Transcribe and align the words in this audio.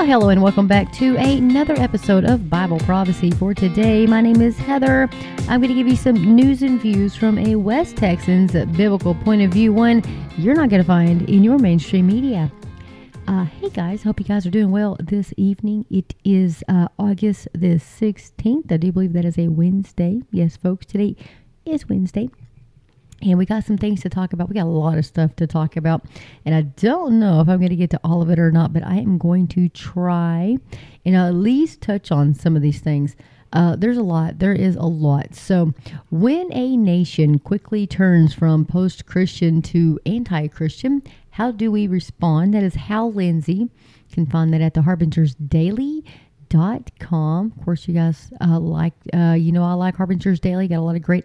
Well, 0.00 0.08
hello 0.08 0.30
and 0.30 0.42
welcome 0.42 0.66
back 0.66 0.90
to 0.94 1.14
another 1.18 1.74
episode 1.74 2.24
of 2.24 2.48
Bible 2.48 2.78
Prophecy 2.78 3.30
for 3.32 3.52
today. 3.52 4.06
My 4.06 4.22
name 4.22 4.40
is 4.40 4.56
Heather. 4.56 5.10
I'm 5.46 5.60
going 5.60 5.68
to 5.68 5.74
give 5.74 5.86
you 5.86 5.94
some 5.94 6.14
news 6.14 6.62
and 6.62 6.80
views 6.80 7.14
from 7.14 7.36
a 7.36 7.56
West 7.56 7.98
Texans 7.98 8.52
biblical 8.52 9.14
point 9.14 9.42
of 9.42 9.52
view, 9.52 9.74
one 9.74 10.02
you're 10.38 10.54
not 10.54 10.70
going 10.70 10.80
to 10.80 10.86
find 10.86 11.28
in 11.28 11.44
your 11.44 11.58
mainstream 11.58 12.06
media. 12.06 12.50
Uh, 13.28 13.44
hey 13.44 13.68
guys, 13.68 14.02
hope 14.02 14.18
you 14.18 14.24
guys 14.24 14.46
are 14.46 14.50
doing 14.50 14.70
well 14.70 14.96
this 15.00 15.34
evening. 15.36 15.84
It 15.90 16.14
is 16.24 16.64
uh, 16.66 16.88
August 16.98 17.48
the 17.52 17.74
16th. 17.74 18.72
I 18.72 18.78
do 18.78 18.92
believe 18.92 19.12
that 19.12 19.26
is 19.26 19.36
a 19.36 19.48
Wednesday. 19.48 20.22
Yes, 20.30 20.56
folks, 20.56 20.86
today 20.86 21.14
is 21.66 21.90
Wednesday. 21.90 22.30
And 23.22 23.38
we 23.38 23.44
got 23.44 23.64
some 23.64 23.76
things 23.76 24.00
to 24.02 24.08
talk 24.08 24.32
about. 24.32 24.48
We 24.48 24.54
got 24.54 24.64
a 24.64 24.68
lot 24.68 24.96
of 24.98 25.04
stuff 25.04 25.36
to 25.36 25.46
talk 25.46 25.76
about. 25.76 26.04
And 26.44 26.54
I 26.54 26.62
don't 26.62 27.20
know 27.20 27.40
if 27.40 27.48
I'm 27.48 27.58
going 27.58 27.70
to 27.70 27.76
get 27.76 27.90
to 27.90 28.00
all 28.02 28.22
of 28.22 28.30
it 28.30 28.38
or 28.38 28.50
not, 28.50 28.72
but 28.72 28.84
I 28.84 28.96
am 28.96 29.18
going 29.18 29.46
to 29.48 29.68
try 29.68 30.56
and 31.04 31.16
at 31.16 31.34
least 31.34 31.80
touch 31.82 32.10
on 32.10 32.34
some 32.34 32.56
of 32.56 32.62
these 32.62 32.80
things. 32.80 33.16
Uh, 33.52 33.74
there's 33.76 33.96
a 33.96 34.02
lot. 34.02 34.38
There 34.38 34.52
is 34.52 34.76
a 34.76 34.82
lot. 34.82 35.34
So, 35.34 35.74
when 36.10 36.52
a 36.52 36.76
nation 36.76 37.40
quickly 37.40 37.84
turns 37.86 38.32
from 38.32 38.64
post 38.64 39.06
Christian 39.06 39.60
to 39.62 39.98
anti 40.06 40.46
Christian, 40.46 41.02
how 41.30 41.50
do 41.50 41.72
we 41.72 41.88
respond? 41.88 42.54
That 42.54 42.62
is 42.62 42.74
Hal 42.74 43.12
Lindsey. 43.12 43.54
You 43.54 44.14
can 44.14 44.26
find 44.26 44.54
that 44.54 44.60
at 44.60 44.74
the 44.74 44.82
Harbingers 44.82 45.34
Daily 45.34 46.04
dot 46.48 46.90
com. 47.00 47.52
Of 47.56 47.64
course, 47.64 47.88
you 47.88 47.94
guys 47.94 48.30
uh, 48.40 48.58
like, 48.58 48.94
uh, 49.12 49.36
you 49.38 49.50
know, 49.50 49.64
I 49.64 49.72
like 49.72 49.96
Harbingers 49.96 50.38
Daily. 50.38 50.68
Got 50.68 50.78
a 50.78 50.82
lot 50.82 50.96
of 50.96 51.02
great 51.02 51.24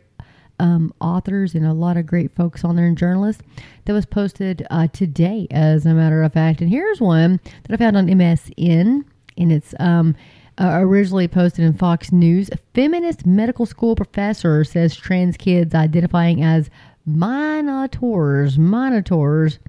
um, 0.59 0.94
authors 1.02 1.55
and 1.55 1.66
a 1.66 1.73
lot 1.73 1.98
of 1.98 2.05
great 2.05 2.36
folks 2.36 2.63
on 2.63 2.76
there 2.76 2.86
and 2.86 2.98
journalists 2.98 3.44
that 3.86 3.94
was 3.94 4.05
posted 4.05 4.66
uh, 4.70 4.88
today, 4.88 5.48
as 5.52 5.85
a 5.85 5.93
matter 5.93 6.24
of 6.24 6.34
fact. 6.34 6.62
And 6.62 6.70
here's 6.70 7.02
one 7.02 7.40
that 7.63 7.74
I 7.74 7.77
found 7.77 7.98
on 7.98 8.07
MSN, 8.07 9.04
and 9.38 9.52
it's 9.52 9.74
um, 9.80 10.15
uh, 10.57 10.77
originally 10.82 11.27
posted 11.27 11.65
in 11.65 11.74
Fox 11.74 12.12
News. 12.12 12.49
A 12.52 12.57
feminist 12.74 13.26
medical 13.26 13.65
school 13.65 13.96
professor 13.96 14.63
says 14.63 14.96
trans 14.96 15.38
kids 15.38 15.76
identifying 15.76 16.43
as 16.43 16.70
minotaurs, 17.05 18.58
minotaurs 18.58 19.60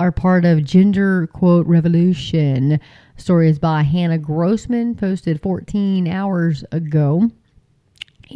are 0.00 0.12
part 0.12 0.44
of 0.44 0.64
gender 0.64 1.28
quote 1.28 1.66
revolution. 1.66 2.80
Story 3.16 3.48
is 3.48 3.58
by 3.58 3.82
Hannah 3.82 4.18
Grossman, 4.18 4.96
posted 4.96 5.40
14 5.40 6.08
hours 6.08 6.64
ago. 6.72 7.30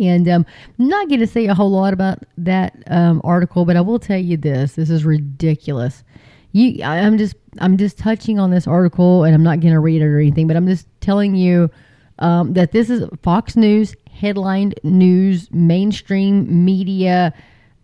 And 0.01 0.29
um, 0.29 0.47
I'm 0.79 0.89
not 0.89 1.09
going 1.09 1.21
to 1.21 1.27
say 1.27 1.47
a 1.47 1.55
whole 1.55 1.71
lot 1.71 1.93
about 1.93 2.19
that 2.39 2.83
um, 2.89 3.21
article, 3.25 3.65
but 3.65 3.77
I 3.77 3.81
will 3.81 3.99
tell 3.99 4.19
you 4.19 4.37
this: 4.37 4.75
this 4.75 4.91
is 4.91 5.05
ridiculous. 5.05 6.05
You, 6.53 6.83
I'm 6.83 7.19
just, 7.19 7.37
I'm 7.59 7.77
just 7.77 7.99
touching 7.99 8.39
on 8.39 8.51
this 8.51 8.67
article, 8.67 9.25
and 9.25 9.35
I'm 9.35 9.43
not 9.43 9.61
going 9.61 9.75
to 9.75 9.81
read 9.81 10.01
it 10.01 10.07
or 10.07 10.19
anything, 10.19 10.47
but 10.47 10.57
I'm 10.57 10.67
just 10.67 10.87
telling 11.01 11.35
you 11.35 11.71
um, 12.19 12.55
that 12.55 12.73
this 12.73 12.89
is 12.89 13.05
Fox 13.23 13.57
News 13.57 13.95
headlined 14.17 14.75
news, 14.83 15.51
mainstream 15.53 16.65
media 16.65 17.35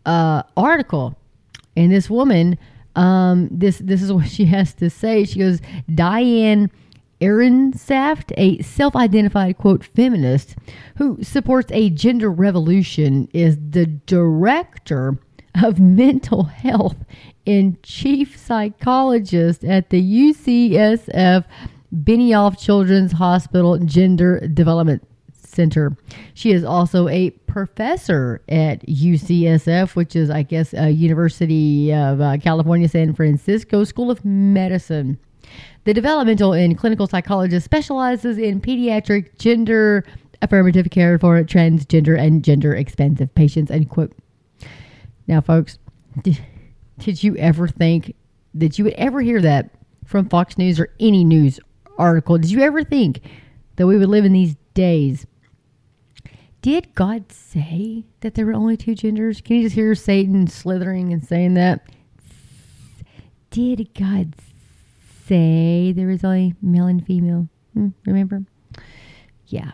uh, 0.06 0.42
article, 0.56 1.16
and 1.76 1.92
this 1.92 2.08
woman, 2.08 2.58
um, 2.96 3.48
this, 3.50 3.78
this 3.78 4.02
is 4.02 4.12
what 4.12 4.28
she 4.28 4.46
has 4.46 4.74
to 4.74 4.90
say. 4.90 5.24
She 5.24 5.38
goes, 5.38 5.60
Diane 5.94 6.70
Ehrensaft, 7.22 8.32
a 8.36 8.60
self 8.62 8.96
identified, 8.96 9.56
quote, 9.58 9.84
feminist 9.84 10.56
who 10.96 11.22
supports 11.22 11.70
a 11.72 11.90
gender 11.90 12.30
revolution, 12.30 13.28
is 13.32 13.56
the 13.70 13.86
director 13.86 15.18
of 15.62 15.78
mental 15.78 16.44
health 16.44 16.96
and 17.46 17.80
chief 17.82 18.36
psychologist 18.36 19.64
at 19.64 19.90
the 19.90 20.32
UCSF 20.32 21.44
Benioff 21.94 22.58
Children's 22.58 23.12
Hospital 23.12 23.78
Gender 23.78 24.40
Development 24.48 25.06
Center. 25.32 25.96
She 26.34 26.52
is 26.52 26.64
also 26.64 27.08
a 27.08 27.30
professor 27.30 28.40
at 28.48 28.84
UCSF, 28.86 29.94
which 29.94 30.16
is, 30.16 30.30
I 30.30 30.42
guess, 30.42 30.72
a 30.72 30.90
University 30.90 31.92
of 31.92 32.20
uh, 32.20 32.38
California, 32.38 32.88
San 32.88 33.14
Francisco 33.14 33.84
School 33.84 34.10
of 34.10 34.24
Medicine. 34.24 35.18
The 35.84 35.94
developmental 35.94 36.52
and 36.52 36.78
clinical 36.78 37.06
psychologist 37.06 37.64
specializes 37.64 38.38
in 38.38 38.60
pediatric 38.60 39.38
gender 39.38 40.04
affirmative 40.40 40.90
care 40.90 41.18
for 41.18 41.42
transgender 41.44 42.18
and 42.18 42.44
gender 42.44 42.74
expansive 42.74 43.34
patients. 43.34 43.70
End 43.70 43.88
quote. 43.88 44.12
Now, 45.26 45.40
folks, 45.40 45.78
did, 46.22 46.38
did 46.98 47.22
you 47.22 47.36
ever 47.36 47.68
think 47.68 48.14
that 48.54 48.78
you 48.78 48.84
would 48.84 48.94
ever 48.94 49.20
hear 49.20 49.40
that 49.40 49.70
from 50.04 50.28
Fox 50.28 50.58
News 50.58 50.78
or 50.78 50.94
any 51.00 51.24
news 51.24 51.58
article? 51.98 52.38
Did 52.38 52.50
you 52.50 52.60
ever 52.60 52.84
think 52.84 53.20
that 53.76 53.86
we 53.86 53.96
would 53.96 54.08
live 54.08 54.24
in 54.24 54.32
these 54.32 54.56
days? 54.74 55.26
Did 56.60 56.94
God 56.94 57.32
say 57.32 58.04
that 58.20 58.34
there 58.34 58.46
were 58.46 58.52
only 58.52 58.76
two 58.76 58.94
genders? 58.94 59.40
Can 59.40 59.56
you 59.56 59.62
just 59.64 59.74
hear 59.74 59.94
Satan 59.96 60.46
slithering 60.46 61.12
and 61.12 61.24
saying 61.24 61.54
that? 61.54 61.88
Did 63.50 63.92
God 63.94 64.34
say 65.32 65.94
only 66.24 66.54
male 66.60 66.86
and 66.86 67.04
female. 67.04 67.48
Hmm, 67.74 67.88
remember? 68.04 68.42
Yeah. 69.46 69.72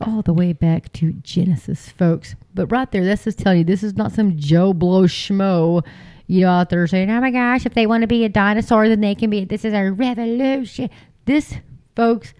All 0.00 0.22
the 0.22 0.32
way 0.32 0.52
back 0.52 0.92
to 0.94 1.12
Genesis, 1.12 1.90
folks. 1.90 2.34
But 2.54 2.66
right 2.72 2.90
there, 2.90 3.04
that's 3.04 3.24
just 3.24 3.38
telling 3.38 3.58
you 3.58 3.64
this 3.64 3.82
is 3.82 3.96
not 3.96 4.12
some 4.12 4.36
Joe 4.36 4.72
Blow 4.72 5.04
schmo, 5.04 5.86
you 6.26 6.40
know, 6.40 6.50
out 6.50 6.70
there 6.70 6.86
saying, 6.86 7.10
oh 7.10 7.20
my 7.20 7.30
gosh, 7.30 7.66
if 7.66 7.74
they 7.74 7.86
want 7.86 8.00
to 8.02 8.06
be 8.06 8.24
a 8.24 8.28
dinosaur, 8.28 8.88
then 8.88 9.00
they 9.00 9.14
can 9.14 9.30
be. 9.30 9.44
This 9.44 9.64
is 9.64 9.74
a 9.74 9.90
revolution. 9.90 10.90
This, 11.26 11.54
folks, 11.94 12.34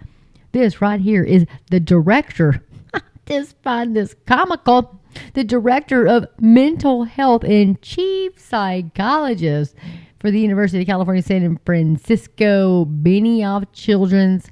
this 0.52 0.80
right 0.80 1.00
here 1.00 1.22
is 1.22 1.46
the 1.70 1.80
director. 1.80 2.64
just 3.26 3.56
find 3.62 3.94
this 3.94 4.14
comical. 4.26 5.00
The 5.34 5.44
director 5.44 6.06
of 6.06 6.26
mental 6.40 7.04
health 7.04 7.42
and 7.44 7.80
chief 7.82 8.38
psychologist 8.38 9.74
for 10.20 10.30
the 10.30 10.38
University 10.38 10.82
of 10.82 10.86
California 10.86 11.22
San 11.22 11.58
Francisco 11.64 12.84
Benioff 12.84 13.66
Children's 13.72 14.50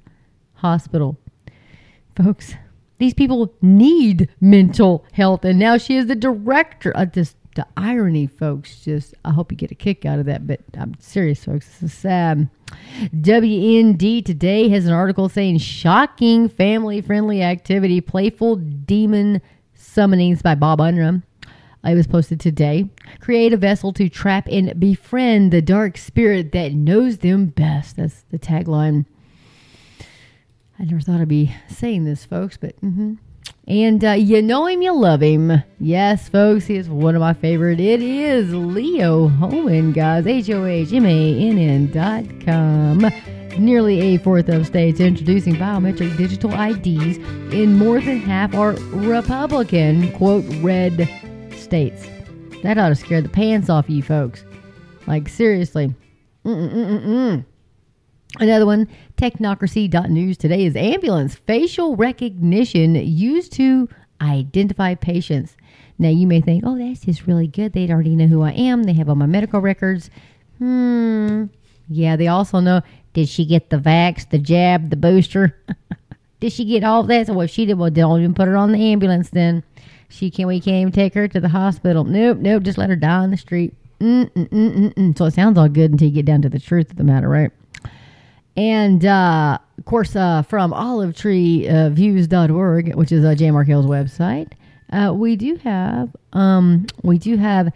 Hospital. 0.54 1.18
Folks, 2.16 2.54
these 2.98 3.14
people 3.14 3.54
need 3.62 4.28
mental 4.40 5.04
health, 5.12 5.44
and 5.44 5.58
now 5.58 5.76
she 5.76 5.96
is 5.96 6.06
the 6.06 6.16
director. 6.16 6.96
Uh, 6.96 7.02
of 7.02 7.12
this 7.12 7.36
the 7.54 7.66
irony, 7.76 8.26
folks. 8.26 8.80
Just 8.80 9.14
I 9.24 9.32
hope 9.32 9.50
you 9.50 9.58
get 9.58 9.72
a 9.72 9.74
kick 9.74 10.04
out 10.04 10.20
of 10.20 10.26
that, 10.26 10.46
but 10.46 10.60
I'm 10.78 10.94
serious, 11.00 11.44
folks. 11.44 11.66
This 11.66 11.90
is 11.90 11.98
sad. 11.98 12.48
WND 13.14 14.24
today 14.24 14.68
has 14.68 14.86
an 14.86 14.92
article 14.92 15.28
saying 15.28 15.58
shocking 15.58 16.48
family 16.48 17.00
friendly 17.00 17.42
activity, 17.42 18.00
playful 18.00 18.56
demon 18.56 19.42
summonings 19.76 20.40
by 20.40 20.54
Bob 20.54 20.78
Unruh. 20.78 21.22
It 21.84 21.94
was 21.94 22.06
posted 22.06 22.41
today. 22.41 22.89
Create 23.21 23.53
a 23.53 23.56
vessel 23.56 23.93
to 23.94 24.09
trap 24.09 24.49
and 24.50 24.78
befriend 24.78 25.53
the 25.53 25.62
dark 25.62 25.97
spirit 25.97 26.53
that 26.53 26.72
knows 26.72 27.19
them 27.19 27.47
best. 27.47 27.97
That's 27.97 28.25
the 28.31 28.39
tagline. 28.39 29.06
I 30.78 30.84
never 30.84 31.00
thought 31.00 31.21
I'd 31.21 31.28
be 31.28 31.55
saying 31.69 32.05
this, 32.05 32.25
folks, 32.25 32.56
but 32.56 32.81
mm-hmm. 32.81 33.15
And 33.66 34.03
uh, 34.03 34.12
you 34.12 34.41
know 34.41 34.66
him, 34.66 34.81
you 34.81 34.94
love 34.94 35.21
him. 35.21 35.62
Yes, 35.78 36.28
folks, 36.31 36.65
he 36.66 36.77
is 36.77 36.89
one 36.89 37.15
of 37.15 37.21
my 37.21 37.34
favorite. 37.34 37.81
It 37.81 38.00
is 38.00 38.55
Leo 38.55 39.28
Hohmann, 39.28 39.93
guys. 39.93 40.27
H 40.27 40.49
O 40.49 40.65
H 40.65 40.91
M 40.93 41.05
A 41.05 41.49
N 41.50 41.59
N 41.59 41.91
dot 41.91 42.25
com. 42.47 43.05
Nearly 43.59 44.00
a 44.00 44.19
fourth 44.19 44.49
of 44.49 44.66
states 44.66 45.00
introducing 45.00 45.56
biometric 45.56 46.16
digital 46.16 46.50
IDs, 46.50 47.19
in 47.53 47.77
more 47.77 48.00
than 48.00 48.21
half 48.21 48.55
are 48.55 48.72
Republican, 48.93 50.12
quote, 50.12 50.45
red 50.62 51.09
states. 51.68 52.06
That 52.62 52.78
ought 52.78 52.88
to 52.88 52.94
scare 52.94 53.20
the 53.20 53.28
pants 53.28 53.68
off 53.68 53.91
you 53.91 54.03
folks. 54.03 54.42
Like, 55.06 55.28
seriously. 55.28 55.94
Mm-mm-mm-mm. 56.47 57.44
Another 58.41 58.65
one, 58.65 58.88
technocracy.news 59.16 60.38
today 60.38 60.65
is 60.65 60.74
ambulance 60.76 61.34
facial 61.34 61.94
recognition 61.94 62.94
used 62.94 63.53
to 63.53 63.88
identify 64.22 64.94
patients. 64.94 65.56
Now, 65.98 66.09
you 66.09 66.26
may 66.26 66.41
think, 66.41 66.65
oh, 66.66 66.78
that's 66.78 67.00
just 67.00 67.26
really 67.26 67.48
good. 67.48 67.74
They 67.74 67.91
already 67.91 68.16
know 68.16 68.28
who 68.28 68.42
I 68.42 68.53
am. 68.53 68.84
They 68.84 68.94
have 68.94 69.10
all 69.10 69.14
my 69.14 69.26
medical 69.26 69.60
records. 69.60 70.09
Hmm. 70.56 71.44
Yeah, 71.91 72.16
they 72.16 72.28
also 72.28 72.60
know 72.60 72.80
did 73.12 73.28
she 73.28 73.44
get 73.44 73.68
the 73.68 73.76
vax, 73.78 74.28
the 74.30 74.38
jab, 74.38 74.91
the 74.91 74.97
booster? 74.97 75.54
did 76.41 76.53
she 76.53 76.64
get 76.64 76.84
all 76.84 77.03
that? 77.03 77.26
So, 77.26 77.34
what 77.34 77.50
she 77.50 77.66
did, 77.66 77.78
well, 77.78 77.91
don't 77.91 78.21
even 78.21 78.34
put 78.34 78.48
her 78.48 78.56
on 78.56 78.72
the 78.72 78.91
ambulance 78.91 79.30
then. 79.30 79.64
She 80.09 80.31
can 80.31 80.47
we 80.47 80.60
can't 80.60 80.77
even 80.77 80.93
take 80.93 81.15
her 81.15 81.27
to 81.28 81.41
the 81.41 81.49
hospital. 81.49 82.05
Nope, 82.05 82.39
nope. 82.39 82.63
Just 82.63 82.78
let 82.78 82.91
her 82.91 82.97
die 82.97 83.19
on 83.19 83.31
the 83.31 83.37
street. 83.37 83.75
Mm-mm-mm-mm. 84.01 85.19
So 85.19 85.27
it 85.27 85.34
sounds 85.34 85.59
all 85.59 85.69
good 85.69 85.91
until 85.91 86.09
you 86.09 86.15
get 86.15 86.25
down 86.25 86.41
to 86.43 86.49
the 86.49 86.60
truth 86.60 86.91
of 86.91 86.97
the 86.97 87.05
matter, 87.05 87.28
right? 87.28 87.51
And 88.57 89.05
uh, 89.05 89.59
of 89.77 89.84
course, 89.84 90.16
uh, 90.16 90.43
from 90.43 90.72
olivetreeviews.org, 90.72 92.95
which 92.95 93.13
is 93.13 93.25
uh, 93.25 93.34
Jan 93.34 93.53
Markell's 93.53 93.87
website, 93.87 94.53
uh, 94.93 95.13
we 95.15 95.37
do 95.37 95.57
have 95.57 96.16
um, 96.33 96.87
we 97.03 97.19
do 97.19 97.37
have 97.37 97.71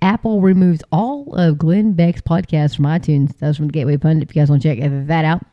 Apple 0.00 0.40
removes 0.40 0.82
all 0.92 1.34
of 1.34 1.58
Glenn 1.58 1.92
Beck's 1.92 2.20
podcasts 2.20 2.76
from 2.76 2.84
iTunes. 2.84 3.36
That 3.38 3.48
was 3.48 3.56
from 3.56 3.66
the 3.66 3.72
Gateway 3.72 3.96
Pundit. 3.96 4.28
If 4.28 4.36
you 4.36 4.42
guys 4.42 4.50
want 4.50 4.62
to 4.62 4.76
check 4.76 5.06
that 5.06 5.24
out. 5.24 5.44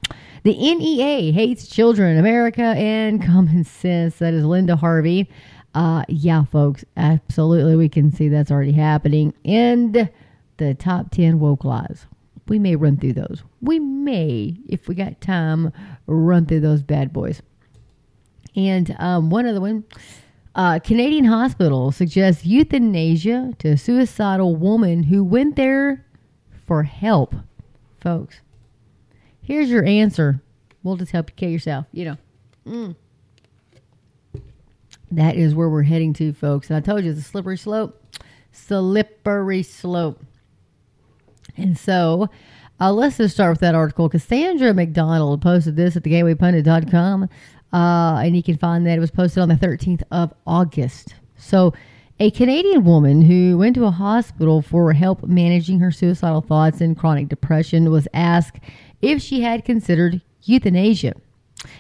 The 0.44 0.54
NEA 0.54 1.32
hates 1.32 1.68
children, 1.68 2.20
America, 2.20 2.62
and 2.62 3.26
common 3.26 3.64
sense. 3.64 4.18
That 4.18 4.36
is 4.36 4.46
Linda 4.46 4.76
Harvey. 4.76 5.28
Uh, 5.75 6.04
yeah, 6.07 6.45
folks, 6.45 6.86
absolutely. 6.95 7.75
We 7.75 7.89
can 7.89 8.12
see 8.12 8.30
that's 8.30 8.50
already 8.50 8.72
happening. 8.72 9.33
And 9.44 10.10
the 10.57 10.74
top 10.74 11.12
10 11.12 11.39
woke 11.39 11.66
lies. 11.66 12.06
We 12.48 12.60
may 12.60 12.75
run 12.75 12.98
through 12.98 13.13
those. 13.13 13.44
We 13.62 13.80
may, 13.80 14.57
if 14.68 14.88
we 14.88 14.95
got 14.95 15.19
time, 15.19 15.74
run 16.07 16.45
through 16.45 16.62
those 16.62 16.81
bad 16.81 17.12
boys. 17.12 17.42
And 18.56 18.95
um, 19.00 19.30
one 19.30 19.45
other 19.45 19.60
one 19.60 19.83
uh, 20.56 20.80
Canadian 20.80 21.25
hospital 21.25 21.92
suggests 21.92 22.45
euthanasia 22.45 23.54
to 23.60 23.69
a 23.69 23.77
suicidal 23.77 24.56
woman 24.56 25.04
who 25.04 25.22
went 25.24 25.57
there 25.57 26.06
for 26.66 26.83
help. 26.83 27.36
Folks, 28.00 28.39
here's 29.42 29.69
your 29.69 29.83
answer. 29.83 30.42
We'll 30.83 30.95
just 30.95 31.12
help 31.12 31.31
you 31.31 31.36
kill 31.36 31.50
yourself, 31.50 31.88
you 31.92 32.06
know. 32.06 32.18
Mm. 32.66 32.95
That 35.12 35.36
is 35.36 35.56
where 35.56 35.69
we're 35.69 35.84
heading 35.84 36.13
to, 36.13 36.34
folks. 36.34 36.69
And 36.69 36.78
I 36.78 36.80
told 36.80 37.04
you 37.04 37.12
it's 37.12 37.19
a 37.19 37.24
slippery 37.24 37.57
slope. 37.57 38.02
Slippery 38.52 39.63
slope. 39.63 40.24
And 41.57 41.78
so 41.78 42.30
uh, 42.80 42.92
let's 42.92 43.18
just 43.18 43.34
start 43.34 43.52
with 43.52 43.62
that 43.62 43.75
article. 43.75 44.10
Cassandra 44.10 44.74
McDonald 44.74 45.42
posted 45.42 45.75
this 45.75 45.96
at 45.96 46.04
thegatewaypundit.com. 46.04 47.30
Uh, 47.74 48.22
and 48.24 48.36
you 48.36 48.44
can 48.44 48.57
find 48.57 48.86
that 48.86 48.98
it 48.98 49.02
was 49.02 49.12
posted 49.12 49.42
on 49.42 49.50
the 49.50 49.56
13th 49.56 50.04
of 50.12 50.34
August. 50.46 51.16
So, 51.38 51.74
a 52.18 52.31
Canadian 52.31 52.86
woman 52.86 53.22
who 53.22 53.58
went 53.58 53.75
to 53.75 53.84
a 53.84 53.92
hospital 53.92 54.62
for 54.62 54.94
help 54.94 55.24
managing 55.24 55.80
her 55.80 55.92
suicidal 55.92 56.40
thoughts 56.40 56.80
and 56.80 56.98
chronic 56.98 57.28
depression 57.28 57.92
was 57.92 58.08
asked 58.13 58.60
if 59.01 59.22
she 59.22 59.42
had 59.42 59.66
considered 59.66 60.22
euthanasia. 60.44 61.16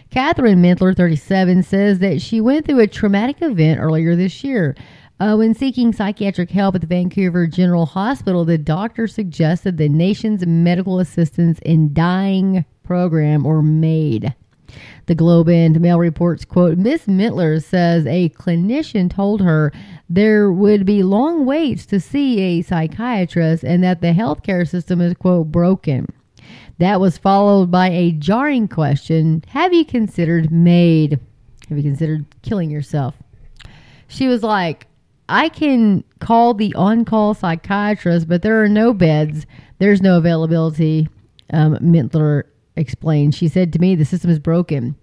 Catherine 0.09 0.61
Mintler, 0.61 0.95
37, 0.95 1.63
says 1.63 1.99
that 1.99 2.21
she 2.21 2.41
went 2.41 2.65
through 2.65 2.79
a 2.79 2.87
traumatic 2.87 3.41
event 3.41 3.79
earlier 3.79 4.15
this 4.15 4.43
year. 4.43 4.75
Uh, 5.19 5.35
when 5.35 5.53
seeking 5.53 5.93
psychiatric 5.93 6.51
help 6.51 6.75
at 6.75 6.81
the 6.81 6.87
Vancouver 6.87 7.47
General 7.47 7.85
Hospital, 7.85 8.43
the 8.43 8.57
doctor 8.57 9.07
suggested 9.07 9.77
the 9.77 9.87
nation's 9.87 10.45
medical 10.45 10.99
assistance 10.99 11.59
in 11.59 11.93
dying 11.93 12.65
program, 12.83 13.45
or 13.45 13.61
MAID. 13.61 14.33
The 15.05 15.15
Globe 15.15 15.49
and 15.49 15.79
Mail 15.79 15.99
reports, 15.99 16.45
quote, 16.45 16.77
Miss 16.77 17.05
Mintler 17.05 17.63
says 17.63 18.05
a 18.05 18.29
clinician 18.29 19.09
told 19.09 19.41
her 19.41 19.71
there 20.09 20.51
would 20.51 20.85
be 20.85 21.03
long 21.03 21.45
waits 21.45 21.85
to 21.87 21.99
see 21.99 22.39
a 22.41 22.61
psychiatrist 22.61 23.63
and 23.63 23.83
that 23.83 24.01
the 24.01 24.13
healthcare 24.13 24.67
system 24.67 25.01
is, 25.01 25.13
quote, 25.13 25.51
broken. 25.51 26.07
That 26.77 26.99
was 26.99 27.17
followed 27.17 27.71
by 27.71 27.89
a 27.89 28.11
jarring 28.11 28.67
question 28.67 29.43
Have 29.49 29.73
you 29.73 29.85
considered 29.85 30.51
MAID? 30.51 31.19
Have 31.69 31.77
you 31.77 31.83
considered 31.83 32.25
killing 32.41 32.69
yourself? 32.69 33.15
She 34.07 34.27
was 34.27 34.43
like, 34.43 34.87
I 35.27 35.49
can 35.49 36.03
call 36.19 36.53
the 36.53 36.73
on 36.75 37.05
call 37.05 37.33
psychiatrist, 37.33 38.27
but 38.27 38.41
there 38.41 38.61
are 38.61 38.69
no 38.69 38.93
beds. 38.93 39.45
There's 39.79 40.01
no 40.01 40.17
availability. 40.17 41.07
Um, 41.51 41.77
Mintler 41.77 42.43
explained. 42.75 43.33
She 43.35 43.47
said 43.47 43.73
to 43.73 43.79
me, 43.79 43.95
The 43.95 44.05
system 44.05 44.29
is 44.29 44.39
broken. 44.39 44.95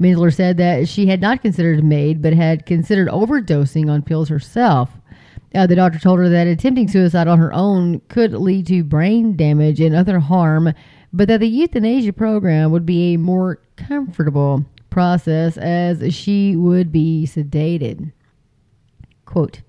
Mintler 0.00 0.34
said 0.34 0.56
that 0.58 0.88
she 0.88 1.06
had 1.06 1.20
not 1.20 1.42
considered 1.42 1.84
MAID, 1.84 2.20
but 2.20 2.32
had 2.32 2.66
considered 2.66 3.08
overdosing 3.08 3.90
on 3.90 4.02
pills 4.02 4.28
herself. 4.28 4.90
Uh, 5.54 5.66
the 5.66 5.76
doctor 5.76 6.00
told 6.00 6.18
her 6.18 6.28
that 6.28 6.48
attempting 6.48 6.88
suicide 6.88 7.28
on 7.28 7.38
her 7.38 7.52
own 7.52 8.00
could 8.08 8.32
lead 8.32 8.66
to 8.66 8.82
brain 8.82 9.36
damage 9.36 9.80
and 9.80 9.94
other 9.94 10.18
harm, 10.18 10.72
but 11.14 11.28
that 11.28 11.38
the 11.38 11.48
euthanasia 11.48 12.12
program 12.12 12.72
would 12.72 12.84
be 12.84 13.14
a 13.14 13.18
more 13.18 13.60
comfortable 13.76 14.64
process 14.90 15.56
as 15.56 16.12
she 16.12 16.56
would 16.56 16.90
be 16.90 17.24
sedated. 17.24 18.12
Quote, 19.24 19.60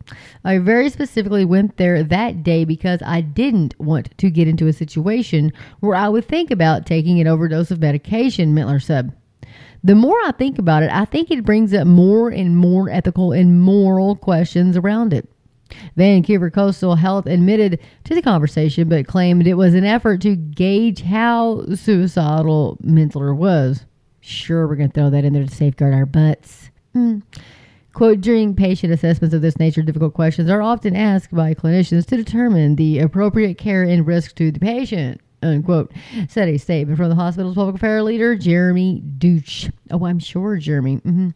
I 0.44 0.57
very 0.57 0.89
specifically 0.89 1.45
went 1.45 1.77
there 1.77 2.01
that 2.03 2.44
day 2.44 2.65
because 2.65 3.00
I 3.06 3.21
didn't 3.21 3.80
want 3.80 4.15
to 4.18 4.31
get 4.31 4.47
into 4.47 4.68
a 4.68 4.74
situation 4.74 5.53
where 5.81 5.95
I 5.95 6.09
would 6.09 6.25
think 6.25 6.50
about 6.50 6.88
taking 6.88 7.21
an 7.21 7.27
overdose 7.27 7.69
of 7.69 7.80
medication, 7.80 8.56
Mintler 8.56 8.81
said. 8.81 9.13
The 9.83 9.95
more 9.95 10.18
I 10.25 10.31
think 10.31 10.57
about 10.57 10.81
it, 10.81 10.89
I 10.91 11.06
think 11.06 11.30
it 11.30 11.45
brings 11.45 11.75
up 11.75 11.86
more 11.86 12.30
and 12.30 12.57
more 12.57 12.89
ethical 12.89 13.31
and 13.31 13.62
moral 13.62 14.15
questions 14.15 14.75
around 14.75 15.13
it. 15.13 15.30
Vancouver 15.95 16.50
Coastal 16.50 16.95
Health 16.95 17.25
admitted 17.25 17.79
to 18.03 18.15
the 18.15 18.21
conversation 18.21 18.89
but 18.89 19.07
claimed 19.07 19.47
it 19.47 19.56
was 19.56 19.73
an 19.73 19.85
effort 19.85 20.21
to 20.21 20.35
gauge 20.35 21.01
how 21.01 21.65
suicidal 21.75 22.77
Mintler 22.83 23.35
was. 23.35 23.85
Sure, 24.21 24.67
we're 24.67 24.75
going 24.75 24.89
to 24.89 24.94
throw 24.94 25.09
that 25.09 25.25
in 25.25 25.33
there 25.33 25.45
to 25.45 25.56
safeguard 25.56 25.94
our 25.94 26.06
butts. 26.06 26.69
Mm. 26.95 27.21
Quote, 27.94 28.19
during 28.19 28.56
patient 28.56 28.91
assessments 28.91 29.33
of 29.33 29.41
this 29.41 29.57
nature, 29.57 29.81
difficult 29.81 30.13
questions 30.13 30.50
are 30.50 30.62
often 30.62 30.95
asked 30.95 31.33
by 31.33 31.53
clinicians 31.53 32.06
to 32.07 32.17
determine 32.17 32.75
the 32.75 33.00
appropriate 33.00 33.57
care 33.57 33.83
and 33.83 34.06
risk 34.06 34.35
to 34.35 34.51
the 34.51 34.59
patient. 34.59 35.21
Unquote. 35.41 35.94
Said 36.27 36.50
a 36.50 36.57
statement 36.57 36.97
from 36.97 37.09
the 37.09 37.15
hospital's 37.15 37.56
public 37.56 37.75
affairs 37.75 38.03
leader, 38.03 38.35
Jeremy 38.35 39.00
Deutsch. 39.00 39.69
Oh, 39.91 40.06
I'm 40.06 40.19
sure, 40.19 40.57
Jeremy. 40.57 40.97
Mm-hmm. 40.97 41.29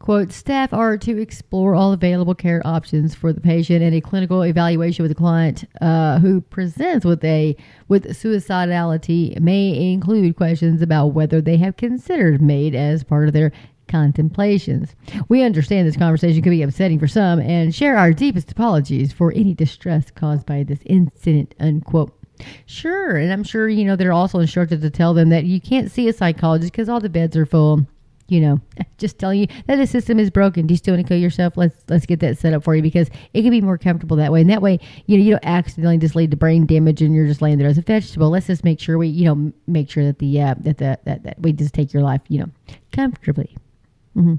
Quote, 0.00 0.32
staff 0.32 0.72
are 0.72 0.96
to 0.96 1.20
explore 1.20 1.74
all 1.74 1.92
available 1.92 2.34
care 2.34 2.62
options 2.66 3.14
for 3.14 3.34
the 3.34 3.40
patient 3.40 3.82
and 3.82 3.94
a 3.94 4.00
clinical 4.00 4.40
evaluation 4.40 5.02
with 5.02 5.10
the 5.10 5.14
client 5.14 5.64
uh, 5.82 6.18
who 6.20 6.40
presents 6.40 7.04
with 7.04 7.22
a 7.22 7.54
with 7.88 8.06
suicidality 8.06 9.38
may 9.38 9.92
include 9.92 10.36
questions 10.36 10.80
about 10.80 11.08
whether 11.08 11.42
they 11.42 11.58
have 11.58 11.76
considered 11.76 12.40
MAID 12.40 12.74
as 12.74 13.04
part 13.04 13.28
of 13.28 13.34
their 13.34 13.52
contemplations. 13.88 14.94
We 15.28 15.42
understand 15.42 15.86
this 15.86 15.98
conversation 15.98 16.40
could 16.40 16.48
be 16.48 16.62
upsetting 16.62 16.98
for 16.98 17.08
some 17.08 17.38
and 17.38 17.74
share 17.74 17.98
our 17.98 18.14
deepest 18.14 18.50
apologies 18.50 19.12
for 19.12 19.32
any 19.32 19.52
distress 19.52 20.10
caused 20.10 20.46
by 20.46 20.62
this 20.62 20.80
incident, 20.86 21.54
unquote. 21.60 22.16
Sure, 22.64 23.16
and 23.16 23.30
I'm 23.30 23.44
sure, 23.44 23.68
you 23.68 23.84
know, 23.84 23.96
they're 23.96 24.12
also 24.12 24.38
instructed 24.38 24.80
to 24.80 24.88
tell 24.88 25.12
them 25.12 25.28
that 25.28 25.44
you 25.44 25.60
can't 25.60 25.90
see 25.90 26.08
a 26.08 26.14
psychologist 26.14 26.72
because 26.72 26.88
all 26.88 27.00
the 27.00 27.10
beds 27.10 27.36
are 27.36 27.44
full. 27.44 27.86
You 28.30 28.40
know, 28.40 28.60
just 28.98 29.18
telling 29.18 29.40
you 29.40 29.46
that 29.66 29.76
the 29.76 29.86
system 29.86 30.18
is 30.18 30.30
broken. 30.30 30.66
Do 30.66 30.72
you 30.72 30.78
still 30.78 30.94
want 30.94 31.06
to 31.06 31.08
kill 31.08 31.20
yourself? 31.20 31.56
Let's 31.56 31.76
let's 31.88 32.06
get 32.06 32.20
that 32.20 32.38
set 32.38 32.54
up 32.54 32.64
for 32.64 32.74
you 32.74 32.82
because 32.82 33.10
it 33.34 33.42
can 33.42 33.50
be 33.50 33.60
more 33.60 33.76
comfortable 33.76 34.16
that 34.16 34.32
way. 34.32 34.40
And 34.40 34.50
that 34.50 34.62
way, 34.62 34.78
you 35.06 35.18
know, 35.18 35.24
you 35.24 35.30
don't 35.32 35.44
accidentally 35.44 35.98
just 35.98 36.16
lead 36.16 36.30
to 36.30 36.36
brain 36.36 36.64
damage 36.64 37.02
and 37.02 37.14
you're 37.14 37.26
just 37.26 37.42
laying 37.42 37.58
there 37.58 37.68
as 37.68 37.78
a 37.78 37.82
vegetable. 37.82 38.30
Let's 38.30 38.46
just 38.46 38.64
make 38.64 38.80
sure 38.80 38.96
we, 38.96 39.08
you 39.08 39.24
know, 39.26 39.52
make 39.66 39.90
sure 39.90 40.04
that 40.04 40.18
the 40.18 40.40
uh, 40.40 40.54
that 40.60 40.78
the 40.78 40.98
that, 41.04 41.24
that 41.24 41.40
we 41.40 41.52
just 41.52 41.74
take 41.74 41.92
your 41.92 42.02
life, 42.02 42.22
you 42.28 42.40
know, 42.40 42.50
comfortably. 42.92 43.56
Mm-hmm. 44.16 44.34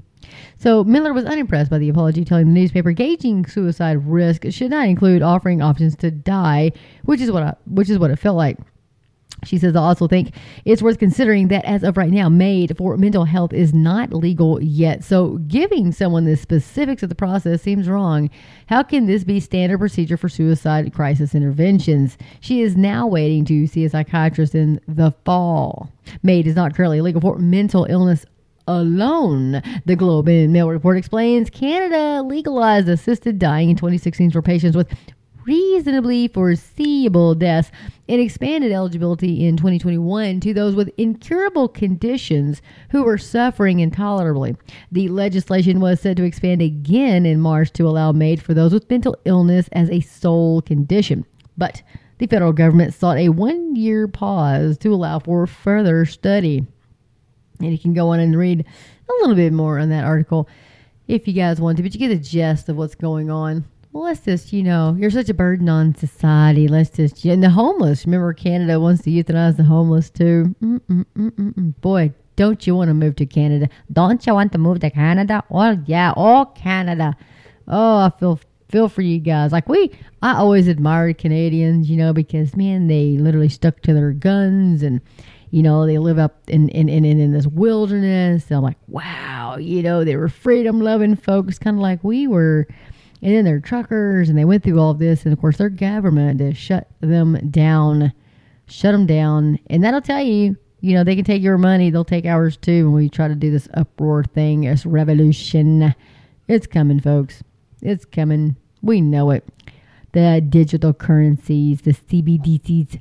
So 0.58 0.84
Miller 0.84 1.12
was 1.12 1.24
unimpressed 1.24 1.70
by 1.70 1.78
the 1.78 1.88
apology, 1.88 2.24
telling 2.24 2.46
the 2.46 2.52
newspaper 2.52 2.92
gauging 2.92 3.46
suicide 3.46 4.06
risk 4.06 4.44
should 4.50 4.70
not 4.70 4.86
include 4.86 5.22
offering 5.22 5.62
options 5.62 5.96
to 5.96 6.10
die, 6.10 6.72
which 7.04 7.20
is 7.20 7.30
what 7.30 7.42
I, 7.42 7.54
which 7.66 7.90
is 7.90 7.98
what 7.98 8.10
it 8.10 8.16
felt 8.16 8.36
like. 8.36 8.58
She 9.44 9.58
says, 9.58 9.74
I 9.74 9.80
also 9.80 10.06
think 10.06 10.34
it's 10.64 10.82
worth 10.82 10.98
considering 10.98 11.48
that 11.48 11.64
as 11.64 11.82
of 11.82 11.96
right 11.96 12.12
now, 12.12 12.28
MAID 12.28 12.76
for 12.76 12.96
mental 12.96 13.24
health 13.24 13.52
is 13.52 13.74
not 13.74 14.12
legal 14.12 14.62
yet. 14.62 15.02
So 15.02 15.38
giving 15.48 15.92
someone 15.92 16.24
the 16.24 16.36
specifics 16.36 17.02
of 17.02 17.08
the 17.08 17.14
process 17.14 17.62
seems 17.62 17.88
wrong. 17.88 18.30
How 18.66 18.82
can 18.82 19.06
this 19.06 19.24
be 19.24 19.40
standard 19.40 19.78
procedure 19.78 20.16
for 20.16 20.28
suicide 20.28 20.92
crisis 20.94 21.34
interventions? 21.34 22.16
She 22.40 22.60
is 22.62 22.76
now 22.76 23.06
waiting 23.06 23.44
to 23.46 23.66
see 23.66 23.84
a 23.84 23.90
psychiatrist 23.90 24.54
in 24.54 24.80
the 24.86 25.12
fall. 25.24 25.90
MAID 26.22 26.46
is 26.46 26.56
not 26.56 26.74
currently 26.74 27.00
legal 27.00 27.20
for 27.20 27.38
mental 27.38 27.84
illness 27.88 28.24
alone. 28.68 29.60
The 29.86 29.96
Globe 29.96 30.28
and 30.28 30.52
Mail 30.52 30.68
report 30.68 30.96
explains 30.96 31.50
Canada 31.50 32.22
legalized 32.22 32.88
assisted 32.88 33.38
dying 33.38 33.70
in 33.70 33.76
2016 33.76 34.30
for 34.30 34.42
patients 34.42 34.76
with 34.76 34.88
reasonably 35.46 36.28
foreseeable 36.28 37.34
deaths 37.34 37.70
and 38.08 38.20
expanded 38.20 38.72
eligibility 38.72 39.46
in 39.46 39.56
2021 39.56 40.40
to 40.40 40.54
those 40.54 40.74
with 40.74 40.90
incurable 40.96 41.68
conditions 41.68 42.62
who 42.90 43.02
were 43.02 43.18
suffering 43.18 43.80
intolerably. 43.80 44.56
The 44.90 45.08
legislation 45.08 45.80
was 45.80 46.00
set 46.00 46.16
to 46.16 46.24
expand 46.24 46.62
again 46.62 47.26
in 47.26 47.40
March 47.40 47.72
to 47.72 47.86
allow 47.86 48.12
MAID 48.12 48.42
for 48.42 48.54
those 48.54 48.72
with 48.72 48.90
mental 48.90 49.16
illness 49.24 49.68
as 49.72 49.90
a 49.90 50.00
sole 50.00 50.62
condition. 50.62 51.24
But 51.56 51.82
the 52.18 52.26
federal 52.26 52.52
government 52.52 52.94
sought 52.94 53.18
a 53.18 53.30
one 53.30 53.74
year 53.74 54.08
pause 54.08 54.78
to 54.78 54.94
allow 54.94 55.18
for 55.18 55.46
further 55.46 56.04
study. 56.04 56.66
And 57.60 57.72
you 57.72 57.78
can 57.78 57.94
go 57.94 58.08
on 58.10 58.20
and 58.20 58.36
read 58.36 58.60
a 58.60 59.12
little 59.20 59.36
bit 59.36 59.52
more 59.52 59.78
on 59.78 59.88
that 59.90 60.04
article 60.04 60.48
if 61.08 61.26
you 61.26 61.34
guys 61.34 61.60
want 61.60 61.76
to, 61.76 61.82
but 61.82 61.92
you 61.92 61.98
get 61.98 62.08
the 62.08 62.16
gist 62.16 62.68
of 62.68 62.76
what's 62.76 62.94
going 62.94 63.30
on. 63.30 63.64
Well, 63.92 64.04
let's 64.04 64.20
just, 64.24 64.54
you 64.54 64.62
know, 64.62 64.96
you're 64.98 65.10
such 65.10 65.28
a 65.28 65.34
burden 65.34 65.68
on 65.68 65.94
society. 65.94 66.66
Let's 66.66 66.88
just, 66.88 67.22
and 67.26 67.42
the 67.42 67.50
homeless. 67.50 68.06
Remember, 68.06 68.32
Canada 68.32 68.80
wants 68.80 69.02
to 69.02 69.10
euthanize 69.10 69.58
the 69.58 69.64
homeless 69.64 70.08
too. 70.08 70.54
Mm-mm-mm-mm. 70.62 71.78
Boy, 71.82 72.12
don't 72.36 72.66
you 72.66 72.74
want 72.74 72.88
to 72.88 72.94
move 72.94 73.16
to 73.16 73.26
Canada? 73.26 73.68
Don't 73.92 74.26
you 74.26 74.32
want 74.32 74.52
to 74.52 74.58
move 74.58 74.80
to 74.80 74.88
Canada? 74.88 75.44
Oh, 75.50 75.78
yeah, 75.84 76.14
oh, 76.16 76.50
Canada. 76.54 77.14
Oh, 77.68 77.98
I 77.98 78.10
feel 78.18 78.40
feel 78.70 78.88
for 78.88 79.02
you 79.02 79.18
guys. 79.18 79.52
Like 79.52 79.68
we, 79.68 79.90
I 80.22 80.36
always 80.36 80.68
admired 80.68 81.18
Canadians, 81.18 81.90
you 81.90 81.98
know, 81.98 82.14
because 82.14 82.56
man, 82.56 82.86
they 82.86 83.18
literally 83.18 83.50
stuck 83.50 83.82
to 83.82 83.92
their 83.92 84.12
guns 84.12 84.82
and, 84.82 85.02
you 85.50 85.62
know, 85.62 85.84
they 85.84 85.98
live 85.98 86.18
up 86.18 86.48
in 86.48 86.70
in 86.70 86.88
in, 86.88 87.04
in 87.04 87.32
this 87.32 87.46
wilderness. 87.46 88.46
And 88.48 88.56
I'm 88.56 88.62
like, 88.62 88.78
wow, 88.88 89.58
you 89.58 89.82
know, 89.82 90.02
they 90.02 90.16
were 90.16 90.30
freedom 90.30 90.80
loving 90.80 91.14
folks, 91.14 91.58
kind 91.58 91.76
of 91.76 91.82
like 91.82 92.02
we 92.02 92.26
were. 92.26 92.66
And 93.22 93.34
then 93.34 93.44
they're 93.44 93.60
truckers, 93.60 94.28
and 94.28 94.36
they 94.36 94.44
went 94.44 94.64
through 94.64 94.80
all 94.80 94.90
of 94.90 94.98
this, 94.98 95.24
and 95.24 95.32
of 95.32 95.40
course, 95.40 95.56
their 95.56 95.70
government 95.70 96.38
to 96.38 96.52
shut 96.54 96.88
them 97.00 97.50
down, 97.50 98.12
shut 98.66 98.92
them 98.92 99.06
down, 99.06 99.60
and 99.70 99.84
that'll 99.84 100.00
tell 100.00 100.22
you 100.22 100.56
you 100.82 100.94
know, 100.94 101.04
they 101.04 101.14
can 101.14 101.24
take 101.24 101.42
your 101.42 101.58
money, 101.58 101.90
they'll 101.90 102.04
take 102.04 102.26
ours 102.26 102.56
too 102.56 102.86
when 102.86 102.94
we 102.94 103.08
try 103.08 103.28
to 103.28 103.36
do 103.36 103.50
this 103.52 103.68
uproar 103.74 104.24
thing, 104.24 104.62
this 104.62 104.84
revolution. 104.84 105.94
It's 106.48 106.66
coming, 106.66 106.98
folks. 107.00 107.42
It's 107.80 108.04
coming. 108.04 108.56
We 108.82 109.00
know 109.00 109.30
it. 109.30 109.46
The 110.10 110.44
digital 110.46 110.92
currencies, 110.92 111.82
the 111.82 111.92
CBDCs. 111.92 113.00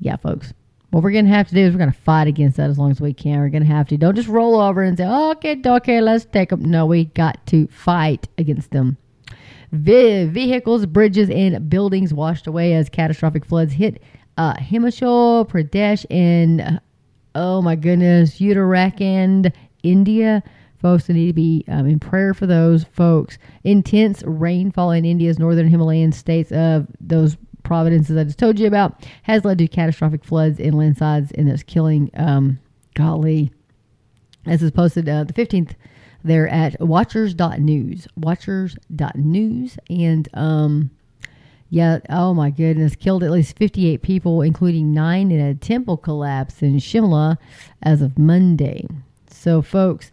Yeah, 0.00 0.16
folks. 0.16 0.54
What 0.90 1.02
we're 1.02 1.10
going 1.10 1.26
to 1.26 1.30
have 1.30 1.48
to 1.48 1.54
do 1.54 1.60
is 1.60 1.74
we're 1.74 1.78
going 1.78 1.92
to 1.92 1.98
fight 1.98 2.28
against 2.28 2.56
that 2.56 2.70
as 2.70 2.78
long 2.78 2.90
as 2.90 3.00
we 3.00 3.12
can. 3.12 3.40
We're 3.40 3.50
going 3.50 3.62
to 3.62 3.68
have 3.68 3.88
to. 3.88 3.98
Don't 3.98 4.16
just 4.16 4.28
roll 4.28 4.58
over 4.58 4.82
and 4.82 4.96
say, 4.96 5.06
okay, 5.06 5.60
okay, 5.64 6.00
let's 6.00 6.24
take 6.24 6.48
them. 6.48 6.64
No, 6.64 6.86
we 6.86 7.04
got 7.04 7.46
to 7.48 7.66
fight 7.66 8.26
against 8.38 8.70
them. 8.70 8.96
Vehicles, 9.70 10.86
bridges, 10.86 11.30
and 11.30 11.68
buildings 11.68 12.14
washed 12.14 12.46
away 12.46 12.74
as 12.74 12.88
catastrophic 12.88 13.44
floods 13.44 13.72
hit 13.72 14.02
uh, 14.38 14.54
Himachal 14.54 15.48
Pradesh 15.48 16.06
and 16.10 16.80
oh 17.34 17.60
my 17.60 17.76
goodness, 17.76 18.38
Uttarakhand, 18.38 19.52
India. 19.82 20.42
Folks, 20.80 21.08
need 21.08 21.26
to 21.26 21.32
be 21.32 21.64
um, 21.66 21.86
in 21.86 21.98
prayer 21.98 22.32
for 22.32 22.46
those 22.46 22.84
folks. 22.84 23.36
Intense 23.64 24.22
rainfall 24.24 24.92
in 24.92 25.04
India's 25.04 25.38
northern 25.38 25.66
Himalayan 25.66 26.12
states 26.12 26.52
of 26.52 26.86
those 27.00 27.36
provinces 27.64 28.16
I 28.16 28.24
just 28.24 28.38
told 28.38 28.60
you 28.60 28.68
about 28.68 29.04
has 29.24 29.44
led 29.44 29.58
to 29.58 29.66
catastrophic 29.66 30.24
floods 30.24 30.60
and 30.60 30.74
landslides, 30.74 31.32
and 31.32 31.48
it's 31.48 31.64
killing, 31.64 32.10
um, 32.14 32.60
golly, 32.94 33.50
as 34.46 34.62
is 34.62 34.70
posted 34.70 35.08
uh, 35.08 35.24
the 35.24 35.32
15th 35.32 35.74
there 36.24 36.48
at 36.48 36.80
watchers.news. 36.80 38.08
Watchers.news. 38.16 39.78
And, 39.88 40.28
um, 40.34 40.90
yeah, 41.70 41.98
oh 42.08 42.32
my 42.32 42.50
goodness, 42.50 42.96
killed 42.96 43.22
at 43.22 43.30
least 43.30 43.56
58 43.56 44.02
people, 44.02 44.42
including 44.42 44.92
nine 44.94 45.30
in 45.30 45.40
a 45.40 45.54
temple 45.54 45.96
collapse 45.96 46.62
in 46.62 46.76
Shimla 46.76 47.36
as 47.82 48.00
of 48.00 48.18
Monday. 48.18 48.86
So, 49.28 49.60
folks, 49.60 50.10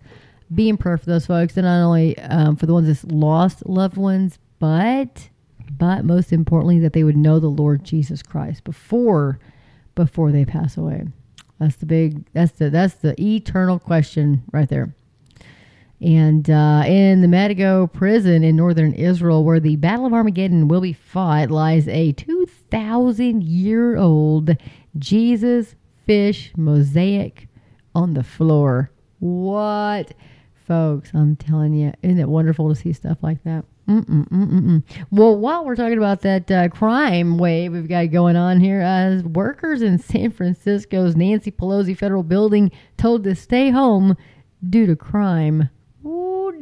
be 0.53 0.69
in 0.69 0.77
prayer 0.77 0.97
for 0.97 1.05
those 1.05 1.25
folks, 1.25 1.57
and 1.57 1.65
not 1.65 1.83
only 1.83 2.17
um, 2.19 2.55
for 2.55 2.65
the 2.65 2.73
ones 2.73 3.01
that 3.01 3.11
lost 3.11 3.65
loved 3.65 3.97
ones, 3.97 4.37
but 4.59 5.29
but 5.77 6.05
most 6.05 6.31
importantly, 6.31 6.79
that 6.79 6.93
they 6.93 7.03
would 7.03 7.17
know 7.17 7.39
the 7.39 7.47
Lord 7.47 7.83
Jesus 7.83 8.21
Christ 8.21 8.63
before 8.63 9.39
before 9.95 10.31
they 10.31 10.45
pass 10.45 10.77
away. 10.77 11.07
That's 11.59 11.77
the 11.77 11.85
big. 11.85 12.25
That's 12.33 12.51
the 12.51 12.69
that's 12.69 12.95
the 12.95 13.19
eternal 13.19 13.79
question 13.79 14.43
right 14.51 14.69
there. 14.69 14.93
And 16.05 16.47
uh, 16.51 16.83
in 16.85 17.21
the 17.21 17.27
Megiddo 17.27 17.87
prison 17.87 18.43
in 18.43 18.55
northern 18.55 18.93
Israel, 18.93 19.43
where 19.43 19.59
the 19.59 19.75
Battle 19.75 20.05
of 20.05 20.13
Armageddon 20.13 20.67
will 20.67 20.81
be 20.81 20.93
fought, 20.93 21.49
lies 21.49 21.87
a 21.87 22.11
2,000 22.11 23.41
year 23.41 23.97
old 23.97 24.55
Jesus 24.99 25.73
fish 26.05 26.53
mosaic 26.55 27.47
on 27.95 28.13
the 28.13 28.23
floor. 28.23 28.91
What? 29.17 30.13
Folks, 30.53 31.09
I'm 31.15 31.37
telling 31.37 31.73
you, 31.73 31.91
isn't 32.03 32.19
it 32.19 32.29
wonderful 32.29 32.69
to 32.69 32.75
see 32.75 32.93
stuff 32.93 33.17
like 33.23 33.43
that? 33.43 33.65
Mm-mm, 33.89 34.29
mm-mm. 34.29 34.83
Well, 35.09 35.35
while 35.35 35.65
we're 35.65 35.75
talking 35.75 35.97
about 35.97 36.21
that 36.21 36.51
uh, 36.51 36.69
crime 36.69 37.39
wave 37.39 37.71
we've 37.71 37.89
got 37.89 38.11
going 38.11 38.35
on 38.35 38.59
here, 38.59 38.83
uh, 38.83 39.27
workers 39.27 39.81
in 39.81 39.97
San 39.97 40.29
Francisco's 40.29 41.15
Nancy 41.15 41.49
Pelosi 41.49 41.97
federal 41.97 42.21
building 42.21 42.71
told 42.95 43.23
to 43.23 43.33
stay 43.33 43.71
home 43.71 44.15
due 44.69 44.85
to 44.85 44.95
crime. 44.95 45.69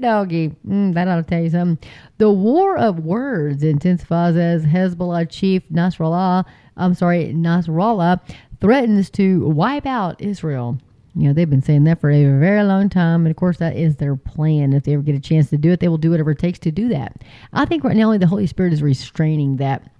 Doggy. 0.01 0.55
Mm, 0.67 0.93
that 0.93 1.07
ought 1.07 1.17
to 1.17 1.23
tell 1.23 1.41
you 1.41 1.49
something. 1.49 1.89
The 2.17 2.31
war 2.31 2.77
of 2.77 2.99
words 2.99 3.63
intensifies 3.63 4.35
as 4.35 4.65
Hezbollah 4.65 5.29
chief 5.29 5.67
Nasrallah, 5.69 6.45
I'm 6.77 6.93
sorry, 6.93 7.33
Nasrallah, 7.33 8.21
threatens 8.61 9.09
to 9.11 9.47
wipe 9.47 9.85
out 9.85 10.21
Israel. 10.21 10.77
You 11.15 11.27
know, 11.27 11.33
they've 11.33 11.49
been 11.49 11.61
saying 11.61 11.83
that 11.83 12.01
for 12.01 12.09
a 12.09 12.23
very 12.39 12.63
long 12.63 12.89
time. 12.89 13.25
And 13.25 13.31
of 13.31 13.35
course, 13.35 13.57
that 13.57 13.75
is 13.75 13.97
their 13.97 14.15
plan. 14.15 14.73
If 14.73 14.83
they 14.83 14.93
ever 14.93 15.03
get 15.03 15.15
a 15.15 15.19
chance 15.19 15.49
to 15.51 15.57
do 15.57 15.71
it, 15.71 15.79
they 15.79 15.87
will 15.87 15.97
do 15.97 16.11
whatever 16.11 16.31
it 16.31 16.39
takes 16.39 16.59
to 16.59 16.71
do 16.71 16.89
that. 16.89 17.23
I 17.53 17.65
think 17.65 17.83
right 17.83 17.95
now, 17.95 18.05
only 18.05 18.17
the 18.17 18.27
Holy 18.27 18.47
Spirit 18.47 18.73
is 18.73 18.81
restraining 18.81 19.57
that 19.57 19.91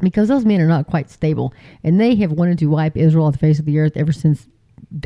because 0.00 0.28
those 0.28 0.44
men 0.44 0.60
are 0.60 0.66
not 0.66 0.88
quite 0.88 1.10
stable. 1.10 1.54
And 1.82 1.98
they 1.98 2.14
have 2.16 2.32
wanted 2.32 2.58
to 2.58 2.66
wipe 2.66 2.96
Israel 2.96 3.26
off 3.26 3.34
the 3.34 3.38
face 3.38 3.58
of 3.58 3.64
the 3.64 3.78
earth 3.78 3.96
ever 3.96 4.12
since, 4.12 4.46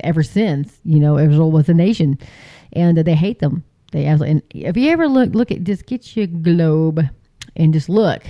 ever 0.02 0.24
since, 0.24 0.80
you 0.84 0.98
know, 0.98 1.18
Israel 1.18 1.52
was 1.52 1.68
a 1.68 1.74
nation 1.74 2.18
and 2.72 2.98
they 2.98 3.14
hate 3.14 3.38
them. 3.38 3.62
They 3.92 4.06
absolutely. 4.06 4.32
And 4.32 4.42
if 4.66 4.76
you 4.76 4.90
ever 4.90 5.08
look, 5.08 5.34
look 5.34 5.50
at 5.50 5.64
just 5.64 5.86
get 5.86 6.16
your 6.16 6.26
globe 6.26 7.00
and 7.54 7.72
just 7.72 7.88
look 7.88 8.22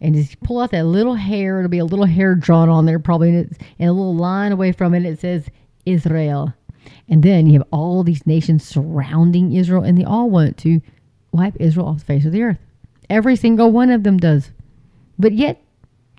and 0.00 0.14
just 0.14 0.40
pull 0.40 0.60
out 0.60 0.70
that 0.72 0.84
little 0.84 1.14
hair. 1.14 1.58
It'll 1.58 1.68
be 1.68 1.78
a 1.78 1.84
little 1.84 2.04
hair 2.04 2.34
drawn 2.34 2.68
on 2.68 2.86
there, 2.86 2.98
probably, 2.98 3.30
and, 3.30 3.56
and 3.78 3.88
a 3.88 3.92
little 3.92 4.14
line 4.14 4.52
away 4.52 4.72
from 4.72 4.94
it. 4.94 5.04
It 5.04 5.20
says 5.20 5.46
Israel, 5.86 6.52
and 7.08 7.22
then 7.22 7.46
you 7.46 7.54
have 7.54 7.68
all 7.70 8.02
these 8.02 8.26
nations 8.26 8.64
surrounding 8.64 9.52
Israel, 9.52 9.82
and 9.82 9.98
they 9.98 10.04
all 10.04 10.30
want 10.30 10.56
to 10.58 10.80
wipe 11.32 11.56
Israel 11.58 11.86
off 11.86 12.00
the 12.00 12.04
face 12.04 12.24
of 12.24 12.32
the 12.32 12.42
earth. 12.42 12.58
Every 13.10 13.36
single 13.36 13.70
one 13.72 13.90
of 13.90 14.02
them 14.02 14.18
does, 14.18 14.50
but 15.18 15.32
yet 15.32 15.62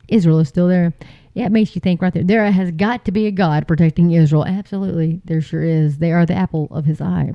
Israel 0.08 0.40
is 0.40 0.48
still 0.48 0.68
there. 0.68 0.94
Yeah, 1.34 1.48
it 1.48 1.52
makes 1.52 1.76
you 1.76 1.82
think 1.82 2.02
right 2.02 2.14
there. 2.14 2.24
There 2.24 2.50
has 2.50 2.72
got 2.72 3.04
to 3.06 3.12
be 3.12 3.28
a 3.28 3.32
God 3.32 3.68
protecting 3.68 4.12
Israel. 4.12 4.46
Absolutely, 4.46 5.22
there 5.26 5.42
sure 5.42 5.64
is. 5.64 5.98
They 5.98 6.12
are 6.12 6.26
the 6.26 6.34
apple 6.34 6.68
of 6.72 6.86
his 6.86 7.02
eye. 7.02 7.34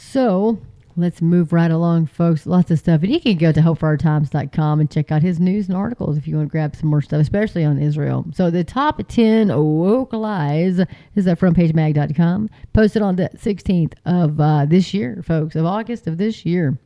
So 0.00 0.58
let's 0.96 1.20
move 1.20 1.52
right 1.52 1.70
along, 1.70 2.06
folks. 2.06 2.46
Lots 2.46 2.70
of 2.70 2.78
stuff. 2.78 3.02
And 3.02 3.12
you 3.12 3.20
can 3.20 3.36
go 3.36 3.52
to 3.52 3.60
hopeforourtimes.com 3.60 4.80
and 4.80 4.90
check 4.90 5.12
out 5.12 5.22
his 5.22 5.38
news 5.38 5.68
and 5.68 5.76
articles 5.76 6.16
if 6.16 6.26
you 6.26 6.36
want 6.36 6.48
to 6.48 6.50
grab 6.50 6.74
some 6.74 6.88
more 6.88 7.02
stuff, 7.02 7.20
especially 7.20 7.64
on 7.64 7.78
Israel. 7.78 8.24
So 8.34 8.50
the 8.50 8.64
top 8.64 9.00
10 9.06 9.48
woke 9.48 10.12
lies 10.12 10.80
is 11.14 11.26
at 11.26 11.38
frontpagemag.com. 11.38 12.48
Posted 12.72 13.02
on 13.02 13.16
the 13.16 13.28
16th 13.36 13.92
of 14.06 14.40
uh, 14.40 14.64
this 14.64 14.92
year, 14.94 15.22
folks, 15.24 15.54
of 15.54 15.66
August 15.66 16.06
of 16.06 16.16
this 16.18 16.44
year. 16.44 16.78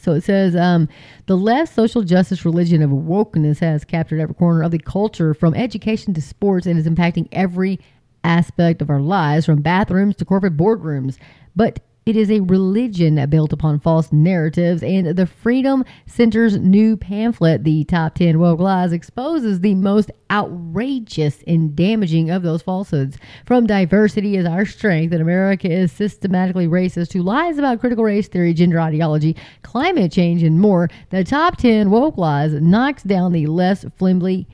So 0.00 0.12
it 0.12 0.24
says 0.24 0.56
um, 0.56 0.88
the 1.26 1.36
left 1.36 1.72
social 1.72 2.02
justice 2.02 2.44
religion 2.44 2.82
of 2.82 2.90
wokeness 2.90 3.60
has 3.60 3.84
captured 3.84 4.18
every 4.18 4.34
corner 4.34 4.62
of 4.62 4.72
the 4.72 4.78
culture 4.78 5.34
from 5.34 5.54
education 5.54 6.14
to 6.14 6.22
sports 6.22 6.66
and 6.66 6.78
is 6.78 6.88
impacting 6.88 7.28
every 7.30 7.78
aspect 8.24 8.82
of 8.82 8.90
our 8.90 9.00
lives 9.00 9.46
from 9.46 9.60
bathrooms 9.60 10.16
to 10.16 10.24
corporate 10.24 10.56
boardrooms. 10.56 11.16
But 11.54 11.78
it 12.06 12.16
is 12.16 12.30
a 12.30 12.40
religion 12.40 13.24
built 13.30 13.52
upon 13.52 13.80
false 13.80 14.12
narratives, 14.12 14.82
and 14.82 15.16
the 15.16 15.26
Freedom 15.26 15.84
Center's 16.06 16.58
new 16.58 16.96
pamphlet, 16.96 17.64
The 17.64 17.84
Top 17.84 18.14
10 18.14 18.38
Woke 18.38 18.60
Lies, 18.60 18.92
exposes 18.92 19.60
the 19.60 19.74
most 19.74 20.10
outrageous 20.30 21.42
and 21.46 21.74
damaging 21.74 22.30
of 22.30 22.42
those 22.42 22.60
falsehoods. 22.60 23.16
From 23.46 23.66
diversity 23.66 24.36
is 24.36 24.44
our 24.44 24.66
strength, 24.66 25.12
that 25.12 25.20
America 25.20 25.70
is 25.70 25.92
systematically 25.92 26.66
racist, 26.66 27.08
to 27.10 27.22
lies 27.22 27.56
about 27.56 27.80
critical 27.80 28.04
race 28.04 28.28
theory, 28.28 28.52
gender 28.52 28.80
ideology, 28.80 29.36
climate 29.62 30.12
change, 30.12 30.42
and 30.42 30.60
more, 30.60 30.90
the 31.10 31.24
Top 31.24 31.56
10 31.56 31.90
Woke 31.90 32.18
Lies 32.18 32.52
knocks 32.52 33.02
down 33.02 33.32
the 33.32 33.46
less 33.46 33.84
flimsy, 33.96 34.46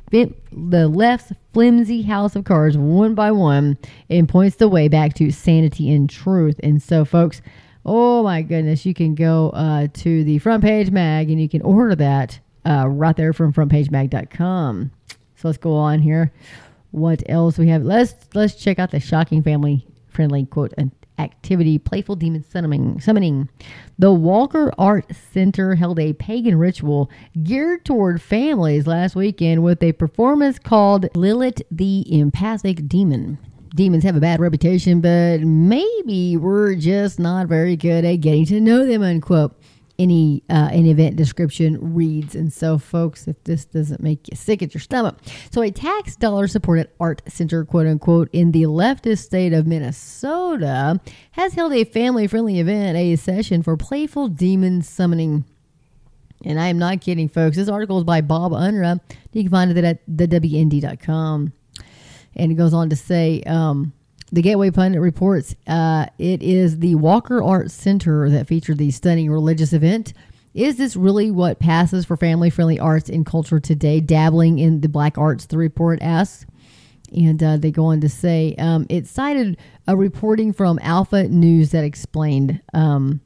the 0.52 0.88
left's 0.88 1.32
flimsy 1.52 2.02
house 2.02 2.36
of 2.36 2.44
cards 2.44 2.76
one 2.76 3.14
by 3.14 3.30
one 3.30 3.78
and 4.08 4.28
points 4.28 4.56
the 4.56 4.68
way 4.68 4.88
back 4.88 5.14
to 5.14 5.30
sanity 5.30 5.92
and 5.92 6.08
truth. 6.08 6.58
And 6.62 6.82
so, 6.82 7.04
folks, 7.04 7.42
oh 7.84 8.22
my 8.22 8.42
goodness, 8.42 8.84
you 8.84 8.94
can 8.94 9.14
go 9.14 9.50
uh, 9.50 9.88
to 9.94 10.24
the 10.24 10.38
front 10.38 10.62
page 10.62 10.90
mag 10.90 11.30
and 11.30 11.40
you 11.40 11.48
can 11.48 11.62
order 11.62 11.94
that 11.96 12.38
uh, 12.66 12.86
right 12.88 13.16
there 13.16 13.32
from 13.32 13.52
frontpagemag.com. 13.52 14.90
So 15.36 15.48
let's 15.48 15.58
go 15.58 15.74
on 15.74 16.00
here. 16.00 16.32
What 16.90 17.22
else 17.28 17.56
we 17.56 17.68
have? 17.68 17.84
Let's 17.84 18.14
let's 18.34 18.56
check 18.56 18.78
out 18.78 18.90
the 18.90 19.00
shocking 19.00 19.42
family 19.42 19.86
friendly 20.08 20.44
quote 20.44 20.74
activity, 21.20 21.78
Playful 21.78 22.16
Demon 22.16 22.42
Summoning. 22.42 23.00
summoning. 23.00 23.48
The 23.98 24.12
Walker 24.12 24.72
Art 24.78 25.06
Center 25.32 25.74
held 25.74 26.00
a 26.00 26.14
pagan 26.14 26.58
ritual 26.58 27.10
geared 27.42 27.84
toward 27.84 28.22
families 28.22 28.86
last 28.86 29.14
weekend 29.14 29.62
with 29.62 29.82
a 29.82 29.92
performance 29.92 30.58
called 30.58 31.14
Lilith 31.14 31.62
the 31.70 32.04
Empathic 32.10 32.88
Demon. 32.88 33.38
Demons 33.76 34.02
have 34.02 34.16
a 34.16 34.20
bad 34.20 34.40
reputation, 34.40 35.00
but 35.00 35.42
maybe 35.42 36.36
we're 36.36 36.74
just 36.74 37.20
not 37.20 37.46
very 37.46 37.76
good 37.76 38.04
at 38.04 38.16
getting 38.16 38.46
to 38.46 38.60
know 38.60 38.84
them, 38.84 39.02
unquote 39.02 39.59
any 40.00 40.42
uh, 40.48 40.70
an 40.72 40.86
event 40.86 41.16
description 41.16 41.94
reads. 41.94 42.34
And 42.34 42.52
so, 42.52 42.78
folks, 42.78 43.28
if 43.28 43.42
this 43.44 43.66
doesn't 43.66 44.02
make 44.02 44.26
you 44.28 44.36
sick 44.36 44.62
at 44.62 44.74
your 44.74 44.80
stomach, 44.80 45.18
so 45.52 45.60
a 45.60 45.70
tax 45.70 46.16
dollar 46.16 46.48
supported 46.48 46.88
art 46.98 47.22
center, 47.28 47.64
quote 47.64 47.86
unquote, 47.86 48.30
in 48.32 48.52
the 48.52 48.62
leftist 48.62 49.18
state 49.18 49.52
of 49.52 49.66
Minnesota 49.66 50.98
has 51.32 51.52
held 51.52 51.74
a 51.74 51.84
family 51.84 52.26
friendly 52.26 52.58
event, 52.58 52.96
a 52.96 53.14
session 53.16 53.62
for 53.62 53.76
playful 53.76 54.28
demon 54.28 54.80
summoning. 54.80 55.44
And 56.44 56.58
I 56.58 56.68
am 56.68 56.78
not 56.78 57.02
kidding, 57.02 57.28
folks. 57.28 57.56
This 57.56 57.68
article 57.68 57.98
is 57.98 58.04
by 58.04 58.22
Bob 58.22 58.52
Unruh. 58.52 58.98
You 59.32 59.42
can 59.42 59.50
find 59.50 59.70
it 59.70 59.84
at 59.84 60.06
thewnd.com. 60.06 61.52
And 62.36 62.52
it 62.52 62.54
goes 62.54 62.72
on 62.72 62.88
to 62.88 62.96
say 62.96 63.42
um, 63.42 63.92
the 64.32 64.42
Gateway 64.42 64.70
Pundit 64.70 65.00
reports 65.00 65.54
uh, 65.66 66.06
it 66.18 66.42
is 66.42 66.78
the 66.78 66.94
Walker 66.94 67.42
Art 67.42 67.70
Center 67.70 68.30
that 68.30 68.46
featured 68.46 68.78
the 68.78 68.90
stunning 68.90 69.30
religious 69.30 69.72
event. 69.72 70.12
Is 70.54 70.76
this 70.76 70.96
really 70.96 71.30
what 71.30 71.58
passes 71.60 72.04
for 72.04 72.16
family 72.16 72.50
friendly 72.50 72.78
arts 72.78 73.08
and 73.08 73.24
culture 73.24 73.60
today? 73.60 74.00
Dabbling 74.00 74.58
in 74.58 74.80
the 74.80 74.88
black 74.88 75.16
arts, 75.18 75.46
the 75.46 75.58
report 75.58 76.00
asks. 76.02 76.46
And 77.12 77.42
uh, 77.42 77.56
they 77.56 77.72
go 77.72 77.86
on 77.86 78.00
to 78.02 78.08
say 78.08 78.54
um, 78.56 78.86
it 78.88 79.06
cited 79.08 79.56
a 79.88 79.96
reporting 79.96 80.52
from 80.52 80.78
Alpha 80.80 81.24
News 81.24 81.70
that 81.70 81.82
explained. 81.82 82.60
Um, 82.72 83.20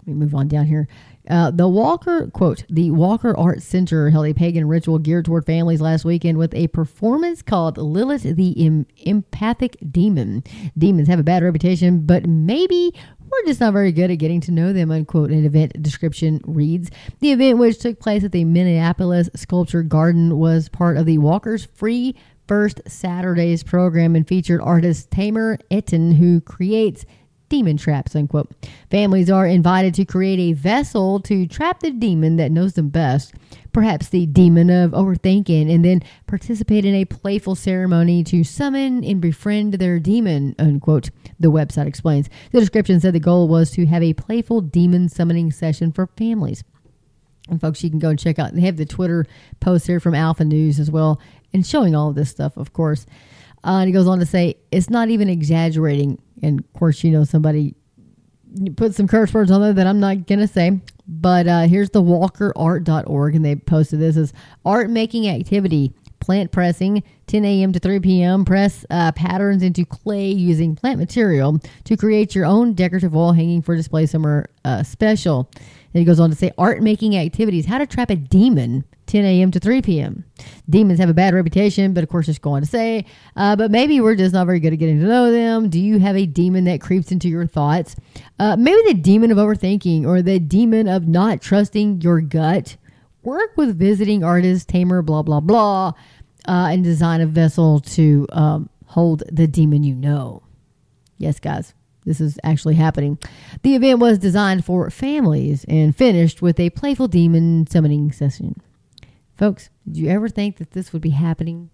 let 0.00 0.08
me 0.08 0.14
move 0.14 0.34
on 0.34 0.48
down 0.48 0.66
here. 0.66 0.88
Uh, 1.28 1.50
the 1.50 1.66
Walker, 1.66 2.28
quote, 2.28 2.64
the 2.68 2.90
Walker 2.90 3.36
Art 3.36 3.62
Center 3.62 4.10
held 4.10 4.26
a 4.26 4.34
pagan 4.34 4.68
ritual 4.68 4.98
geared 4.98 5.24
toward 5.24 5.46
families 5.46 5.80
last 5.80 6.04
weekend 6.04 6.36
with 6.36 6.54
a 6.54 6.68
performance 6.68 7.40
called 7.40 7.78
Lilith 7.78 8.22
the 8.22 8.50
Im- 8.50 8.86
Empathic 9.06 9.76
Demon. 9.90 10.44
Demons 10.76 11.08
have 11.08 11.18
a 11.18 11.24
bad 11.24 11.42
reputation, 11.42 12.04
but 12.04 12.26
maybe 12.26 12.92
we're 13.34 13.46
just 13.46 13.60
not 13.60 13.72
very 13.72 13.90
good 13.90 14.10
at 14.10 14.16
getting 14.16 14.40
to 14.42 14.52
know 14.52 14.72
them, 14.72 14.90
unquote. 14.90 15.30
An 15.30 15.44
event 15.44 15.80
description 15.82 16.40
reads 16.44 16.90
The 17.20 17.32
event, 17.32 17.58
which 17.58 17.78
took 17.78 18.00
place 18.00 18.22
at 18.22 18.32
the 18.32 18.44
Minneapolis 18.44 19.30
Sculpture 19.34 19.82
Garden, 19.82 20.38
was 20.38 20.68
part 20.68 20.96
of 20.98 21.06
the 21.06 21.18
Walker's 21.18 21.64
Free 21.64 22.14
First 22.46 22.82
Saturdays 22.86 23.62
program 23.62 24.14
and 24.14 24.28
featured 24.28 24.60
artist 24.60 25.10
Tamer 25.10 25.58
Etten, 25.70 26.16
who 26.16 26.42
creates 26.42 27.06
demon 27.48 27.76
traps, 27.76 28.16
unquote. 28.16 28.50
Families 28.90 29.30
are 29.30 29.46
invited 29.46 29.94
to 29.94 30.04
create 30.04 30.38
a 30.38 30.52
vessel 30.52 31.20
to 31.20 31.46
trap 31.46 31.80
the 31.80 31.90
demon 31.90 32.36
that 32.36 32.50
knows 32.50 32.74
them 32.74 32.88
best, 32.88 33.34
perhaps 33.72 34.08
the 34.08 34.26
demon 34.26 34.70
of 34.70 34.92
overthinking, 34.92 35.72
and 35.72 35.84
then 35.84 36.02
participate 36.26 36.84
in 36.84 36.94
a 36.94 37.04
playful 37.04 37.54
ceremony 37.54 38.24
to 38.24 38.44
summon 38.44 39.04
and 39.04 39.20
befriend 39.20 39.74
their 39.74 39.98
demon, 39.98 40.54
unquote. 40.58 41.10
The 41.38 41.50
website 41.50 41.86
explains. 41.86 42.28
The 42.52 42.60
description 42.60 43.00
said 43.00 43.12
the 43.14 43.20
goal 43.20 43.48
was 43.48 43.70
to 43.72 43.86
have 43.86 44.02
a 44.02 44.14
playful 44.14 44.60
demon 44.60 45.08
summoning 45.08 45.52
session 45.52 45.92
for 45.92 46.06
families. 46.16 46.64
And 47.48 47.60
folks, 47.60 47.84
you 47.84 47.90
can 47.90 47.98
go 47.98 48.10
and 48.10 48.18
check 48.18 48.38
out. 48.38 48.54
They 48.54 48.62
have 48.62 48.78
the 48.78 48.86
Twitter 48.86 49.26
post 49.60 49.86
here 49.86 50.00
from 50.00 50.14
Alpha 50.14 50.44
News 50.44 50.80
as 50.80 50.90
well, 50.90 51.20
and 51.52 51.66
showing 51.66 51.94
all 51.94 52.08
of 52.08 52.14
this 52.14 52.30
stuff, 52.30 52.56
of 52.56 52.72
course. 52.72 53.06
Uh, 53.64 53.78
and 53.78 53.88
he 53.88 53.92
goes 53.92 54.06
on 54.06 54.18
to 54.18 54.26
say, 54.26 54.56
it's 54.70 54.90
not 54.90 55.08
even 55.08 55.28
exaggerating. 55.28 56.20
And 56.42 56.60
of 56.60 56.72
course, 56.74 57.02
you 57.02 57.10
know, 57.10 57.24
somebody 57.24 57.74
put 58.76 58.94
some 58.94 59.08
curse 59.08 59.32
words 59.32 59.50
on 59.50 59.60
there 59.60 59.72
that 59.72 59.86
I'm 59.86 60.00
not 60.00 60.26
going 60.26 60.40
to 60.40 60.48
say. 60.48 60.80
But 61.06 61.46
uh, 61.46 61.62
here's 61.62 61.90
the 61.90 62.02
walkerart.org, 62.02 63.34
and 63.34 63.44
they 63.44 63.56
posted 63.56 64.00
this 64.00 64.16
as 64.16 64.32
art 64.64 64.90
making 64.90 65.28
activity, 65.28 65.92
plant 66.24 66.50
pressing, 66.52 67.02
10 67.26 67.44
a.m. 67.44 67.72
to 67.72 67.78
3 67.78 68.00
p.m. 68.00 68.44
Press 68.44 68.86
uh, 68.88 69.12
patterns 69.12 69.62
into 69.62 69.84
clay 69.84 70.30
using 70.30 70.74
plant 70.74 70.98
material 70.98 71.60
to 71.84 71.96
create 71.96 72.34
your 72.34 72.46
own 72.46 72.72
decorative 72.72 73.12
wall 73.12 73.32
hanging 73.32 73.60
for 73.60 73.76
display 73.76 74.06
summer 74.06 74.48
uh, 74.64 74.82
special. 74.82 75.50
And 75.58 76.00
he 76.00 76.04
goes 76.04 76.18
on 76.18 76.30
to 76.30 76.36
say 76.36 76.50
art 76.56 76.82
making 76.82 77.16
activities, 77.16 77.66
how 77.66 77.78
to 77.78 77.86
trap 77.86 78.10
a 78.10 78.16
demon 78.16 78.84
10 79.06 79.24
a.m. 79.24 79.50
to 79.50 79.60
3 79.60 79.82
p.m. 79.82 80.24
Demons 80.68 80.98
have 80.98 81.10
a 81.10 81.14
bad 81.14 81.34
reputation, 81.34 81.92
but 81.92 82.02
of 82.02 82.08
course, 82.08 82.28
it's 82.28 82.38
going 82.38 82.62
to 82.62 82.68
say, 82.68 83.04
uh, 83.36 83.54
but 83.54 83.70
maybe 83.70 84.00
we're 84.00 84.14
just 84.14 84.32
not 84.32 84.46
very 84.46 84.60
good 84.60 84.72
at 84.72 84.78
getting 84.78 84.98
to 84.98 85.06
know 85.06 85.30
them. 85.30 85.68
Do 85.68 85.78
you 85.78 85.98
have 85.98 86.16
a 86.16 86.26
demon 86.26 86.64
that 86.64 86.80
creeps 86.80 87.12
into 87.12 87.28
your 87.28 87.46
thoughts? 87.46 87.96
Uh, 88.38 88.56
maybe 88.56 88.80
the 88.86 88.94
demon 88.94 89.30
of 89.30 89.36
overthinking 89.36 90.06
or 90.06 90.22
the 90.22 90.38
demon 90.38 90.88
of 90.88 91.06
not 91.06 91.42
trusting 91.42 92.00
your 92.00 92.20
gut. 92.20 92.76
Work 93.24 93.56
with 93.56 93.78
visiting 93.78 94.22
artist, 94.22 94.68
tamer, 94.68 95.02
blah, 95.02 95.22
blah, 95.22 95.40
blah, 95.40 95.92
uh, 96.46 96.68
and 96.70 96.84
design 96.84 97.20
a 97.22 97.26
vessel 97.26 97.80
to 97.80 98.26
um, 98.32 98.68
hold 98.86 99.22
the 99.32 99.46
demon 99.46 99.82
you 99.82 99.94
know. 99.94 100.42
Yes, 101.16 101.40
guys, 101.40 101.72
this 102.04 102.20
is 102.20 102.38
actually 102.44 102.74
happening. 102.74 103.18
The 103.62 103.74
event 103.76 103.98
was 103.98 104.18
designed 104.18 104.64
for 104.64 104.90
families 104.90 105.64
and 105.68 105.96
finished 105.96 106.42
with 106.42 106.60
a 106.60 106.70
playful 106.70 107.08
demon 107.08 107.66
summoning 107.66 108.12
session. 108.12 108.60
Folks, 109.36 109.70
did 109.86 109.96
you 109.96 110.10
ever 110.10 110.28
think 110.28 110.58
that 110.58 110.72
this 110.72 110.92
would 110.92 111.02
be 111.02 111.10
happening? 111.10 111.70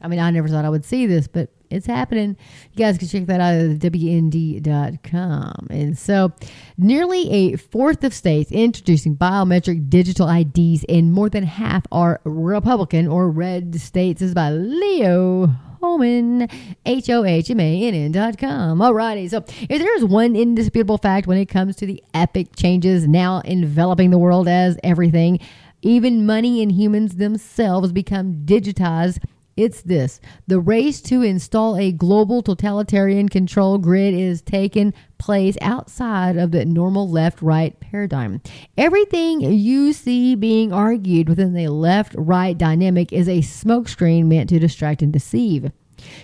I 0.00 0.08
mean, 0.08 0.20
I 0.20 0.30
never 0.30 0.48
thought 0.48 0.64
I 0.64 0.70
would 0.70 0.84
see 0.84 1.06
this, 1.06 1.26
but 1.26 1.50
it's 1.70 1.86
happening. 1.86 2.36
You 2.72 2.78
guys 2.78 2.98
can 2.98 3.08
check 3.08 3.26
that 3.26 3.40
out 3.40 3.54
at 3.54 3.78
WND.com. 3.78 5.66
And 5.70 5.98
so, 5.98 6.32
nearly 6.76 7.30
a 7.30 7.56
fourth 7.56 8.04
of 8.04 8.14
states 8.14 8.50
introducing 8.50 9.16
biometric 9.16 9.90
digital 9.90 10.28
IDs, 10.28 10.84
and 10.88 11.12
more 11.12 11.28
than 11.28 11.44
half 11.44 11.84
are 11.92 12.20
Republican 12.24 13.06
or 13.06 13.28
red 13.30 13.80
states. 13.80 14.20
This 14.20 14.28
is 14.28 14.34
by 14.34 14.50
Leo 14.50 15.46
Hohmann, 15.80 16.48
H 16.86 17.08
O 17.10 17.24
H 17.24 17.50
M 17.50 17.60
A 17.60 17.88
N 17.88 17.94
N 17.94 18.12
dot 18.12 18.38
com. 18.38 18.78
Alrighty, 18.78 19.28
so 19.30 19.44
if 19.68 19.68
there's 19.68 20.04
one 20.04 20.36
indisputable 20.36 20.98
fact 20.98 21.26
when 21.26 21.38
it 21.38 21.46
comes 21.46 21.76
to 21.76 21.86
the 21.86 22.02
epic 22.14 22.56
changes 22.56 23.06
now 23.06 23.42
enveloping 23.44 24.10
the 24.10 24.18
world 24.18 24.48
as 24.48 24.78
everything, 24.82 25.38
even 25.82 26.26
money 26.26 26.62
and 26.62 26.72
humans 26.72 27.16
themselves 27.16 27.92
become 27.92 28.42
digitized. 28.44 29.18
It's 29.58 29.82
this 29.82 30.20
the 30.46 30.60
race 30.60 31.00
to 31.00 31.22
install 31.22 31.76
a 31.76 31.90
global 31.90 32.42
totalitarian 32.44 33.28
control 33.28 33.76
grid 33.78 34.14
is 34.14 34.40
taking 34.40 34.94
place 35.18 35.56
outside 35.60 36.36
of 36.36 36.52
the 36.52 36.64
normal 36.64 37.10
left 37.10 37.42
right 37.42 37.78
paradigm. 37.80 38.40
Everything 38.76 39.40
you 39.40 39.92
see 39.92 40.36
being 40.36 40.72
argued 40.72 41.28
within 41.28 41.54
the 41.54 41.66
left 41.66 42.14
right 42.16 42.56
dynamic 42.56 43.12
is 43.12 43.28
a 43.28 43.40
smokescreen 43.40 44.26
meant 44.26 44.48
to 44.50 44.60
distract 44.60 45.02
and 45.02 45.12
deceive. 45.12 45.72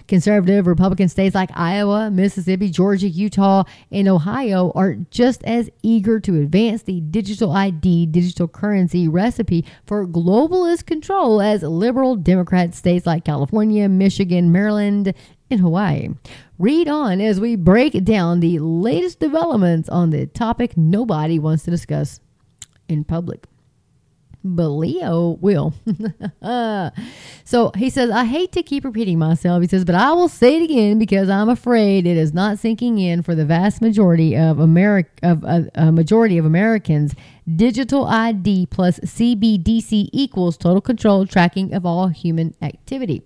Conservative 0.09 0.67
Republican 0.67 1.09
states 1.09 1.35
like 1.35 1.51
Iowa, 1.55 2.11
Mississippi, 2.11 2.71
Georgia, 2.71 3.09
Utah, 3.09 3.65
and 3.91 4.09
Ohio 4.09 4.73
are 4.75 4.95
just 5.11 5.43
as 5.45 5.71
eager 5.83 6.21
to 6.21 6.41
advance 6.41 6.83
the 6.83 7.01
digital 7.01 7.53
ID, 7.53 8.07
digital 8.07 8.49
currency 8.49 9.09
recipe 9.09 9.65
for 9.87 10.07
globalist 10.07 10.87
control 10.87 11.41
as 11.41 11.63
liberal 11.63 12.17
Democrat 12.17 12.75
states 12.75 13.07
like 13.07 13.25
California, 13.25 13.89
Michigan, 13.89 14.53
Maryland, 14.53 15.15
and 15.51 15.61
Hawaii. 15.61 16.09
Read 16.59 16.89
on 16.89 17.21
as 17.21 17.41
we 17.41 17.57
break 17.57 18.05
down 18.05 18.41
the 18.41 18.59
latest 18.59 19.21
developments 19.21 19.89
on 19.89 20.11
the 20.11 20.27
topic 20.27 20.77
nobody 20.77 21.39
wants 21.39 21.65
to 21.65 21.71
discuss 21.71 22.21
in 22.89 23.05
public 23.05 23.47
but 24.45 24.69
Leo 24.69 25.39
will. 25.41 25.73
so 27.45 27.73
he 27.75 27.89
says, 27.89 28.11
I 28.11 28.25
hate 28.25 28.53
to 28.53 28.63
keep 28.63 28.85
repeating 28.85 29.19
myself. 29.19 29.63
He 29.63 29.69
says, 29.69 29.87
but 29.87 29.95
I 29.95 30.13
will 30.13 30.29
say 30.29 30.61
it 30.61 30.65
again 30.65 30.99
because 30.99 31.31
I'm 31.31 31.49
afraid 31.49 32.07
it 32.07 32.19
is 32.19 32.35
not 32.35 32.59
sinking 32.59 32.99
in 32.99 33.23
for 33.23 33.35
the 33.35 33.47
vast 33.47 33.81
majority 33.81 34.37
of 34.37 34.59
America 34.59 35.11
of 35.23 35.45
uh, 35.45 35.63
a 35.75 35.91
majority 35.91 36.37
of 36.37 36.45
Americans. 36.45 37.15
Digital 37.57 38.07
ID 38.07 38.67
plus 38.67 38.99
CBDC 39.01 40.11
equals 40.13 40.57
total 40.57 40.81
control 40.81 41.27
tracking 41.27 41.73
of 41.75 41.87
all 41.87 42.09
human 42.09 42.55
activity. 42.61 43.23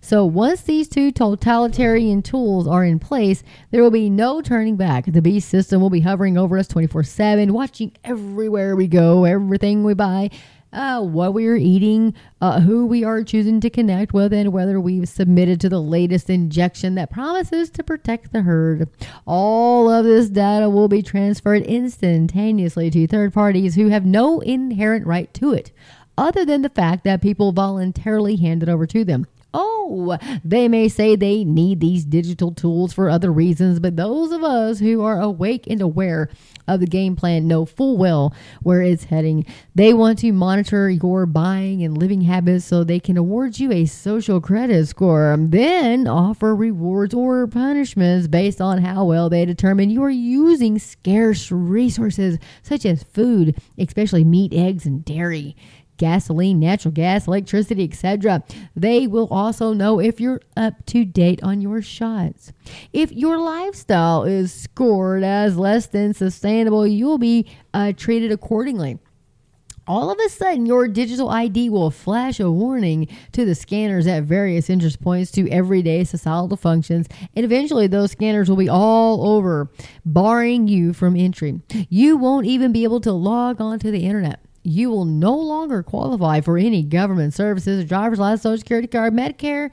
So 0.00 0.24
once 0.24 0.62
these 0.62 0.88
two 0.88 1.10
totalitarian 1.10 2.22
tools 2.22 2.66
are 2.66 2.84
in 2.84 2.98
place, 2.98 3.42
there 3.70 3.82
will 3.82 3.90
be 3.90 4.08
no 4.08 4.40
turning 4.40 4.76
back. 4.76 5.04
The 5.06 5.20
beast 5.20 5.48
system 5.48 5.82
will 5.82 5.90
be 5.90 6.00
hovering 6.00 6.38
over 6.38 6.56
us 6.56 6.68
24 6.68 7.02
7, 7.02 7.52
watching 7.52 7.92
everywhere 8.04 8.76
we 8.76 8.86
go, 8.86 9.24
everything 9.24 9.84
we 9.84 9.94
buy 9.94 10.30
uh, 10.72 11.00
what 11.00 11.34
we 11.34 11.46
are 11.46 11.56
eating, 11.56 12.14
uh, 12.40 12.60
who 12.60 12.86
we 12.86 13.04
are 13.04 13.22
choosing 13.22 13.60
to 13.60 13.70
connect 13.70 14.12
with, 14.12 14.32
and 14.32 14.52
whether 14.52 14.80
we've 14.80 15.08
submitted 15.08 15.60
to 15.60 15.68
the 15.68 15.80
latest 15.80 16.28
injection 16.28 16.94
that 16.94 17.10
promises 17.10 17.70
to 17.70 17.82
protect 17.82 18.32
the 18.32 18.42
herd. 18.42 18.88
All 19.26 19.90
of 19.90 20.04
this 20.04 20.28
data 20.28 20.68
will 20.68 20.88
be 20.88 21.02
transferred 21.02 21.62
instantaneously 21.62 22.90
to 22.90 23.06
third 23.06 23.32
parties 23.32 23.74
who 23.74 23.88
have 23.88 24.04
no 24.04 24.40
inherent 24.40 25.06
right 25.06 25.32
to 25.34 25.52
it, 25.52 25.72
other 26.16 26.44
than 26.44 26.62
the 26.62 26.68
fact 26.68 27.04
that 27.04 27.22
people 27.22 27.52
voluntarily 27.52 28.36
hand 28.36 28.62
it 28.62 28.68
over 28.68 28.86
to 28.86 29.04
them. 29.04 29.26
Oh, 29.54 30.18
they 30.44 30.68
may 30.68 30.88
say 30.88 31.16
they 31.16 31.42
need 31.42 31.80
these 31.80 32.04
digital 32.04 32.52
tools 32.52 32.92
for 32.92 33.08
other 33.08 33.32
reasons, 33.32 33.80
but 33.80 33.96
those 33.96 34.30
of 34.30 34.44
us 34.44 34.78
who 34.78 35.02
are 35.02 35.18
awake 35.20 35.66
and 35.66 35.80
aware 35.80 36.28
of 36.66 36.80
the 36.80 36.86
game 36.86 37.16
plan 37.16 37.48
know 37.48 37.64
full 37.64 37.96
well 37.96 38.34
where 38.62 38.82
it's 38.82 39.04
heading. 39.04 39.46
They 39.74 39.94
want 39.94 40.18
to 40.18 40.32
monitor 40.32 40.90
your 40.90 41.24
buying 41.24 41.82
and 41.82 41.96
living 41.96 42.20
habits 42.20 42.66
so 42.66 42.84
they 42.84 43.00
can 43.00 43.16
award 43.16 43.58
you 43.58 43.72
a 43.72 43.86
social 43.86 44.38
credit 44.38 44.86
score, 44.86 45.34
then 45.38 46.06
offer 46.06 46.54
rewards 46.54 47.14
or 47.14 47.46
punishments 47.46 48.28
based 48.28 48.60
on 48.60 48.82
how 48.82 49.06
well 49.06 49.30
they 49.30 49.46
determine 49.46 49.88
you 49.88 50.02
are 50.02 50.10
using 50.10 50.78
scarce 50.78 51.50
resources 51.50 52.38
such 52.62 52.84
as 52.84 53.02
food, 53.02 53.58
especially 53.78 54.24
meat, 54.24 54.52
eggs, 54.52 54.84
and 54.84 55.06
dairy 55.06 55.56
gasoline, 55.98 56.58
natural 56.58 56.92
gas, 56.92 57.26
electricity, 57.26 57.84
etc. 57.84 58.42
They 58.74 59.06
will 59.06 59.28
also 59.30 59.74
know 59.74 60.00
if 60.00 60.20
you're 60.20 60.40
up 60.56 60.86
to 60.86 61.04
date 61.04 61.42
on 61.42 61.60
your 61.60 61.82
shots. 61.82 62.52
If 62.92 63.12
your 63.12 63.38
lifestyle 63.38 64.24
is 64.24 64.52
scored 64.52 65.22
as 65.24 65.58
less 65.58 65.86
than 65.86 66.14
sustainable, 66.14 66.86
you'll 66.86 67.18
be 67.18 67.46
uh, 67.74 67.92
treated 67.96 68.32
accordingly. 68.32 68.98
all 69.88 70.10
of 70.10 70.18
a 70.20 70.28
sudden 70.28 70.66
your 70.66 70.86
digital 70.86 71.30
ID 71.30 71.70
will 71.70 71.90
flash 71.90 72.38
a 72.38 72.50
warning 72.50 73.08
to 73.32 73.44
the 73.46 73.54
scanners 73.54 74.06
at 74.06 74.22
various 74.22 74.68
entrance 74.68 74.96
points 74.96 75.30
to 75.32 75.48
everyday 75.50 76.04
societal 76.04 76.56
functions, 76.58 77.08
and 77.34 77.44
eventually 77.44 77.86
those 77.86 78.12
scanners 78.12 78.48
will 78.50 78.56
be 78.56 78.68
all 78.68 79.26
over, 79.26 79.70
barring 80.04 80.68
you 80.68 80.92
from 80.92 81.16
entry. 81.16 81.60
You 81.88 82.18
won't 82.18 82.46
even 82.46 82.70
be 82.70 82.84
able 82.84 83.00
to 83.00 83.12
log 83.12 83.60
onto 83.60 83.90
the 83.90 84.04
internet. 84.04 84.44
You 84.68 84.90
will 84.90 85.06
no 85.06 85.34
longer 85.34 85.82
qualify 85.82 86.42
for 86.42 86.58
any 86.58 86.82
government 86.82 87.32
services, 87.32 87.86
driver's 87.86 88.18
license, 88.18 88.42
social 88.42 88.58
security 88.58 88.86
card, 88.86 89.14
Medicare, 89.14 89.70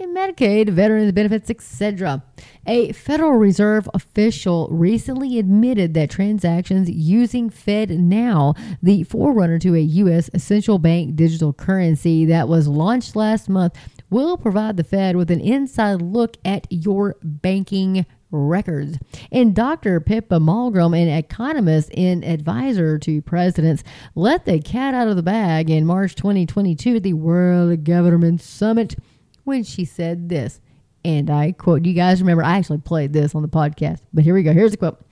and 0.00 0.16
Medicaid, 0.16 0.70
veterans 0.70 1.12
benefits, 1.12 1.50
etc. 1.50 2.24
A 2.66 2.92
Federal 2.92 3.32
Reserve 3.32 3.90
official 3.92 4.68
recently 4.70 5.38
admitted 5.38 5.92
that 5.92 6.08
transactions 6.08 6.88
using 6.88 7.50
FedNow, 7.50 8.56
the 8.82 9.04
forerunner 9.04 9.58
to 9.58 9.74
a 9.74 9.80
U.S. 9.80 10.30
central 10.38 10.78
bank 10.78 11.14
digital 11.14 11.52
currency 11.52 12.24
that 12.24 12.48
was 12.48 12.66
launched 12.68 13.14
last 13.14 13.50
month, 13.50 13.76
will 14.08 14.38
provide 14.38 14.78
the 14.78 14.84
Fed 14.84 15.14
with 15.14 15.30
an 15.30 15.42
inside 15.42 16.00
look 16.00 16.38
at 16.42 16.66
your 16.70 17.16
banking 17.22 18.06
records. 18.32 18.98
And 19.30 19.54
Dr. 19.54 20.00
Pippa 20.00 20.40
Malmgren, 20.40 21.00
an 21.00 21.08
economist 21.08 21.92
and 21.96 22.24
advisor 22.24 22.98
to 22.98 23.22
presidents, 23.22 23.84
let 24.14 24.46
the 24.46 24.60
cat 24.60 24.94
out 24.94 25.08
of 25.08 25.16
the 25.16 25.22
bag 25.22 25.70
in 25.70 25.86
March 25.86 26.16
2022 26.16 26.96
at 26.96 27.02
the 27.02 27.12
World 27.12 27.84
Government 27.84 28.40
Summit 28.40 28.96
when 29.44 29.62
she 29.62 29.84
said 29.84 30.28
this. 30.28 30.60
And 31.04 31.30
I 31.30 31.52
quote, 31.52 31.84
you 31.84 31.94
guys 31.94 32.20
remember, 32.20 32.44
I 32.44 32.56
actually 32.58 32.78
played 32.78 33.12
this 33.12 33.34
on 33.34 33.42
the 33.42 33.48
podcast, 33.48 34.00
but 34.12 34.24
here 34.24 34.34
we 34.34 34.42
go. 34.42 34.52
Here's 34.52 34.72
a 34.72 34.76
quote. 34.76 35.04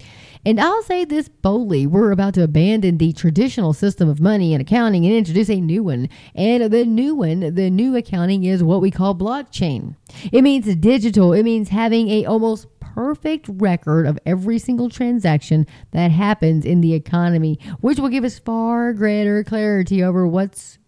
And 0.45 0.59
I'll 0.59 0.83
say 0.83 1.05
this 1.05 1.29
boldly 1.29 1.87
we're 1.87 2.13
about 2.13 2.35
to 2.35 2.43
abandon 2.43 2.97
the 2.97 3.13
traditional 3.13 3.75
system 3.75 4.09
of 4.09 4.21
money 4.21 4.55
and 4.55 4.63
accounting 4.63 5.05
and 5.05 5.15
introduce 5.15 5.51
a 5.51 5.61
new 5.61 5.83
one. 5.83 6.09
And 6.35 6.73
the 6.73 6.85
new 6.85 7.15
one, 7.15 7.55
the 7.55 7.69
new 7.69 7.95
accounting 7.97 8.45
is 8.45 8.63
what 8.63 8.81
we 8.81 8.91
call 8.91 9.15
blockchain. 9.15 9.97
It 10.33 10.43
means 10.43 10.75
digital, 10.77 11.35
it 11.35 11.43
means 11.43 11.69
having 11.69 12.09
a 12.09 12.25
almost 12.25 12.69
perfect 12.81 13.47
record 13.49 14.07
of 14.07 14.19
every 14.25 14.59
single 14.59 14.89
transaction 14.89 15.67
that 15.93 16.11
happens 16.11 16.65
in 16.65 16.81
the 16.81 16.95
economy, 16.95 17.59
which 17.81 17.99
will 17.99 18.09
give 18.09 18.25
us 18.25 18.39
far 18.39 18.93
greater 18.93 19.45
clarity 19.45 20.03
over 20.03 20.27
what's 20.27 20.79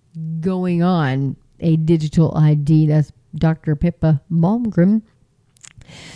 going 0.40 0.82
on. 0.82 1.36
A 1.60 1.76
digital 1.76 2.36
ID, 2.36 2.86
that's 2.86 3.12
Dr. 3.34 3.76
Pippa 3.76 4.22
Malmgren. 4.30 5.02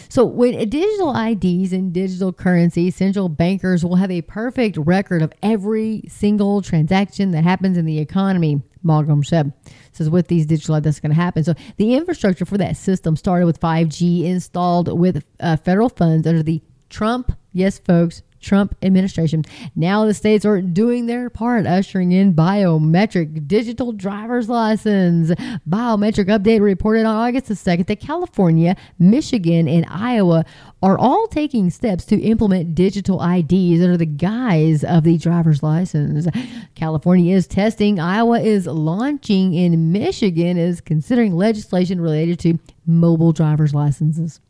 So, 0.09 0.25
with 0.25 0.71
digital 0.71 1.15
IDs 1.17 1.73
and 1.73 1.93
digital 1.93 2.33
currency, 2.33 2.91
central 2.91 3.29
bankers 3.29 3.85
will 3.85 3.97
have 3.97 4.11
a 4.11 4.23
perfect 4.23 4.77
record 4.77 5.23
of 5.23 5.33
every 5.43 6.03
single 6.09 6.63
transaction 6.63 7.33
that 7.33 7.45
happens 7.45 7.77
in 7.77 7.85
the 7.85 7.99
economy, 7.99 8.63
Malmgren 8.85 9.25
said. 9.27 9.53
Says 9.93 10.09
with 10.09 10.29
these 10.29 10.47
digital 10.47 10.81
that's 10.81 11.01
going 11.01 11.11
to 11.11 11.21
happen. 11.21 11.45
So, 11.45 11.55
the 11.77 11.95
infrastructure 11.95 12.45
for 12.45 12.59
that 12.59 12.77
system 12.77 13.17
started 13.17 13.47
with 13.47 13.61
5G 13.61 14.25
installed 14.25 14.99
with 14.99 15.25
uh, 15.41 15.57
federal 15.57 15.89
funds 15.89 16.27
under 16.27 16.43
the 16.43 16.63
Trump, 16.89 17.33
yes, 17.53 17.79
folks, 17.79 18.23
Trump 18.47 18.77
administration. 18.81 19.45
Now 19.75 20.05
the 20.05 20.15
states 20.15 20.45
are 20.45 20.63
doing 20.63 21.07
their 21.07 21.29
part, 21.29 21.67
ushering 21.67 22.13
in 22.13 22.33
biometric 22.33 23.49
digital 23.49 23.93
driver's 23.93 24.49
license. 24.49 25.31
Biometric 25.69 26.27
update 26.27 26.61
reported 26.61 27.05
on 27.05 27.17
August 27.17 27.49
the 27.49 27.55
2nd 27.55 27.87
that 27.87 28.01
California, 28.01 28.77
Michigan, 29.01 29.67
and 29.67 29.85
Iowa 29.89 30.45
are 30.81 30.97
all 30.97 31.27
taking 31.27 31.71
steps 31.71 32.05
to 32.05 32.21
implement 32.21 32.77
digital 32.77 33.21
IDs 33.21 33.83
under 33.83 33.97
the 33.97 34.07
guise 34.07 34.85
of 34.85 35.03
the 35.03 35.19
driver's 35.19 35.63
license. 35.63 36.29
California 36.77 37.35
is 37.35 37.49
testing, 37.49 37.99
Iowa 37.99 38.41
is 38.41 38.67
launching, 38.67 39.57
and 39.57 39.93
Michigan 39.93 40.57
is 40.57 40.81
considering 40.81 41.35
legislation 41.35 42.01
related 42.01 42.39
to 42.41 42.59
mobile 42.87 43.33
driver's 43.33 43.75
licenses. 43.75 44.41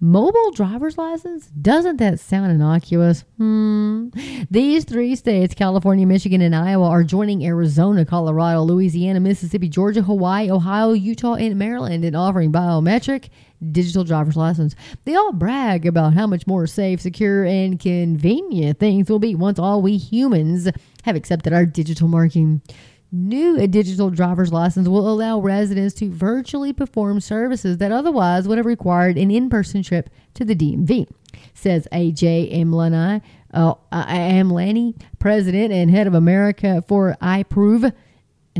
Mobile 0.00 0.50
driver's 0.52 0.96
license? 0.96 1.46
Doesn't 1.48 1.96
that 1.96 2.20
sound 2.20 2.52
innocuous? 2.52 3.24
Hmm. 3.36 4.08
These 4.50 4.84
three 4.84 5.14
states, 5.16 5.54
California, 5.54 6.06
Michigan, 6.06 6.40
and 6.40 6.54
Iowa, 6.54 6.88
are 6.88 7.02
joining 7.02 7.44
Arizona, 7.44 8.04
Colorado, 8.04 8.62
Louisiana, 8.62 9.20
Mississippi, 9.20 9.68
Georgia, 9.68 10.02
Hawaii, 10.02 10.50
Ohio, 10.50 10.92
Utah, 10.92 11.34
and 11.34 11.58
Maryland 11.58 12.04
in 12.04 12.14
offering 12.14 12.52
biometric 12.52 13.28
digital 13.72 14.04
driver's 14.04 14.36
license. 14.36 14.74
They 15.04 15.14
all 15.14 15.32
brag 15.32 15.86
about 15.86 16.14
how 16.14 16.26
much 16.26 16.46
more 16.46 16.66
safe, 16.66 17.00
secure, 17.00 17.44
and 17.44 17.78
convenient 17.78 18.78
things 18.78 19.10
will 19.10 19.18
be 19.18 19.34
once 19.34 19.58
all 19.58 19.82
we 19.82 19.96
humans 19.96 20.68
have 21.04 21.16
accepted 21.16 21.52
our 21.52 21.66
digital 21.66 22.08
marking. 22.08 22.62
New 23.12 23.66
digital 23.66 24.08
driver's 24.10 24.52
license 24.52 24.86
will 24.86 25.08
allow 25.08 25.40
residents 25.40 25.94
to 25.94 26.08
virtually 26.08 26.72
perform 26.72 27.20
services 27.20 27.78
that 27.78 27.90
otherwise 27.90 28.46
would 28.46 28.56
have 28.56 28.66
required 28.66 29.18
an 29.18 29.32
in-person 29.32 29.82
trip 29.82 30.10
to 30.34 30.44
the 30.44 30.54
DMV, 30.54 31.08
says 31.52 31.88
AJ 31.92 32.54
Amlani, 32.54 33.20
uh, 33.52 34.94
president 35.18 35.72
and 35.72 35.90
head 35.90 36.06
of 36.06 36.14
America 36.14 36.84
for 36.86 37.16
iProov 37.20 37.92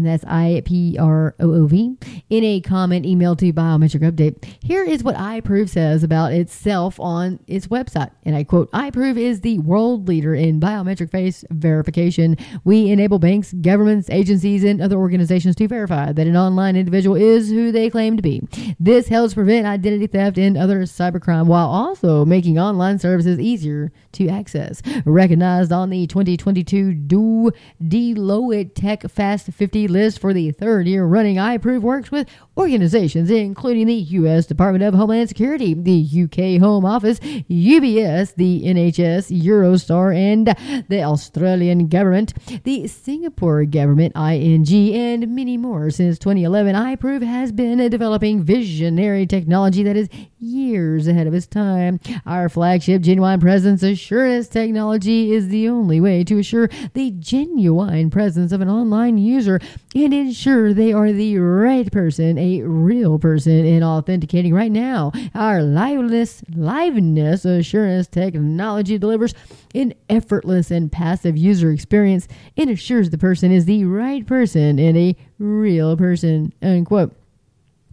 and 0.01 0.07
that's 0.07 0.25
I 0.25 0.63
P 0.65 0.97
R 0.99 1.35
O 1.39 1.55
O 1.55 1.67
V, 1.67 1.97
in 2.31 2.43
a 2.43 2.63
comment 2.63 3.05
emailed 3.05 3.39
to 3.39 3.53
Biometric 3.53 4.01
Update. 4.01 4.43
Here 4.63 4.83
is 4.83 5.05
what 5.05 5.15
iProov 5.15 5.69
says 5.69 6.03
about 6.03 6.33
itself 6.33 6.99
on 6.99 7.39
its 7.47 7.67
website. 7.67 8.11
And 8.25 8.35
I 8.35 8.45
quote 8.45 8.73
iProov 8.73 9.19
is 9.19 9.43
the 9.43 9.59
world 9.59 10.09
leader 10.09 10.35
in 10.35 10.59
biometric 10.59 11.11
face 11.11 11.45
verification. 11.51 12.39
We 12.65 12.91
enable 12.91 13.19
banks, 13.19 13.53
governments, 13.53 14.09
agencies, 14.09 14.65
and 14.65 14.81
other 14.81 14.97
organizations 14.97 15.55
to 15.57 15.69
verify 15.69 16.13
that 16.13 16.27
an 16.27 16.37
online 16.37 16.77
individual 16.77 17.17
is 17.17 17.51
who 17.51 17.71
they 17.71 17.91
claim 17.91 18.17
to 18.17 18.23
be. 18.23 18.41
This 18.81 19.09
helps 19.09 19.35
prevent 19.35 19.67
identity 19.67 20.07
theft 20.07 20.39
and 20.39 20.57
other 20.57 20.85
cybercrime 20.85 21.45
while 21.45 21.69
also 21.69 22.25
making 22.25 22.59
online 22.59 22.99
services 22.99 23.39
easier 23.39 23.93
to 24.13 24.29
access. 24.29 24.81
Recognized 25.05 25.73
on 25.73 25.91
the 25.91 26.07
2022 26.07 26.95
Do 26.95 27.53
Deloitte 27.83 28.75
Tech 28.75 29.03
Fast 29.11 29.53
50 29.53 29.90
list 29.91 30.19
for 30.21 30.33
the 30.33 30.51
third 30.53 30.87
year 30.87 31.05
running. 31.05 31.37
iProov 31.37 31.81
works 31.81 32.11
with 32.11 32.29
organizations 32.61 33.31
including 33.31 33.87
the 33.87 33.95
U.S. 33.95 34.45
Department 34.45 34.85
of 34.85 34.93
Homeland 34.93 35.31
Security, 35.31 35.73
the 35.73 35.91
U.K. 35.91 36.59
Home 36.59 36.85
Office, 36.85 37.19
UBS, 37.19 38.35
the 38.35 38.63
NHS, 38.65 39.43
Eurostar, 39.43 40.15
and 40.15 40.49
the 40.89 41.03
Australian 41.03 41.89
government, 41.89 42.35
the 42.65 42.87
Singapore 42.87 43.65
government, 43.65 44.15
ING, 44.15 44.95
and 44.95 45.35
many 45.35 45.57
more. 45.57 45.89
Since 45.91 46.19
2011, 46.19 46.75
iProov 46.75 47.23
has 47.23 47.51
been 47.51 47.79
developing 47.89 48.43
visionary 48.43 49.27
technology 49.27 49.83
that 49.83 49.97
is 49.97 50.11
years 50.39 51.07
ahead 51.07 51.27
of 51.27 51.35
its 51.35 51.47
time. 51.47 51.99
Our 52.27 52.51
flagship 52.51 53.01
Genuine 53.01 53.41
Presence 53.41 53.83
Assurance 53.83 54.49
technology 54.49 55.33
is 55.33 55.49
the 55.49 55.69
only 55.69 56.01
way 56.01 56.25
to 56.25 56.39
assure 56.39 56.69
the 56.93 57.11
genuine 57.13 58.11
presence 58.11 58.53
of 58.53 58.61
an 58.61 58.69
online 58.69 59.17
user 59.17 59.61
and 59.95 60.13
ensure 60.13 60.75
they 60.75 60.93
are 60.93 61.11
the 61.13 61.39
right 61.39 61.91
person, 61.91 62.39
a 62.39 62.50
real 62.63 63.19
person, 63.19 63.65
in 63.65 63.83
authenticating 63.83 64.53
right 64.53 64.73
now. 64.73 65.13
Our 65.35 65.61
liveness, 65.61 66.43
liveness 66.51 67.45
assurance 67.45 68.07
technology 68.09 68.99
delivers 68.99 69.35
an 69.75 69.95
effortless 70.09 70.71
and 70.71 70.91
passive 70.91 71.37
user 71.37 71.71
experience 71.71 72.29
and 72.57 72.71
assures 72.71 73.11
the 73.11 73.19
person 73.19 73.53
is 73.53 73.65
the 73.65 73.85
right 73.85 74.27
person 74.27 74.79
and 74.79 74.97
a 74.97 75.17
real 75.39 75.97
person. 75.97 76.53
Unquote. 76.63 77.15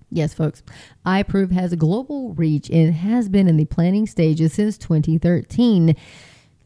Yes, 0.09 0.33
folks. 0.33 0.63
iProov 1.05 1.51
has 1.51 1.73
a 1.73 1.77
global 1.77 2.33
reach 2.33 2.69
and 2.69 2.93
has 2.93 3.27
been 3.27 3.47
in 3.47 3.57
the 3.57 3.65
planning 3.65 4.07
stages 4.07 4.53
since 4.53 4.77
2013. 4.77 5.95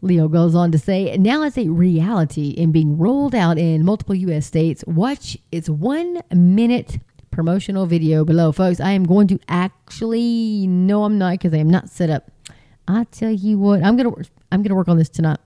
Leo 0.04 0.28
goes 0.28 0.56
on 0.56 0.72
to 0.72 0.80
say, 0.80 1.16
now 1.18 1.44
it's 1.44 1.58
a 1.58 1.70
reality 1.70 2.56
and 2.58 2.74
being 2.74 2.98
rolled 2.98 3.36
out 3.36 3.58
in 3.58 3.86
multiple 3.86 4.16
U.S. 4.16 4.48
states. 4.48 4.84
Watch 4.88 5.38
its 5.52 5.70
one 5.70 6.22
minute 6.34 7.00
promotional 7.32 7.86
video 7.86 8.24
below, 8.24 8.52
folks. 8.52 8.80
I 8.80 8.92
am 8.92 9.06
going 9.06 9.28
to 9.28 9.40
actually, 9.48 10.68
no, 10.68 11.06
I'm 11.06 11.18
not 11.18 11.32
because 11.32 11.54
I 11.54 11.58
am 11.58 11.70
not 11.70 11.90
set 11.90 12.10
up. 12.10 12.30
I 12.88 13.06
tell 13.06 13.32
you 13.32 13.58
what, 13.58 13.84
I'm 13.84 13.96
gonna, 13.96 14.12
I'm 14.52 14.62
gonna 14.62 14.76
work 14.76 14.90
on 14.90 14.98
this 14.98 15.10
tonight. 15.10 15.40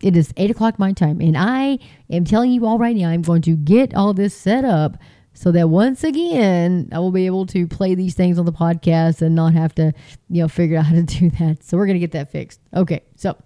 It 0.00 0.16
is 0.16 0.32
eight 0.36 0.50
o'clock 0.50 0.78
my 0.78 0.92
time, 0.92 1.20
and 1.20 1.36
I 1.36 1.78
am 2.10 2.24
telling 2.24 2.50
you 2.52 2.66
all 2.66 2.78
right 2.78 2.96
now, 2.96 3.08
I'm 3.08 3.22
going 3.22 3.42
to 3.42 3.56
get 3.56 3.94
all 3.94 4.14
this 4.14 4.34
set 4.34 4.64
up 4.64 4.96
so 5.34 5.50
that 5.52 5.68
once 5.68 6.04
again 6.04 6.88
I 6.92 6.98
will 6.98 7.12
be 7.12 7.26
able 7.26 7.46
to 7.46 7.66
play 7.66 7.94
these 7.94 8.14
things 8.14 8.38
on 8.38 8.44
the 8.44 8.52
podcast 8.52 9.22
and 9.22 9.34
not 9.34 9.54
have 9.54 9.74
to, 9.76 9.92
you 10.28 10.42
know, 10.42 10.48
figure 10.48 10.78
out 10.78 10.86
how 10.86 10.94
to 10.94 11.02
do 11.02 11.30
that. 11.30 11.64
So 11.64 11.76
we're 11.76 11.86
gonna 11.86 11.98
get 11.98 12.12
that 12.12 12.30
fixed. 12.30 12.60
Okay, 12.74 13.02
so 13.16 13.36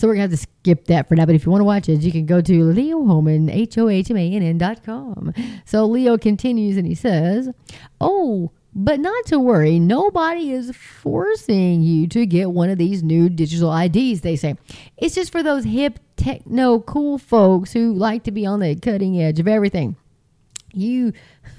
so 0.00 0.08
we're 0.08 0.14
gonna 0.14 0.22
have 0.22 0.30
to 0.30 0.36
skip 0.38 0.86
that 0.86 1.08
for 1.08 1.14
now. 1.14 1.26
But 1.26 1.34
if 1.34 1.44
you 1.44 1.52
want 1.52 1.60
to 1.60 1.66
watch 1.66 1.86
it, 1.90 2.00
you 2.00 2.10
can 2.10 2.24
go 2.24 2.40
to 2.40 2.64
Leo 2.64 3.04
Hohmann, 3.04 3.50
H 3.50 3.76
O 3.76 3.90
H 3.90 4.10
M 4.10 4.16
A 4.16 4.32
N 4.32 4.42
N 4.42 4.56
dot 4.56 4.82
com. 4.82 5.34
So 5.66 5.84
Leo 5.84 6.16
continues 6.16 6.78
and 6.78 6.86
he 6.86 6.94
says, 6.94 7.50
"Oh." 8.00 8.50
But 8.72 9.00
not 9.00 9.26
to 9.26 9.40
worry, 9.40 9.80
nobody 9.80 10.52
is 10.52 10.70
forcing 10.76 11.82
you 11.82 12.06
to 12.06 12.24
get 12.24 12.52
one 12.52 12.70
of 12.70 12.78
these 12.78 13.02
new 13.02 13.28
digital 13.28 13.76
IDs, 13.76 14.20
they 14.20 14.36
say. 14.36 14.54
It's 14.96 15.16
just 15.16 15.32
for 15.32 15.42
those 15.42 15.64
hip, 15.64 15.98
techno, 16.16 16.78
cool 16.78 17.18
folks 17.18 17.72
who 17.72 17.92
like 17.92 18.22
to 18.24 18.30
be 18.30 18.46
on 18.46 18.60
the 18.60 18.76
cutting 18.76 19.20
edge 19.20 19.40
of 19.40 19.48
everything. 19.48 19.96
You 20.72 21.12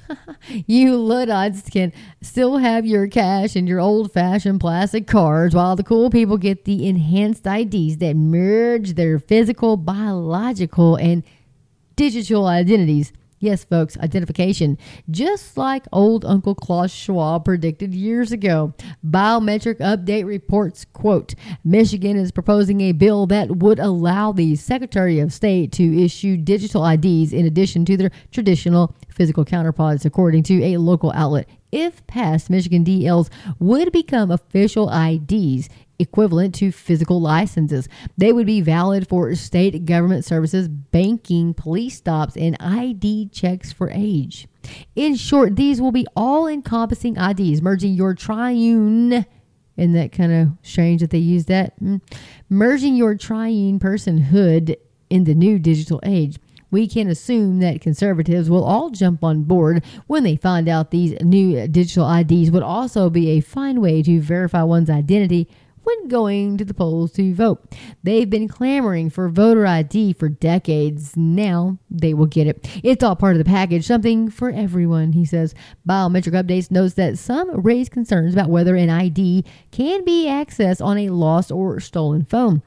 you 0.67 0.97
Luddites 0.97 1.69
can 1.69 1.93
still 2.21 2.57
have 2.57 2.85
your 2.85 3.07
cash 3.07 3.55
and 3.55 3.67
your 3.67 3.79
old 3.79 4.11
fashioned 4.11 4.59
plastic 4.59 5.07
cards 5.07 5.55
while 5.55 5.75
the 5.75 5.83
cool 5.83 6.09
people 6.09 6.37
get 6.37 6.65
the 6.65 6.87
enhanced 6.87 7.45
IDs 7.45 7.97
that 7.97 8.15
merge 8.15 8.93
their 8.93 9.19
physical, 9.19 9.77
biological, 9.77 10.95
and 10.95 11.23
digital 11.95 12.47
identities 12.47 13.13
Yes, 13.41 13.63
folks, 13.63 13.97
identification. 13.97 14.77
Just 15.09 15.57
like 15.57 15.85
old 15.91 16.23
Uncle 16.25 16.53
Klaus 16.53 16.91
Schwab 16.91 17.43
predicted 17.43 17.91
years 17.91 18.31
ago. 18.31 18.75
Biometric 19.03 19.79
update 19.79 20.25
reports, 20.25 20.85
quote, 20.85 21.33
Michigan 21.63 22.17
is 22.17 22.31
proposing 22.31 22.81
a 22.81 22.91
bill 22.91 23.25
that 23.25 23.57
would 23.57 23.79
allow 23.79 24.31
the 24.31 24.55
Secretary 24.55 25.17
of 25.19 25.33
State 25.33 25.71
to 25.71 26.03
issue 26.03 26.37
digital 26.37 26.85
IDs 26.85 27.33
in 27.33 27.47
addition 27.47 27.83
to 27.85 27.97
their 27.97 28.11
traditional 28.31 28.95
physical 29.09 29.43
counterparts, 29.43 30.05
according 30.05 30.43
to 30.43 30.63
a 30.63 30.77
local 30.77 31.11
outlet. 31.15 31.49
If 31.71 32.05
passed, 32.05 32.51
Michigan 32.51 32.85
DLs 32.85 33.29
would 33.57 33.91
become 33.91 34.29
official 34.29 34.91
IDs 34.91 35.67
equivalent 36.01 36.55
to 36.55 36.71
physical 36.71 37.21
licenses. 37.21 37.87
They 38.17 38.33
would 38.33 38.45
be 38.45 38.61
valid 38.61 39.07
for 39.07 39.33
state 39.35 39.85
government 39.85 40.25
services, 40.25 40.67
banking, 40.67 41.53
police 41.53 41.97
stops, 41.97 42.35
and 42.35 42.57
ID 42.59 43.29
checks 43.29 43.71
for 43.71 43.89
age. 43.93 44.47
In 44.95 45.15
short, 45.15 45.55
these 45.55 45.81
will 45.81 45.91
be 45.91 46.07
all 46.15 46.47
encompassing 46.47 47.17
IDs, 47.17 47.61
merging 47.61 47.93
your 47.93 48.13
triune. 48.13 49.25
Isn't 49.77 49.93
that 49.93 50.11
kind 50.11 50.33
of 50.33 50.49
strange 50.61 51.01
that 51.01 51.11
they 51.11 51.17
use 51.17 51.45
that? 51.45 51.79
Mm. 51.81 52.01
Merging 52.49 52.95
your 52.95 53.15
triune 53.15 53.79
personhood 53.79 54.75
in 55.09 55.23
the 55.23 55.33
new 55.33 55.59
digital 55.59 55.99
age 56.03 56.37
we 56.71 56.87
can 56.87 57.09
assume 57.09 57.59
that 57.59 57.81
conservatives 57.81 58.49
will 58.49 58.63
all 58.63 58.89
jump 58.89 59.23
on 59.23 59.43
board 59.43 59.83
when 60.07 60.23
they 60.23 60.37
find 60.37 60.67
out 60.67 60.89
these 60.89 61.13
new 61.21 61.67
digital 61.67 62.11
IDs 62.11 62.49
would 62.49 62.63
also 62.63 63.09
be 63.09 63.31
a 63.31 63.41
fine 63.41 63.81
way 63.81 64.01
to 64.01 64.21
verify 64.21 64.63
one's 64.63 64.89
identity 64.89 65.47
when 65.83 66.07
going 66.07 66.57
to 66.57 66.65
the 66.65 66.73
polls 66.73 67.11
to 67.13 67.33
vote. 67.33 67.75
They've 68.03 68.29
been 68.29 68.47
clamoring 68.47 69.09
for 69.09 69.29
voter 69.29 69.65
ID 69.65 70.13
for 70.13 70.29
decades. 70.29 71.15
Now 71.15 71.77
they 71.89 72.13
will 72.13 72.25
get 72.25 72.47
it. 72.47 72.67
It's 72.83 73.03
all 73.03 73.15
part 73.15 73.35
of 73.35 73.39
the 73.39 73.45
package, 73.45 73.85
something 73.85 74.29
for 74.29 74.49
everyone, 74.49 75.13
he 75.13 75.25
says. 75.25 75.55
Biometric 75.87 76.33
Updates 76.33 76.71
notes 76.71 76.93
that 76.95 77.17
some 77.17 77.61
raise 77.61 77.89
concerns 77.89 78.33
about 78.33 78.49
whether 78.49 78.75
an 78.75 78.89
ID 78.89 79.45
can 79.71 80.03
be 80.03 80.27
accessed 80.27 80.83
on 80.83 80.97
a 80.97 81.09
lost 81.09 81.51
or 81.51 81.79
stolen 81.79 82.25
phone. 82.25 82.61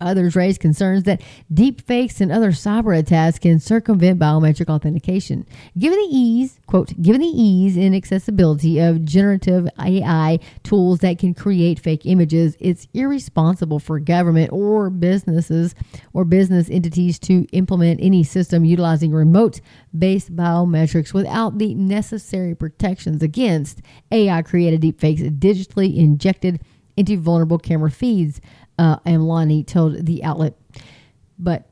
Others 0.00 0.36
raise 0.36 0.58
concerns 0.58 1.04
that 1.04 1.20
deepfakes 1.52 2.20
and 2.20 2.30
other 2.30 2.52
cyber 2.52 2.96
attacks 2.96 3.38
can 3.38 3.58
circumvent 3.58 4.18
biometric 4.18 4.68
authentication. 4.68 5.46
Given 5.76 5.98
the 5.98 6.16
ease, 6.16 6.60
quote, 6.66 7.00
given 7.00 7.20
the 7.20 7.26
ease 7.26 7.76
and 7.76 7.94
accessibility 7.94 8.78
of 8.78 9.04
generative 9.04 9.68
AI 9.80 10.38
tools 10.62 11.00
that 11.00 11.18
can 11.18 11.34
create 11.34 11.80
fake 11.80 12.06
images, 12.06 12.56
it's 12.60 12.86
irresponsible 12.94 13.80
for 13.80 13.98
government 13.98 14.52
or 14.52 14.90
businesses 14.90 15.74
or 16.12 16.24
business 16.24 16.70
entities 16.70 17.18
to 17.20 17.46
implement 17.52 18.00
any 18.00 18.22
system 18.22 18.64
utilizing 18.64 19.10
remote 19.10 19.60
based 19.96 20.34
biometrics 20.34 21.12
without 21.12 21.58
the 21.58 21.74
necessary 21.74 22.54
protections 22.54 23.22
against 23.22 23.82
AI 24.12 24.42
created 24.42 24.80
deepfakes 24.80 25.38
digitally 25.38 25.96
injected 25.96 26.60
into 26.96 27.16
vulnerable 27.16 27.58
camera 27.58 27.90
feeds 27.90 28.40
uh, 28.78 28.98
Amlani 29.00 29.66
told 29.66 30.06
the 30.06 30.24
outlet. 30.24 30.54
But 31.38 31.68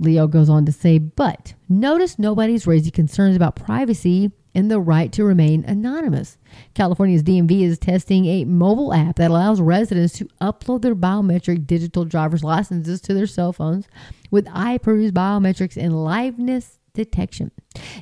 Leo 0.00 0.26
goes 0.26 0.48
on 0.48 0.66
to 0.66 0.72
say, 0.72 0.98
but 0.98 1.54
notice 1.68 2.18
nobody's 2.18 2.66
raising 2.66 2.92
concerns 2.92 3.36
about 3.36 3.56
privacy 3.56 4.30
and 4.54 4.70
the 4.70 4.80
right 4.80 5.12
to 5.12 5.24
remain 5.24 5.64
anonymous. 5.64 6.38
California's 6.74 7.22
DMV 7.22 7.62
is 7.62 7.78
testing 7.78 8.24
a 8.26 8.44
mobile 8.44 8.92
app 8.92 9.16
that 9.16 9.30
allows 9.30 9.60
residents 9.60 10.14
to 10.14 10.28
upload 10.40 10.82
their 10.82 10.94
biometric 10.94 11.66
digital 11.66 12.04
driver's 12.06 12.42
licenses 12.42 13.00
to 13.02 13.12
their 13.12 13.26
cell 13.26 13.52
phones 13.52 13.86
with 14.30 14.46
iProov's 14.46 15.12
biometrics 15.12 15.76
and 15.76 15.92
liveness 15.92 16.75
detection. 16.96 17.52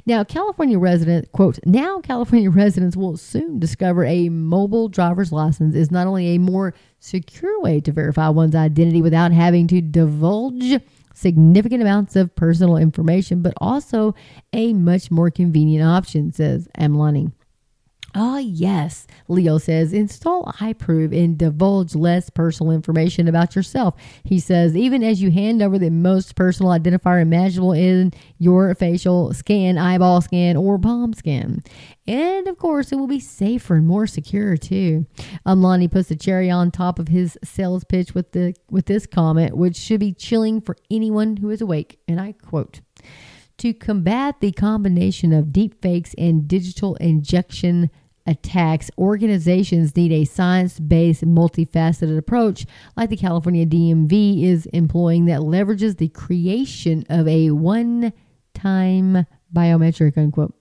Now, 0.06 0.24
California 0.24 0.78
resident 0.78 1.30
quote, 1.32 1.58
now 1.66 2.00
California 2.00 2.50
residents 2.64 2.96
will 2.96 3.16
soon 3.16 3.58
discover 3.58 4.04
a 4.04 4.28
mobile 4.28 4.88
driver's 4.88 5.32
license 5.32 5.74
is 5.74 5.90
not 5.90 6.06
only 6.06 6.34
a 6.34 6.38
more 6.38 6.74
secure 7.00 7.60
way 7.60 7.80
to 7.80 7.92
verify 7.92 8.28
one's 8.28 8.54
identity 8.54 9.02
without 9.02 9.32
having 9.32 9.66
to 9.68 9.80
divulge 9.80 10.80
significant 11.14 11.80
amounts 11.82 12.16
of 12.16 12.34
personal 12.34 12.76
information, 12.76 13.42
but 13.42 13.54
also 13.58 14.14
a 14.52 14.72
much 14.72 15.10
more 15.10 15.30
convenient 15.30 15.86
option, 15.86 16.32
says 16.32 16.68
Amlani. 16.78 17.32
Ah, 18.16 18.38
yes, 18.38 19.08
Leo 19.26 19.58
says, 19.58 19.92
install 19.92 20.44
iProov 20.60 21.16
and 21.16 21.36
divulge 21.36 21.96
less 21.96 22.30
personal 22.30 22.70
information 22.70 23.26
about 23.26 23.56
yourself. 23.56 23.96
He 24.22 24.38
says, 24.38 24.76
even 24.76 25.02
as 25.02 25.20
you 25.20 25.32
hand 25.32 25.60
over 25.60 25.80
the 25.80 25.90
most 25.90 26.36
personal 26.36 26.70
identifier 26.70 27.20
imaginable 27.20 27.72
in 27.72 28.12
your 28.38 28.72
facial 28.76 29.34
scan, 29.34 29.78
eyeball 29.78 30.20
scan, 30.20 30.56
or 30.56 30.78
palm 30.78 31.12
scan. 31.12 31.64
And 32.06 32.46
of 32.46 32.56
course, 32.56 32.92
it 32.92 32.96
will 32.96 33.08
be 33.08 33.18
safer 33.18 33.74
and 33.74 33.86
more 33.86 34.06
secure 34.06 34.56
too. 34.56 35.06
Amlani 35.44 35.90
puts 35.90 36.08
the 36.08 36.16
cherry 36.16 36.50
on 36.50 36.70
top 36.70 37.00
of 37.00 37.08
his 37.08 37.36
sales 37.42 37.82
pitch 37.82 38.14
with 38.14 38.30
the 38.30 38.54
with 38.70 38.86
this 38.86 39.06
comment, 39.06 39.56
which 39.56 39.76
should 39.76 40.00
be 40.00 40.12
chilling 40.12 40.60
for 40.60 40.76
anyone 40.88 41.38
who 41.38 41.50
is 41.50 41.60
awake. 41.60 41.98
And 42.06 42.20
I 42.20 42.32
quote 42.32 42.80
to 43.58 43.72
combat 43.72 44.40
the 44.40 44.52
combination 44.52 45.32
of 45.32 45.46
deepfakes 45.46 46.14
and 46.18 46.48
digital 46.48 46.96
injection 46.96 47.90
attacks, 48.26 48.90
organizations 48.98 49.94
need 49.96 50.12
a 50.12 50.24
science 50.24 50.78
based, 50.78 51.24
multifaceted 51.24 52.16
approach 52.16 52.66
like 52.96 53.10
the 53.10 53.16
California 53.16 53.66
DMV 53.66 54.44
is 54.44 54.66
employing 54.66 55.26
that 55.26 55.40
leverages 55.40 55.98
the 55.98 56.08
creation 56.08 57.04
of 57.08 57.28
a 57.28 57.50
one 57.50 58.12
time 58.54 59.26
biometric, 59.52 60.16
unquote. 60.16 60.54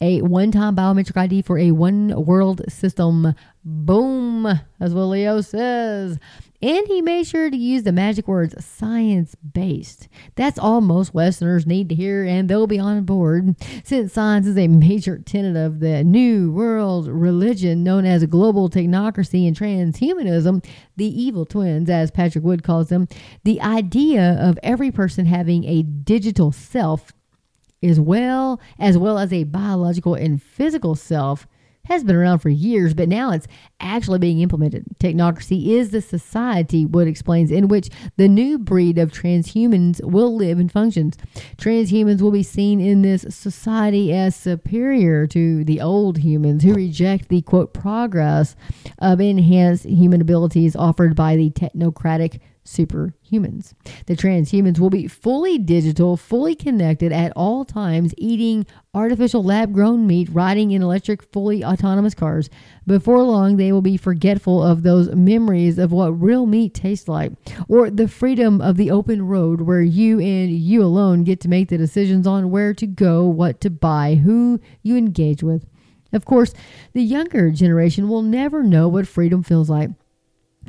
A 0.00 0.22
one 0.22 0.52
time 0.52 0.76
biometric 0.76 1.16
ID 1.16 1.42
for 1.42 1.58
a 1.58 1.72
one 1.72 2.24
world 2.24 2.62
system. 2.68 3.34
Boom. 3.64 4.44
That's 4.78 4.92
what 4.92 5.02
Leo 5.02 5.40
says. 5.40 6.18
And 6.62 6.86
he 6.86 7.02
made 7.02 7.26
sure 7.26 7.50
to 7.50 7.56
use 7.56 7.82
the 7.82 7.92
magic 7.92 8.26
words 8.26 8.64
science 8.64 9.34
based. 9.36 10.08
That's 10.36 10.58
all 10.58 10.80
most 10.80 11.14
Westerners 11.14 11.66
need 11.66 11.88
to 11.88 11.94
hear, 11.94 12.24
and 12.24 12.48
they'll 12.48 12.66
be 12.66 12.78
on 12.78 13.04
board. 13.04 13.56
Since 13.84 14.12
science 14.12 14.46
is 14.46 14.58
a 14.58 14.68
major 14.68 15.18
tenet 15.18 15.56
of 15.56 15.80
the 15.80 16.02
new 16.02 16.52
world 16.52 17.08
religion 17.08 17.84
known 17.84 18.04
as 18.04 18.24
global 18.26 18.68
technocracy 18.68 19.46
and 19.46 19.56
transhumanism, 19.56 20.64
the 20.96 21.22
evil 21.22 21.44
twins, 21.44 21.90
as 21.90 22.10
Patrick 22.10 22.44
Wood 22.44 22.64
calls 22.64 22.88
them, 22.88 23.08
the 23.44 23.60
idea 23.60 24.36
of 24.40 24.58
every 24.62 24.90
person 24.90 25.26
having 25.26 25.64
a 25.64 25.82
digital 25.82 26.50
self 26.50 27.12
as 27.82 28.00
well 28.00 28.60
as 28.78 28.98
well 28.98 29.18
as 29.18 29.32
a 29.32 29.44
biological 29.44 30.14
and 30.14 30.42
physical 30.42 30.94
self 30.94 31.46
has 31.88 32.04
been 32.04 32.16
around 32.16 32.38
for 32.38 32.50
years, 32.50 32.92
but 32.92 33.08
now 33.08 33.30
it's 33.32 33.48
actually 33.80 34.18
being 34.18 34.40
implemented. 34.40 34.84
Technocracy 35.00 35.68
is 35.68 35.90
the 35.90 36.02
society, 36.02 36.84
Wood 36.84 37.08
explains, 37.08 37.50
in 37.50 37.68
which 37.68 37.88
the 38.16 38.28
new 38.28 38.58
breed 38.58 38.98
of 38.98 39.10
transhumans 39.10 40.04
will 40.04 40.36
live 40.36 40.58
and 40.58 40.70
functions. 40.70 41.16
Transhumans 41.56 42.20
will 42.20 42.30
be 42.30 42.42
seen 42.42 42.78
in 42.78 43.00
this 43.02 43.24
society 43.30 44.12
as 44.12 44.36
superior 44.36 45.26
to 45.28 45.64
the 45.64 45.80
old 45.80 46.18
humans 46.18 46.62
who 46.62 46.74
reject 46.74 47.30
the 47.30 47.40
quote 47.40 47.72
progress 47.72 48.54
of 48.98 49.20
enhanced 49.20 49.86
human 49.86 50.20
abilities 50.20 50.76
offered 50.76 51.16
by 51.16 51.36
the 51.36 51.50
technocratic 51.50 52.40
superhumans. 52.68 53.72
The 54.06 54.14
transhumans 54.14 54.78
will 54.78 54.90
be 54.90 55.08
fully 55.08 55.58
digital, 55.58 56.16
fully 56.16 56.54
connected 56.54 57.12
at 57.12 57.32
all 57.34 57.64
times, 57.64 58.14
eating 58.18 58.66
artificial 58.94 59.42
lab 59.42 59.72
grown 59.72 60.06
meat, 60.06 60.28
riding 60.30 60.70
in 60.70 60.82
electric, 60.82 61.22
fully 61.32 61.64
autonomous 61.64 62.14
cars. 62.14 62.50
Before 62.86 63.22
long, 63.22 63.56
they 63.56 63.72
will 63.72 63.82
be 63.82 63.96
forgetful 63.96 64.62
of 64.62 64.82
those 64.82 65.08
memories 65.14 65.78
of 65.78 65.92
what 65.92 66.20
real 66.20 66.46
meat 66.46 66.74
tastes 66.74 67.08
like, 67.08 67.32
or 67.68 67.90
the 67.90 68.08
freedom 68.08 68.60
of 68.60 68.76
the 68.76 68.90
open 68.90 69.26
road 69.26 69.62
where 69.62 69.82
you 69.82 70.20
and 70.20 70.50
you 70.50 70.82
alone 70.82 71.24
get 71.24 71.40
to 71.40 71.48
make 71.48 71.68
the 71.68 71.78
decisions 71.78 72.26
on 72.26 72.50
where 72.50 72.74
to 72.74 72.86
go, 72.86 73.24
what 73.24 73.60
to 73.62 73.70
buy, 73.70 74.16
who 74.16 74.60
you 74.82 74.96
engage 74.96 75.42
with. 75.42 75.66
Of 76.12 76.24
course, 76.24 76.54
the 76.92 77.02
younger 77.02 77.50
generation 77.50 78.08
will 78.08 78.22
never 78.22 78.62
know 78.62 78.88
what 78.88 79.06
freedom 79.06 79.42
feels 79.42 79.68
like. 79.68 79.90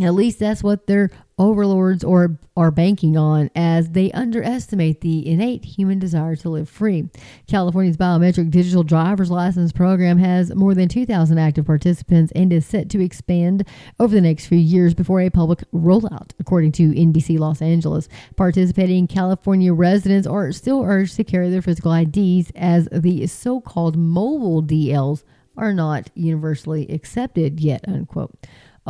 At 0.01 0.13
least 0.13 0.39
that's 0.39 0.63
what 0.63 0.87
they're 0.87 1.09
overlords 1.39 2.03
or 2.03 2.37
are 2.57 2.69
banking 2.69 3.17
on 3.17 3.49
as 3.55 3.91
they 3.91 4.11
underestimate 4.11 4.99
the 4.99 5.25
innate 5.25 5.63
human 5.63 5.97
desire 5.97 6.35
to 6.35 6.49
live 6.49 6.69
free. 6.69 7.09
California's 7.47 7.95
biometric 7.97 8.51
digital 8.51 8.83
driver's 8.83 9.31
license 9.31 9.71
program 9.71 10.17
has 10.17 10.53
more 10.53 10.75
than 10.75 10.89
2,000 10.89 11.37
active 11.37 11.65
participants 11.65 12.33
and 12.35 12.51
is 12.51 12.65
set 12.65 12.89
to 12.89 13.01
expand 13.01 13.65
over 13.99 14.13
the 14.13 14.21
next 14.21 14.47
few 14.47 14.57
years 14.57 14.93
before 14.93 15.21
a 15.21 15.29
public 15.29 15.63
rollout, 15.73 16.31
according 16.39 16.73
to 16.73 16.91
NBC 16.91 17.39
Los 17.39 17.61
Angeles. 17.61 18.09
Participating 18.35 19.07
California 19.07 19.73
residents 19.73 20.27
are 20.27 20.51
still 20.51 20.83
urged 20.83 21.15
to 21.15 21.23
carry 21.23 21.49
their 21.49 21.61
physical 21.61 21.93
IDs 21.93 22.51
as 22.55 22.89
the 22.91 23.25
so-called 23.27 23.95
mobile 23.95 24.61
DLs 24.61 25.23
are 25.55 25.73
not 25.73 26.09
universally 26.15 26.87
accepted 26.89 27.59
yet, 27.59 27.85
unquote. 27.87 28.31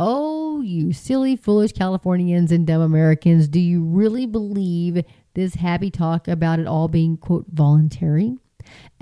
Oh, 0.02 0.62
you 0.62 0.94
silly, 0.94 1.36
foolish 1.36 1.72
Californians 1.72 2.52
and 2.52 2.66
dumb 2.66 2.80
Americans, 2.80 3.48
do 3.48 3.60
you 3.60 3.84
really 3.84 4.24
believe 4.24 5.04
this 5.34 5.56
happy 5.56 5.90
talk 5.90 6.26
about 6.26 6.58
it 6.58 6.66
all 6.66 6.88
being, 6.88 7.18
quote, 7.18 7.44
voluntary? 7.52 8.38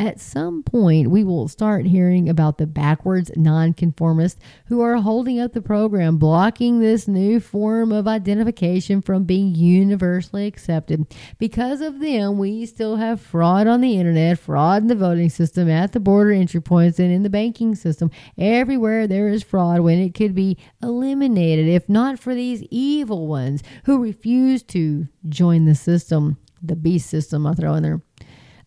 At 0.01 0.21
some 0.21 0.63
point, 0.63 1.11
we 1.11 1.25
will 1.25 1.49
start 1.49 1.85
hearing 1.85 2.29
about 2.29 2.59
the 2.59 2.69
backwards 2.69 3.33
nonconformists 3.35 4.41
who 4.67 4.81
are 4.81 4.99
holding 4.99 5.41
up 5.41 5.55
the 5.55 5.61
program, 5.61 6.19
blocking 6.19 6.79
this 6.79 7.09
new 7.09 7.41
form 7.41 7.91
of 7.91 8.07
identification 8.07 9.03
from 9.03 9.25
being 9.25 9.57
universally 9.57 10.47
accepted. 10.47 11.05
Because 11.39 11.81
of 11.81 11.99
them, 11.99 12.39
we 12.39 12.65
still 12.65 12.95
have 12.95 13.21
fraud 13.21 13.67
on 13.67 13.81
the 13.81 13.99
internet, 13.99 14.39
fraud 14.39 14.83
in 14.83 14.89
the 14.89 14.95
voting 14.95 15.31
system, 15.31 15.69
at 15.69 15.91
the 15.91 15.99
border 15.99 16.31
entry 16.31 16.61
points, 16.61 17.01
and 17.01 17.11
in 17.11 17.25
the 17.25 17.31
banking 17.31 17.75
system. 17.75 18.09
Everywhere 18.39 19.09
there 19.09 19.27
is 19.27 19.43
fraud 19.43 19.81
when 19.81 19.99
it 19.99 20.15
could 20.15 20.33
be 20.33 20.57
eliminated 20.81 21.67
if 21.67 21.89
not 21.89 22.21
for 22.21 22.37
these 22.37 22.63
evil 22.71 23.27
ones 23.27 23.65
who 23.85 24.01
refuse 24.01 24.63
to 24.63 25.09
join 25.29 25.65
the 25.65 25.75
system, 25.75 26.37
the 26.63 26.77
beast 26.77 27.11
system, 27.11 27.45
I'll 27.49 27.55
throw 27.55 27.75
in 27.75 27.83
there. 27.83 28.01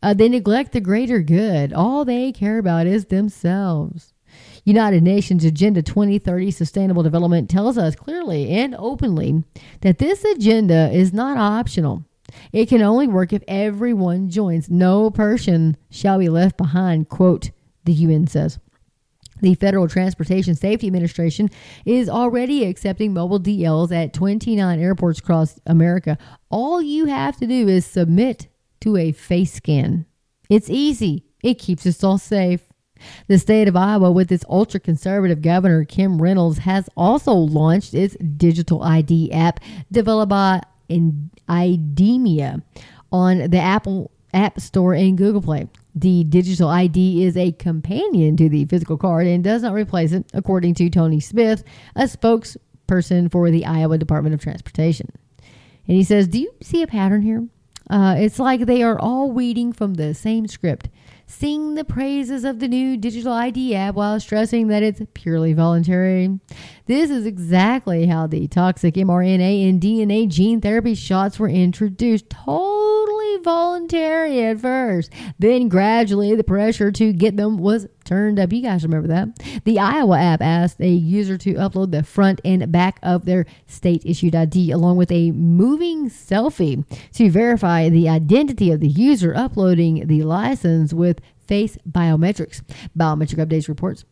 Uh, 0.02 0.14
they 0.14 0.30
neglect 0.30 0.72
the 0.72 0.82
greater 0.82 1.22
good. 1.22 1.74
All 1.74 2.06
they 2.06 2.32
care 2.32 2.58
about 2.58 2.88
is 2.88 3.06
themselves. 3.06 4.14
United 4.64 5.04
Nations 5.04 5.44
Agenda 5.44 5.82
2030 5.82 6.52
Sustainable 6.52 7.04
Development 7.04 7.50
tells 7.50 7.78
us 7.78 7.96
clearly 7.96 8.50
and 8.50 8.76
openly 8.76 9.44
that 9.82 9.98
this 9.98 10.24
agenda 10.24 10.90
is 10.92 11.14
not 11.14 11.38
optional. 11.38 12.06
It 12.54 12.70
can 12.70 12.82
only 12.82 13.08
work 13.08 13.34
if 13.34 13.44
everyone 13.48 14.30
joins. 14.30 14.70
No 14.70 15.10
person 15.10 15.78
shall 15.90 16.20
be 16.20 16.30
left 16.30 16.58
behind, 16.58 17.10
quote, 17.10 17.52
the 17.84 17.94
UN 17.94 18.28
says. 18.28 18.60
The 19.42 19.56
Federal 19.56 19.88
Transportation 19.88 20.54
Safety 20.54 20.86
Administration 20.86 21.50
is 21.84 22.08
already 22.08 22.64
accepting 22.66 23.12
mobile 23.12 23.40
DLs 23.40 23.92
at 23.92 24.14
29 24.14 24.80
airports 24.80 25.20
across 25.20 25.60
America. 25.66 26.18
All 26.52 26.80
you 26.80 27.06
have 27.06 27.38
to 27.38 27.48
do 27.48 27.68
is 27.68 27.86
submit 27.86 28.48
to 28.82 28.98
a 28.98 29.12
face 29.12 29.54
scan. 29.54 30.06
It's 30.50 30.70
easy, 30.70 31.24
it 31.44 31.56
keeps 31.56 31.86
us 31.86 32.04
all 32.04 32.18
safe. 32.18 32.62
The 33.28 33.40
state 33.40 33.68
of 33.68 33.76
Iowa, 33.76 34.12
with 34.12 34.32
its 34.32 34.46
ultra 34.50 34.80
conservative 34.80 35.42
governor 35.42 35.86
Kim 35.86 36.22
Reynolds, 36.22 36.60
has 36.60 36.90
also 36.96 37.34
launched 37.34 37.94
its 37.94 38.16
digital 38.16 38.84
ID 38.84 39.32
app 39.32 39.60
developed 39.92 40.30
by 40.30 40.62
IDEMIA 41.50 42.62
on 43.12 43.50
the 43.50 43.60
Apple 43.60 44.12
App 44.34 44.60
Store 44.60 44.94
and 44.94 45.18
Google 45.18 45.42
Play. 45.42 45.68
The 45.96 46.24
digital 46.24 46.70
ID 46.70 47.26
is 47.26 47.36
a 47.36 47.52
companion 47.54 48.38
to 48.38 48.50
the 48.50 48.66
physical 48.66 48.98
card 48.98 49.28
and 49.28 49.44
does 49.44 49.62
not 49.62 49.74
replace 49.74 50.14
it, 50.14 50.26
according 50.34 50.76
to 50.76 50.90
Tony 50.90 51.20
Smith, 51.20 51.64
a 51.96 52.04
spokesperson 52.04 53.32
for 53.32 53.52
the 53.52 53.66
Iowa 53.66 53.98
Department 53.98 54.34
of 54.34 54.42
Transportation. 54.42 55.12
And 55.88 55.98
he 55.98 56.04
says, 56.04 56.28
Do 56.28 56.40
you 56.40 56.54
see 56.62 56.82
a 56.82 56.88
pattern 56.88 57.22
here? 57.22 57.46
Uh, 57.92 58.16
it's 58.18 58.40
like 58.40 58.62
they 58.62 58.82
are 58.82 58.98
all 58.98 59.34
reading 59.34 59.74
from 59.74 59.96
the 59.96 60.14
same 60.14 60.48
script. 60.48 60.88
Sing 61.28 61.76
the 61.76 61.84
praises 61.84 62.46
of 62.46 62.60
the 62.60 62.68
new 62.68 62.96
digital 62.96 63.34
ID 63.34 63.76
app 63.76 63.96
while 63.96 64.18
stressing 64.20 64.68
that 64.68 64.82
it's 64.82 65.02
purely 65.14 65.52
voluntary. 65.52 66.40
This 66.86 67.10
is 67.10 67.26
exactly 67.26 68.06
how 68.06 68.28
the 68.28 68.48
toxic 68.48 68.96
mRNA 68.96 69.70
and 69.70 69.82
DNA 69.82 70.30
gene 70.30 70.62
therapy 70.62 70.96
shots 70.96 71.38
were 71.38 71.50
introduced. 71.50 72.34
Voluntary 73.38 74.44
at 74.44 74.60
first. 74.60 75.12
Then 75.40 75.70
gradually 75.70 76.36
the 76.36 76.44
pressure 76.44 76.92
to 76.92 77.14
get 77.14 77.38
them 77.38 77.58
was 77.58 77.88
turned 78.04 78.40
up. 78.40 78.52
You 78.52 78.62
guys 78.62 78.84
remember 78.84 79.08
that? 79.08 79.64
The 79.64 79.80
Iowa 79.80 80.20
app 80.20 80.42
asked 80.42 80.80
a 80.80 80.90
user 80.90 81.38
to 81.40 81.54
upload 81.54 81.92
the 81.92 82.04
front 82.04 82.42
and 82.44 82.72
back 82.72 83.00
of 83.04 83.26
their 83.26 83.46
state 83.68 84.04
issued 84.06 84.36
ID 84.36 84.72
along 84.72 84.98
with 84.98 85.12
a 85.12 85.32
moving 85.32 86.10
selfie 86.10 86.86
to 87.14 87.30
verify 87.30 87.90
the 87.90 88.10
identity 88.10 88.72
of 88.72 88.80
the 88.80 88.88
user 88.88 89.36
uploading 89.36 90.08
the 90.08 90.24
license 90.24 90.94
with 90.94 91.22
face 91.48 91.78
biometrics. 91.90 92.62
Biometric 92.98 93.46
Updates 93.46 93.68
reports. 93.68 94.06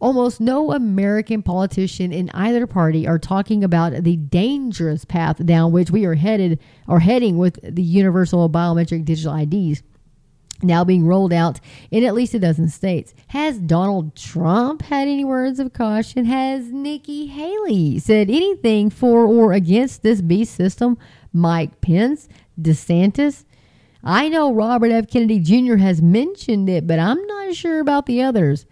Almost 0.00 0.40
no 0.40 0.72
American 0.72 1.42
politician 1.42 2.12
in 2.12 2.30
either 2.30 2.66
party 2.66 3.06
are 3.06 3.18
talking 3.18 3.64
about 3.64 4.04
the 4.04 4.16
dangerous 4.16 5.04
path 5.04 5.44
down 5.44 5.72
which 5.72 5.90
we 5.90 6.04
are 6.04 6.14
headed 6.14 6.60
or 6.86 7.00
heading 7.00 7.36
with 7.36 7.58
the 7.62 7.82
universal 7.82 8.48
biometric 8.48 9.04
digital 9.04 9.34
IDs 9.34 9.82
now 10.62 10.84
being 10.84 11.06
rolled 11.06 11.32
out 11.32 11.60
in 11.90 12.04
at 12.04 12.14
least 12.14 12.34
a 12.34 12.38
dozen 12.38 12.68
states. 12.68 13.14
Has 13.28 13.58
Donald 13.58 14.16
Trump 14.16 14.82
had 14.82 15.08
any 15.08 15.24
words 15.24 15.60
of 15.60 15.72
caution? 15.72 16.24
Has 16.24 16.70
Nikki 16.70 17.26
Haley 17.26 17.98
said 17.98 18.28
anything 18.28 18.90
for 18.90 19.24
or 19.24 19.52
against 19.52 20.02
this 20.02 20.20
beast 20.20 20.54
system? 20.54 20.98
Mike 21.32 21.80
Pence, 21.80 22.28
DeSantis, 22.60 23.44
I 24.02 24.28
know 24.28 24.52
Robert 24.52 24.90
F. 24.90 25.08
Kennedy 25.08 25.40
Jr. 25.40 25.76
has 25.76 26.00
mentioned 26.00 26.68
it, 26.68 26.86
but 26.86 26.98
I'm 26.98 27.24
not 27.26 27.54
sure 27.54 27.80
about 27.80 28.06
the 28.06 28.22
others. 28.22 28.64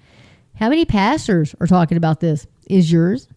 How 0.57 0.71
many 0.71 0.87
pastors 0.87 1.55
are 1.61 1.67
talking 1.67 1.99
about 1.99 2.21
this? 2.21 2.47
Is 2.69 2.91
yours? 2.91 3.29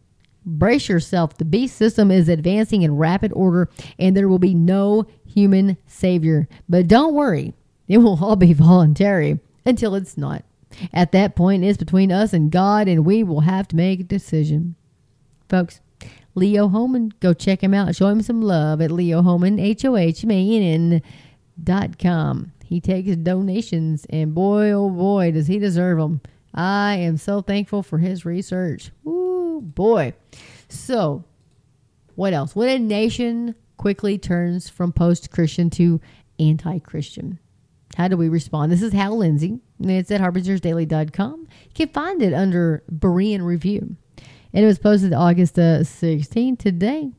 Brace 0.45 0.87
yourself. 0.87 1.37
The 1.37 1.43
beast 1.43 1.75
system 1.75 2.11
is 2.11 2.29
advancing 2.29 2.81
in 2.81 2.95
rapid 2.95 3.33
order, 3.33 3.69
and 3.99 4.15
there 4.15 4.29
will 4.29 4.39
be 4.39 4.53
no 4.53 5.05
human 5.25 5.77
savior. 5.85 6.47
But 6.69 6.87
don't 6.87 7.13
worry, 7.13 7.53
it 7.89 7.97
will 7.97 8.23
all 8.23 8.37
be 8.37 8.53
voluntary 8.53 9.39
until 9.65 9.95
it's 9.95 10.17
not. 10.17 10.45
At 10.93 11.11
that 11.11 11.35
point, 11.35 11.65
it's 11.65 11.77
between 11.77 12.09
us 12.11 12.31
and 12.31 12.51
God, 12.51 12.87
and 12.87 13.05
we 13.05 13.23
will 13.23 13.41
have 13.41 13.67
to 13.69 13.75
make 13.75 13.99
a 13.99 14.03
decision. 14.03 14.75
Folks, 15.49 15.81
Leo 16.35 16.69
Hohmann, 16.69 17.11
go 17.19 17.33
check 17.33 17.61
him 17.61 17.73
out. 17.73 17.95
Show 17.95 18.07
him 18.07 18.21
some 18.21 18.41
love 18.41 18.79
at 18.79 18.91
Leo 18.91 19.21
Hohmann, 19.21 19.59
H 19.59 19.83
O 19.83 19.97
H 19.97 20.23
M 20.23 20.31
A 20.31 20.55
N 20.55 20.93
N 20.93 21.01
dot 21.61 21.99
com. 21.99 22.53
He 22.63 22.79
takes 22.79 23.13
donations, 23.17 24.05
and 24.09 24.33
boy, 24.33 24.71
oh 24.71 24.89
boy, 24.89 25.31
does 25.31 25.47
he 25.47 25.59
deserve 25.59 25.97
them. 25.97 26.21
I 26.53 26.95
am 26.95 27.17
so 27.17 27.41
thankful 27.41 27.83
for 27.83 27.99
his 27.99 28.25
research. 28.25 28.91
Ooh, 29.07 29.61
boy. 29.63 30.13
So, 30.67 31.23
what 32.15 32.33
else? 32.33 32.55
When 32.55 32.69
a 32.69 32.79
nation 32.79 33.55
quickly 33.77 34.17
turns 34.17 34.69
from 34.69 34.91
post 34.91 35.31
Christian 35.31 35.69
to 35.71 36.01
anti 36.39 36.79
Christian, 36.79 37.39
how 37.95 38.07
do 38.07 38.17
we 38.17 38.29
respond? 38.29 38.71
This 38.71 38.81
is 38.81 38.93
Hal 38.93 39.17
Lindsey. 39.17 39.59
It's 39.79 40.11
at 40.11 40.21
harbingersdaily.com. 40.21 41.39
You 41.39 41.73
can 41.73 41.89
find 41.89 42.21
it 42.21 42.33
under 42.33 42.83
Berean 42.91 43.43
Review. 43.43 43.95
And 44.51 44.63
it 44.63 44.67
was 44.67 44.79
posted 44.79 45.13
August 45.13 45.59
uh, 45.59 45.83
16 45.83 46.57
today. 46.57 47.11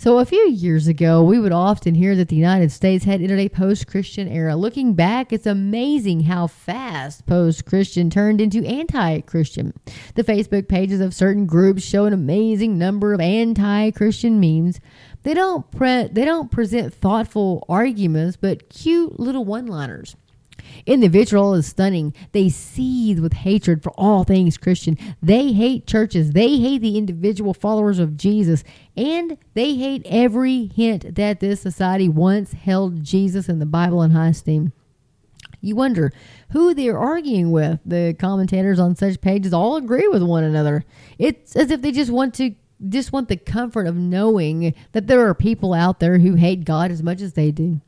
So, 0.00 0.20
a 0.20 0.24
few 0.24 0.48
years 0.48 0.86
ago, 0.86 1.24
we 1.24 1.40
would 1.40 1.50
often 1.50 1.96
hear 1.96 2.14
that 2.14 2.28
the 2.28 2.36
United 2.36 2.70
States 2.70 3.04
had 3.04 3.20
entered 3.20 3.40
a 3.40 3.48
post 3.48 3.88
Christian 3.88 4.28
era. 4.28 4.54
Looking 4.54 4.94
back, 4.94 5.32
it's 5.32 5.44
amazing 5.44 6.20
how 6.20 6.46
fast 6.46 7.26
post 7.26 7.64
Christian 7.64 8.08
turned 8.08 8.40
into 8.40 8.64
anti 8.64 9.22
Christian. 9.22 9.74
The 10.14 10.22
Facebook 10.22 10.68
pages 10.68 11.00
of 11.00 11.14
certain 11.14 11.46
groups 11.46 11.82
show 11.82 12.04
an 12.04 12.12
amazing 12.12 12.78
number 12.78 13.12
of 13.12 13.20
anti 13.20 13.90
Christian 13.90 14.38
memes. 14.38 14.78
They 15.24 15.34
don't, 15.34 15.68
pre- 15.72 16.06
they 16.06 16.24
don't 16.24 16.52
present 16.52 16.94
thoughtful 16.94 17.66
arguments, 17.68 18.36
but 18.36 18.68
cute 18.68 19.18
little 19.18 19.44
one 19.44 19.66
liners. 19.66 20.14
In 20.86 21.00
the 21.00 21.08
vitriol 21.08 21.54
is 21.54 21.66
stunning. 21.66 22.14
They 22.32 22.48
seethe 22.48 23.20
with 23.20 23.32
hatred 23.32 23.82
for 23.82 23.90
all 23.98 24.24
things 24.24 24.56
Christian. 24.56 24.96
They 25.22 25.52
hate 25.52 25.86
churches. 25.86 26.32
They 26.32 26.58
hate 26.58 26.82
the 26.82 26.98
individual 26.98 27.54
followers 27.54 27.98
of 27.98 28.16
Jesus. 28.16 28.64
And 28.96 29.38
they 29.54 29.74
hate 29.74 30.02
every 30.06 30.66
hint 30.66 31.14
that 31.14 31.40
this 31.40 31.60
society 31.60 32.08
once 32.08 32.52
held 32.52 33.02
Jesus 33.04 33.48
and 33.48 33.60
the 33.60 33.66
Bible 33.66 34.02
in 34.02 34.12
high 34.12 34.28
esteem. 34.28 34.72
You 35.60 35.74
wonder 35.74 36.12
who 36.50 36.74
they're 36.74 36.98
arguing 36.98 37.50
with. 37.50 37.80
The 37.84 38.14
commentators 38.18 38.78
on 38.78 38.96
such 38.96 39.20
pages 39.20 39.52
all 39.52 39.76
agree 39.76 40.06
with 40.08 40.22
one 40.22 40.44
another. 40.44 40.84
It's 41.18 41.56
as 41.56 41.70
if 41.70 41.82
they 41.82 41.92
just 41.92 42.10
want 42.10 42.34
to 42.34 42.54
just 42.88 43.12
want 43.12 43.28
the 43.28 43.36
comfort 43.36 43.88
of 43.88 43.96
knowing 43.96 44.72
that 44.92 45.08
there 45.08 45.26
are 45.26 45.34
people 45.34 45.74
out 45.74 45.98
there 45.98 46.18
who 46.18 46.34
hate 46.34 46.64
God 46.64 46.92
as 46.92 47.02
much 47.02 47.20
as 47.20 47.32
they 47.32 47.50
do. 47.50 47.80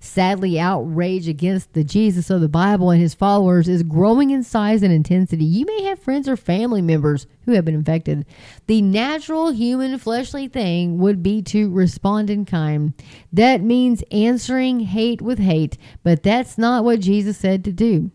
Sadly, 0.00 0.58
outrage 0.58 1.28
against 1.28 1.72
the 1.72 1.84
Jesus 1.84 2.30
of 2.30 2.40
the 2.40 2.48
Bible 2.48 2.90
and 2.90 3.00
his 3.00 3.14
followers 3.14 3.68
is 3.68 3.82
growing 3.82 4.30
in 4.30 4.42
size 4.42 4.82
and 4.82 4.92
intensity. 4.92 5.44
You 5.44 5.66
may 5.66 5.82
have 5.84 5.98
friends 5.98 6.28
or 6.28 6.36
family 6.36 6.82
members 6.82 7.26
who 7.44 7.52
have 7.52 7.64
been 7.64 7.74
infected. 7.74 8.26
The 8.66 8.82
natural 8.82 9.50
human 9.50 9.98
fleshly 9.98 10.48
thing 10.48 10.98
would 10.98 11.22
be 11.22 11.42
to 11.42 11.70
respond 11.70 12.30
in 12.30 12.44
kind. 12.44 12.94
That 13.32 13.62
means 13.62 14.04
answering 14.10 14.80
hate 14.80 15.22
with 15.22 15.38
hate, 15.38 15.78
but 16.02 16.22
that's 16.22 16.58
not 16.58 16.84
what 16.84 17.00
Jesus 17.00 17.38
said 17.38 17.64
to 17.64 17.72
do. 17.72 18.10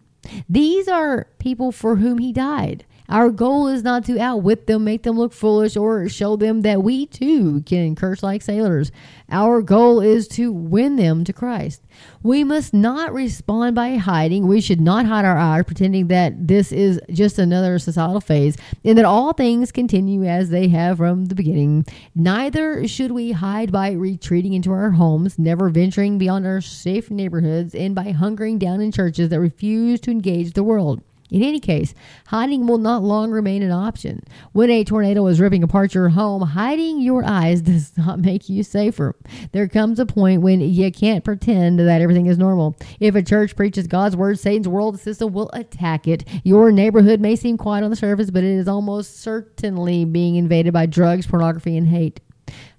These 0.50 0.88
are 0.88 1.28
people 1.40 1.72
for 1.72 1.98
whom 1.98 2.18
he 2.18 2.34
died. 2.34 2.86
Our 3.10 3.30
goal 3.30 3.68
is 3.68 3.84
not 3.84 4.04
to 4.06 4.20
outwit 4.20 4.68
them, 4.68 4.84
make 4.84 5.04
them 5.04 5.18
look 5.18 5.32
foolish, 5.32 5.78
or 5.78 6.10
show 6.10 6.36
them 6.36 6.62
that 6.64 6.84
we 6.84 7.06
too 7.06 7.62
can 7.62 7.96
curse 7.96 8.22
like 8.22 8.42
sailors. 8.42 8.92
Our 9.30 9.62
goal 9.62 10.02
is 10.02 10.28
to 10.30 10.52
win 10.52 10.98
them 10.98 11.24
to 11.24 11.32
Christ. 11.32 11.82
We 12.22 12.44
must 12.44 12.74
not 12.74 13.14
respond 13.14 13.76
by 13.76 13.96
hiding. 13.96 14.46
We 14.46 14.60
should 14.60 14.82
not 14.82 15.06
hide 15.06 15.24
our 15.24 15.38
eyes, 15.38 15.64
pretending 15.64 16.08
that 16.08 16.48
this 16.48 16.74
is 16.74 17.00
just 17.10 17.40
another 17.40 17.80
societal 17.80 18.20
phase 18.20 18.58
and 18.84 18.98
that 18.98 19.06
all 19.06 19.32
things 19.32 19.72
continue 19.72 20.26
as 20.26 20.50
they 20.50 20.68
have 20.68 20.98
from 20.98 21.26
the 21.26 21.36
beginning. 21.36 21.86
Neither 22.14 22.88
should 22.90 23.12
we 23.12 23.32
hide 23.32 23.72
by 23.72 23.92
retreating 23.92 24.52
into 24.54 24.72
our 24.72 24.92
homes, 24.92 25.40
never 25.40 25.70
venturing 25.70 26.18
beyond 26.18 26.46
our 26.46 26.60
safe 26.60 27.10
neighborhoods, 27.10 27.74
and 27.74 27.96
by 27.96 28.12
hunkering 28.12 28.60
down 28.60 28.82
in 28.82 28.92
churches 28.92 29.30
that 29.30 29.40
refuse 29.40 30.02
to 30.02 30.12
engage 30.12 30.52
the 30.52 30.64
world. 30.64 31.02
In 31.30 31.44
any 31.44 31.60
case, 31.60 31.94
hiding 32.28 32.68
will 32.68 32.78
not 32.78 33.04
long 33.04 33.32
remain 33.32 33.62
an 33.62 33.72
option. 33.72 34.24
When 34.54 34.70
a 34.70 34.86
tornado 34.86 35.28
is 35.28 35.42
ripping 35.42 35.62
apart 35.62 35.94
your 35.94 36.10
home, 36.10 36.42
hiding 36.42 37.02
your 37.02 37.26
eyes 37.26 37.62
does 37.64 37.98
not 37.98 38.20
make 38.20 38.48
you 38.48 38.64
safer. 38.64 39.16
There 39.52 39.68
comes 39.68 40.00
a 40.00 40.06
point 40.06 40.42
when 40.42 40.62
you 40.62 40.92
can't 40.92 41.26
pretend 41.26 41.80
that 41.80 42.02
everything 42.02 42.28
is 42.28 42.38
normal. 42.38 42.78
If 43.00 43.16
a 43.16 43.22
church 43.22 43.56
preaches 43.56 43.88
God's 43.88 44.16
word, 44.16 44.40
Satan's 44.40 44.70
world 44.70 45.00
system 45.00 45.34
will 45.34 45.50
attack 45.54 46.08
it. 46.08 46.24
Your 46.46 46.72
neighborhood 46.72 47.20
may 47.20 47.36
seem 47.36 47.58
quiet 47.58 47.84
on 47.84 47.90
the 47.90 47.96
surface, 47.98 48.32
but 48.32 48.44
it 48.44 48.58
is 48.58 48.68
almost 48.68 49.20
certainly 49.20 50.06
being 50.06 50.36
invaded 50.36 50.72
by 50.72 50.86
drugs, 50.86 51.28
pornography, 51.28 51.76
and 51.76 51.90
hate. 51.90 52.22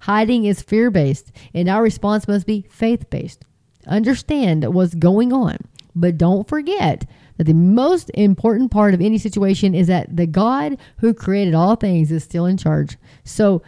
Hiding 0.01 0.47
is 0.47 0.63
fear 0.63 0.91
based, 0.91 1.33
and 1.53 1.69
our 1.69 1.83
response 1.83 2.27
must 2.27 2.47
be 2.47 2.65
faith 2.71 3.11
based. 3.11 3.45
Understand 3.87 4.73
what's 4.73 4.95
going 4.95 5.33
on, 5.33 5.59
but 5.95 6.17
don't 6.17 6.49
forget 6.49 7.05
that 7.39 7.45
the 7.45 7.55
most 7.55 8.11
important 8.14 8.70
part 8.70 8.93
of 8.93 9.01
any 9.01 9.16
situation 9.16 9.74
is 9.74 9.86
that 9.86 10.14
the 10.14 10.26
God 10.26 10.76
who 10.99 11.14
created 11.14 11.55
all 11.55 11.76
things 11.76 12.12
is 12.12 12.22
still 12.22 12.45
in 12.47 12.57
charge. 12.57 12.99
So 13.24 13.62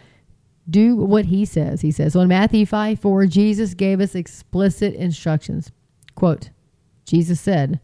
do 0.68 0.96
what 0.96 1.26
he 1.26 1.44
says. 1.44 1.80
He 1.80 1.90
says, 1.90 2.12
so 2.12 2.20
in 2.20 2.28
Matthew 2.28 2.66
5 2.66 3.00
4, 3.00 3.26
Jesus 3.26 3.74
gave 3.74 4.00
us 4.00 4.14
explicit 4.14 4.94
instructions. 4.94 5.70
Quote, 6.14 6.50
Jesus 7.06 7.40
said, 7.40 7.80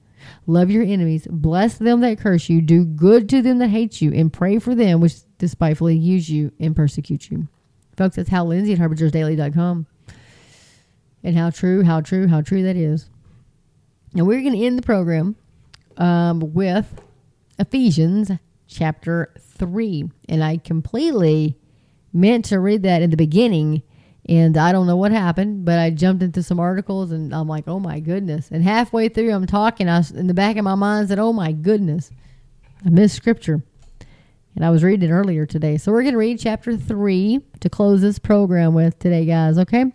Love 0.46 0.70
your 0.70 0.82
enemies, 0.82 1.28
bless 1.30 1.78
them 1.78 2.00
that 2.00 2.18
curse 2.18 2.48
you, 2.48 2.60
do 2.60 2.84
good 2.84 3.28
to 3.28 3.40
them 3.42 3.58
that 3.58 3.68
hate 3.68 4.00
you, 4.02 4.12
and 4.12 4.32
pray 4.32 4.58
for 4.58 4.74
them 4.74 5.00
which 5.00 5.14
despitefully 5.38 5.96
use 5.96 6.28
you 6.28 6.50
and 6.58 6.74
persecute 6.74 7.30
you. 7.30 7.46
Folks, 7.96 8.16
that's 8.16 8.28
Hal 8.28 8.46
Lindsey 8.46 8.72
at 8.72 8.78
harbinger.daily.com. 8.78 9.86
And 11.22 11.36
how 11.36 11.50
true, 11.50 11.82
how 11.84 12.00
true, 12.00 12.26
how 12.26 12.40
true 12.40 12.62
that 12.64 12.76
is. 12.76 13.08
And 14.14 14.26
we're 14.26 14.40
going 14.40 14.52
to 14.52 14.64
end 14.64 14.78
the 14.78 14.82
program 14.82 15.36
um, 15.96 16.52
with 16.54 17.00
Ephesians 17.58 18.30
chapter 18.66 19.32
3. 19.38 20.10
And 20.28 20.42
I 20.42 20.58
completely 20.58 21.56
meant 22.12 22.46
to 22.46 22.60
read 22.60 22.82
that 22.82 23.02
in 23.02 23.10
the 23.10 23.16
beginning. 23.16 23.82
And 24.28 24.56
I 24.56 24.72
don't 24.72 24.86
know 24.86 24.96
what 24.96 25.12
happened, 25.12 25.64
but 25.64 25.78
I 25.78 25.90
jumped 25.90 26.22
into 26.22 26.42
some 26.42 26.58
articles 26.58 27.12
and 27.12 27.32
I'm 27.34 27.46
like, 27.46 27.68
oh 27.68 27.78
my 27.78 28.00
goodness. 28.00 28.50
And 28.50 28.62
halfway 28.62 29.08
through, 29.08 29.32
I'm 29.32 29.46
talking. 29.46 29.88
I 29.88 29.98
was, 29.98 30.10
in 30.10 30.26
the 30.26 30.34
back 30.34 30.56
of 30.56 30.64
my 30.64 30.74
mind 30.74 31.08
said, 31.08 31.18
oh 31.18 31.32
my 31.32 31.52
goodness, 31.52 32.10
I 32.84 32.90
missed 32.90 33.14
scripture. 33.14 33.62
And 34.56 34.64
I 34.64 34.70
was 34.70 34.82
reading 34.82 35.10
it 35.10 35.12
earlier 35.12 35.44
today. 35.44 35.76
So 35.76 35.92
we're 35.92 36.02
going 36.02 36.14
to 36.14 36.18
read 36.18 36.40
chapter 36.40 36.76
3 36.76 37.40
to 37.60 37.68
close 37.68 38.00
this 38.00 38.18
program 38.18 38.72
with 38.72 38.98
today, 38.98 39.26
guys, 39.26 39.58
okay? 39.58 39.92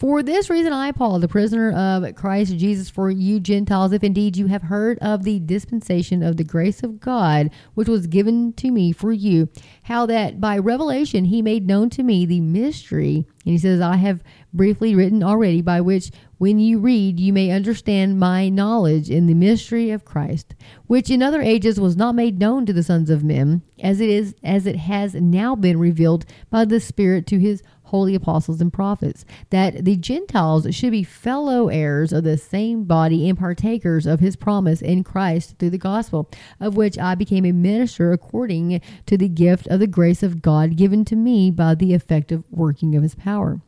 For 0.00 0.22
this 0.22 0.48
reason, 0.48 0.72
I, 0.72 0.92
Paul, 0.92 1.18
the 1.18 1.28
prisoner 1.28 1.72
of 1.72 2.14
Christ 2.14 2.56
Jesus, 2.56 2.88
for 2.88 3.10
you 3.10 3.38
Gentiles, 3.38 3.92
if 3.92 4.02
indeed 4.02 4.34
you 4.34 4.46
have 4.46 4.62
heard 4.62 4.98
of 5.00 5.24
the 5.24 5.40
dispensation 5.40 6.22
of 6.22 6.38
the 6.38 6.42
grace 6.42 6.82
of 6.82 7.00
God, 7.00 7.50
which 7.74 7.86
was 7.86 8.06
given 8.06 8.54
to 8.54 8.70
me 8.70 8.92
for 8.92 9.12
you, 9.12 9.50
how 9.82 10.06
that 10.06 10.40
by 10.40 10.56
revelation 10.56 11.26
he 11.26 11.42
made 11.42 11.66
known 11.66 11.90
to 11.90 12.02
me 12.02 12.24
the 12.24 12.40
mystery. 12.40 13.26
And 13.44 13.52
he 13.52 13.58
says, 13.58 13.82
I 13.82 13.96
have 13.96 14.24
briefly 14.54 14.94
written 14.94 15.22
already, 15.22 15.60
by 15.60 15.82
which 15.82 16.10
when 16.38 16.58
you 16.58 16.78
read, 16.78 17.20
you 17.20 17.34
may 17.34 17.50
understand 17.50 18.18
my 18.18 18.48
knowledge 18.48 19.10
in 19.10 19.26
the 19.26 19.34
mystery 19.34 19.90
of 19.90 20.06
Christ, 20.06 20.54
which 20.86 21.10
in 21.10 21.22
other 21.22 21.42
ages 21.42 21.78
was 21.78 21.96
not 21.96 22.14
made 22.14 22.38
known 22.38 22.64
to 22.64 22.72
the 22.72 22.82
sons 22.82 23.10
of 23.10 23.22
men, 23.22 23.60
as 23.82 24.00
it 24.00 24.08
is 24.08 24.34
as 24.42 24.66
it 24.66 24.76
has 24.76 25.14
now 25.14 25.54
been 25.54 25.78
revealed 25.78 26.24
by 26.48 26.64
the 26.64 26.80
Spirit 26.80 27.26
to 27.26 27.38
his 27.38 27.62
holy 27.90 28.14
apostles 28.14 28.60
and 28.60 28.72
prophets, 28.72 29.24
that 29.50 29.84
the 29.84 29.96
Gentiles 29.96 30.66
should 30.74 30.92
be 30.92 31.02
fellow 31.02 31.68
heirs 31.68 32.12
of 32.12 32.24
the 32.24 32.38
same 32.38 32.84
body 32.84 33.28
and 33.28 33.38
partakers 33.38 34.06
of 34.06 34.20
his 34.20 34.36
promise 34.36 34.80
in 34.80 35.04
Christ 35.04 35.56
through 35.58 35.70
the 35.70 35.78
gospel, 35.78 36.30
of 36.58 36.76
which 36.76 36.98
I 36.98 37.14
became 37.14 37.44
a 37.44 37.52
minister 37.52 38.12
according 38.12 38.80
to 39.06 39.16
the 39.16 39.28
gift 39.28 39.66
of 39.68 39.80
the 39.80 39.86
grace 39.86 40.22
of 40.22 40.42
God 40.42 40.76
given 40.76 41.04
to 41.06 41.16
me 41.16 41.50
by 41.50 41.74
the 41.74 41.94
effective 41.94 42.44
working 42.50 42.94
of 42.94 43.02
his 43.02 43.14
power. 43.14 43.60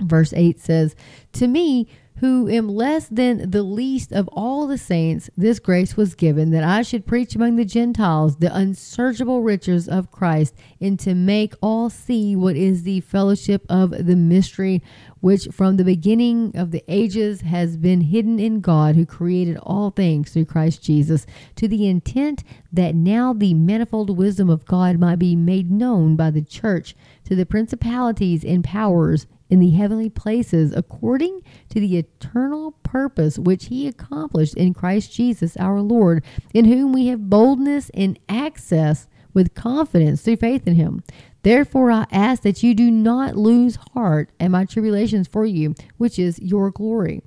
Verse 0.00 0.32
8 0.32 0.58
says, 0.60 0.96
To 1.32 1.46
me, 1.46 1.88
who 2.18 2.48
am 2.48 2.68
less 2.68 3.08
than 3.08 3.50
the 3.50 3.62
least 3.62 4.12
of 4.12 4.28
all 4.28 4.66
the 4.66 4.76
saints, 4.76 5.30
this 5.38 5.58
grace 5.58 5.96
was 5.96 6.14
given 6.14 6.50
that 6.50 6.64
I 6.64 6.82
should 6.82 7.06
preach 7.06 7.34
among 7.34 7.56
the 7.56 7.64
Gentiles 7.64 8.36
the 8.36 8.54
unsearchable 8.54 9.42
riches 9.42 9.88
of 9.88 10.10
Christ, 10.10 10.54
and 10.80 10.98
to 11.00 11.14
make 11.14 11.54
all 11.62 11.88
see 11.88 12.36
what 12.36 12.56
is 12.56 12.82
the 12.82 13.00
fellowship 13.00 13.64
of 13.70 14.06
the 14.06 14.16
mystery, 14.16 14.82
which 15.20 15.48
from 15.50 15.76
the 15.76 15.84
beginning 15.84 16.52
of 16.54 16.72
the 16.72 16.84
ages 16.88 17.40
has 17.40 17.78
been 17.78 18.02
hidden 18.02 18.38
in 18.38 18.60
God, 18.60 18.96
who 18.96 19.06
created 19.06 19.56
all 19.62 19.90
things 19.90 20.30
through 20.30 20.44
Christ 20.44 20.82
Jesus, 20.82 21.24
to 21.56 21.68
the 21.68 21.88
intent 21.88 22.44
that 22.70 22.94
now 22.94 23.32
the 23.32 23.54
manifold 23.54 24.16
wisdom 24.16 24.50
of 24.50 24.66
God 24.66 24.98
might 24.98 25.18
be 25.18 25.34
made 25.34 25.70
known 25.70 26.16
by 26.16 26.30
the 26.30 26.42
church 26.42 26.94
to 27.24 27.34
the 27.34 27.46
principalities 27.46 28.44
and 28.44 28.62
powers 28.62 29.26
in 29.50 29.58
the 29.58 29.70
heavenly 29.70 30.08
places 30.08 30.72
according 30.74 31.42
to 31.68 31.80
the 31.80 31.96
eternal 32.00 32.72
purpose 32.82 33.38
which 33.38 33.66
he 33.66 33.86
accomplished 33.86 34.54
in 34.54 34.74
Christ 34.74 35.12
Jesus 35.12 35.56
our 35.56 35.80
Lord, 35.80 36.24
in 36.52 36.64
whom 36.64 36.92
we 36.92 37.06
have 37.06 37.30
boldness 37.30 37.90
and 37.94 38.18
access 38.28 39.08
with 39.32 39.54
confidence 39.54 40.22
through 40.22 40.36
faith 40.36 40.66
in 40.66 40.74
him. 40.74 41.02
Therefore, 41.42 41.90
I 41.90 42.06
ask 42.10 42.42
that 42.42 42.62
you 42.62 42.74
do 42.74 42.90
not 42.90 43.36
lose 43.36 43.78
heart 43.94 44.30
at 44.38 44.50
my 44.50 44.64
tribulations 44.64 45.28
for 45.28 45.46
you, 45.46 45.74
which 45.96 46.18
is 46.18 46.38
your 46.40 46.70
glory. 46.70 47.22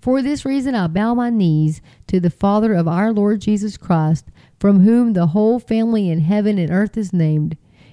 For 0.00 0.22
this 0.22 0.44
reason, 0.44 0.74
I 0.74 0.86
bow 0.86 1.14
my 1.14 1.30
knees 1.30 1.80
to 2.08 2.20
the 2.20 2.30
Father 2.30 2.74
of 2.74 2.88
our 2.88 3.12
Lord 3.12 3.40
Jesus 3.40 3.76
Christ, 3.76 4.26
from 4.58 4.80
whom 4.80 5.12
the 5.12 5.28
whole 5.28 5.58
family 5.58 6.10
in 6.10 6.20
heaven 6.20 6.58
and 6.58 6.70
earth 6.70 6.96
is 6.96 7.12
named 7.12 7.56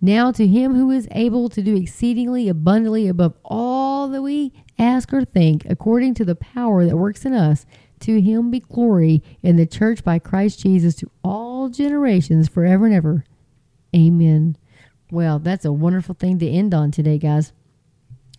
Now 0.00 0.30
to 0.32 0.46
him 0.46 0.74
who 0.74 0.90
is 0.90 1.08
able 1.10 1.48
to 1.48 1.62
do 1.62 1.76
exceedingly 1.76 2.48
abundantly 2.48 3.08
above 3.08 3.34
all 3.44 4.08
that 4.08 4.22
we 4.22 4.52
ask 4.78 5.12
or 5.12 5.24
think, 5.24 5.64
according 5.68 6.14
to 6.14 6.24
the 6.24 6.36
power 6.36 6.84
that 6.84 6.96
works 6.96 7.24
in 7.24 7.32
us, 7.34 7.66
to 8.00 8.20
him 8.20 8.50
be 8.50 8.60
glory 8.60 9.22
in 9.42 9.56
the 9.56 9.66
church 9.66 10.04
by 10.04 10.20
Christ 10.20 10.60
Jesus 10.60 10.94
to 10.96 11.10
all 11.24 11.68
generations 11.68 12.48
forever 12.48 12.86
and 12.86 12.94
ever. 12.94 13.24
Amen. 13.94 14.56
Well, 15.10 15.38
that's 15.38 15.64
a 15.64 15.72
wonderful 15.72 16.14
thing 16.14 16.38
to 16.38 16.48
end 16.48 16.74
on 16.74 16.90
today, 16.90 17.18
guys. 17.18 17.52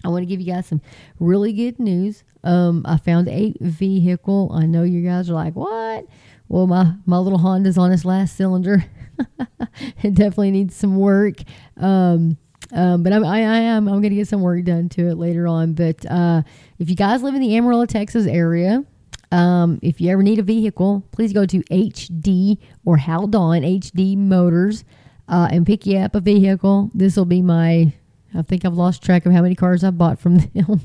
I 0.06 0.08
want 0.08 0.22
to 0.22 0.28
give 0.28 0.40
you 0.40 0.54
guys 0.54 0.68
some 0.68 0.82
really 1.20 1.52
good 1.52 1.78
news. 1.78 2.24
Um, 2.44 2.84
I 2.86 2.98
found 2.98 3.28
a 3.28 3.54
vehicle. 3.60 4.52
I 4.54 4.66
know 4.66 4.84
you 4.84 5.02
guys 5.02 5.30
are 5.30 5.34
like, 5.34 5.56
what? 5.56 6.06
Well, 6.48 6.68
my, 6.68 6.94
my 7.06 7.18
little 7.18 7.40
Honda's 7.40 7.78
on 7.78 7.92
its 7.92 8.06
last 8.06 8.38
cylinder. 8.38 8.86
it 10.04 10.14
definitely 10.16 10.52
needs 10.52 10.76
some 10.76 10.98
work. 10.98 11.36
Um, 11.78 12.38
um, 12.72 13.02
but 13.04 13.14
I'm, 13.14 13.26
I, 13.26 13.40
I 13.40 13.58
am 13.60 13.88
I'm 13.88 13.96
going 14.02 14.12
to 14.12 14.16
get 14.16 14.28
some 14.28 14.42
work 14.42 14.64
done 14.64 14.90
to 14.90 15.08
it 15.10 15.16
later 15.16 15.48
on. 15.48 15.74
But 15.74 16.06
uh, 16.10 16.44
if 16.78 16.90
you 16.90 16.96
guys 16.96 17.24
live 17.24 17.34
in 17.36 17.42
the 17.42 17.56
Amarillo, 17.58 17.86
Texas 17.86 18.28
area, 18.28 18.84
Um, 19.32 19.80
if 19.84 20.02
you 20.02 20.10
ever 20.12 20.24
need 20.24 20.40
a 20.40 20.44
vehicle, 20.44 21.04
please 21.12 21.34
go 21.34 21.46
to 21.46 21.60
HD 21.70 22.58
or 22.86 22.98
Haldon 22.98 23.62
HD 23.64 24.18
Motors 24.18 24.84
uh, 25.28 25.48
and 25.52 25.66
pick 25.68 25.86
you 25.86 25.98
up 26.00 26.16
a 26.16 26.20
vehicle. 26.20 26.90
This 26.96 27.16
will 27.16 27.26
be 27.26 27.42
my, 27.42 27.94
I 28.34 28.42
think 28.42 28.66
I've 28.66 28.74
lost 28.74 29.04
track 29.04 29.26
of 29.28 29.32
how 29.34 29.42
many 29.44 29.56
cars 29.56 29.84
I've 29.84 29.98
bought 29.98 30.20
from 30.20 30.38
them. 30.54 30.82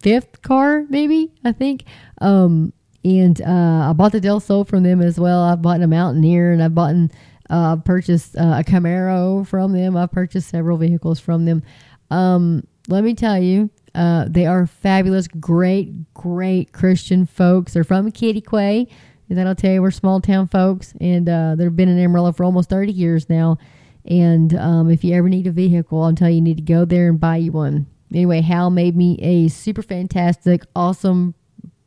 Fifth 0.00 0.42
car, 0.42 0.84
maybe, 0.88 1.32
I 1.44 1.52
think. 1.52 1.84
Um, 2.20 2.72
and 3.04 3.40
uh, 3.42 3.90
I 3.90 3.92
bought 3.92 4.12
the 4.12 4.20
Del 4.20 4.38
Sol 4.40 4.64
from 4.64 4.82
them 4.82 5.00
as 5.02 5.18
well. 5.18 5.42
I've 5.42 5.60
bought 5.62 5.80
a 5.82 5.86
Mountaineer 5.86 6.52
and 6.52 6.62
I've 6.62 6.74
bought 6.74 6.94
uh, 7.50 7.76
purchased 7.76 8.36
uh, 8.36 8.58
a 8.60 8.64
Camaro 8.64 9.46
from 9.46 9.72
them. 9.72 9.96
I've 9.96 10.12
purchased 10.12 10.48
several 10.48 10.76
vehicles 10.76 11.20
from 11.20 11.44
them. 11.44 11.62
Um, 12.10 12.66
let 12.88 13.04
me 13.04 13.14
tell 13.14 13.38
you, 13.38 13.70
uh, 13.94 14.26
they 14.28 14.46
are 14.46 14.66
fabulous, 14.66 15.28
great, 15.28 16.12
great 16.14 16.72
Christian 16.72 17.26
folks. 17.26 17.74
They're 17.74 17.84
from 17.84 18.10
Quitaque. 18.10 18.88
And 19.28 19.38
that'll 19.38 19.54
tell 19.54 19.72
you 19.72 19.82
we're 19.82 19.90
small 19.90 20.20
town 20.20 20.48
folks, 20.48 20.92
and 21.00 21.26
uh, 21.28 21.54
they've 21.56 21.74
been 21.74 21.88
in 21.88 21.98
Amarillo 21.98 22.32
for 22.32 22.44
almost 22.44 22.68
30 22.68 22.92
years 22.92 23.30
now. 23.30 23.56
And 24.04 24.54
um, 24.54 24.90
if 24.90 25.02
you 25.02 25.14
ever 25.14 25.30
need 25.30 25.46
a 25.46 25.50
vehicle, 25.50 26.02
I'll 26.02 26.14
tell 26.14 26.28
you, 26.28 26.36
you 26.36 26.42
need 26.42 26.58
to 26.58 26.62
go 26.62 26.84
there 26.84 27.08
and 27.08 27.18
buy 27.18 27.38
you 27.38 27.52
one. 27.52 27.86
Anyway, 28.12 28.42
Hal 28.42 28.68
made 28.68 28.96
me 28.96 29.18
a 29.22 29.48
super 29.48 29.80
fantastic, 29.80 30.64
awesome, 30.76 31.34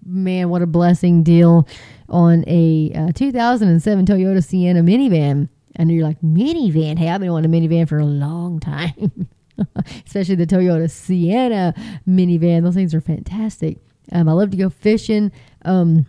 man, 0.04 0.50
what 0.50 0.64
a 0.64 0.68
blessing 0.68 1.22
deal 1.22 1.68
on 2.10 2.44
a 2.48 2.92
uh, 2.96 3.12
2007 3.14 4.06
Toyota 4.06 4.44
Sienna 4.44 4.82
minivan. 4.82 5.50
And 5.76 5.92
you're 5.92 6.04
like, 6.06 6.20
minivan? 6.22 6.98
Hey, 6.98 7.10
I've 7.10 7.22
been 7.22 7.32
wanting 7.32 7.54
a 7.54 7.56
minivan 7.56 7.88
for 7.88 8.00
a 8.00 8.06
long 8.06 8.60
time. 8.60 9.28
especially 10.06 10.36
the 10.36 10.48
Toyota 10.48 10.90
Sienna 10.90 11.74
minivan. 12.08 12.64
Those 12.64 12.76
things 12.76 12.94
are 12.94 13.02
fantastic. 13.02 13.78
Um, 14.12 14.30
I 14.30 14.34
love 14.34 14.52
to 14.52 14.58
go 14.58 14.70
fishing. 14.70 15.32
Um, 15.66 16.06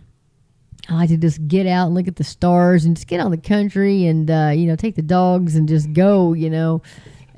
I 0.87 0.93
like 0.93 1.09
to 1.09 1.17
just 1.17 1.47
get 1.47 1.67
out 1.67 1.87
and 1.87 1.95
look 1.95 2.07
at 2.07 2.15
the 2.15 2.23
stars 2.23 2.85
and 2.85 2.95
just 2.95 3.07
get 3.07 3.19
out 3.19 3.29
the 3.29 3.37
country 3.37 4.07
and 4.07 4.29
uh, 4.29 4.51
you 4.55 4.65
know 4.65 4.75
take 4.75 4.95
the 4.95 5.01
dogs 5.01 5.55
and 5.55 5.67
just 5.67 5.93
go. 5.93 6.33
You 6.33 6.49
know. 6.49 6.81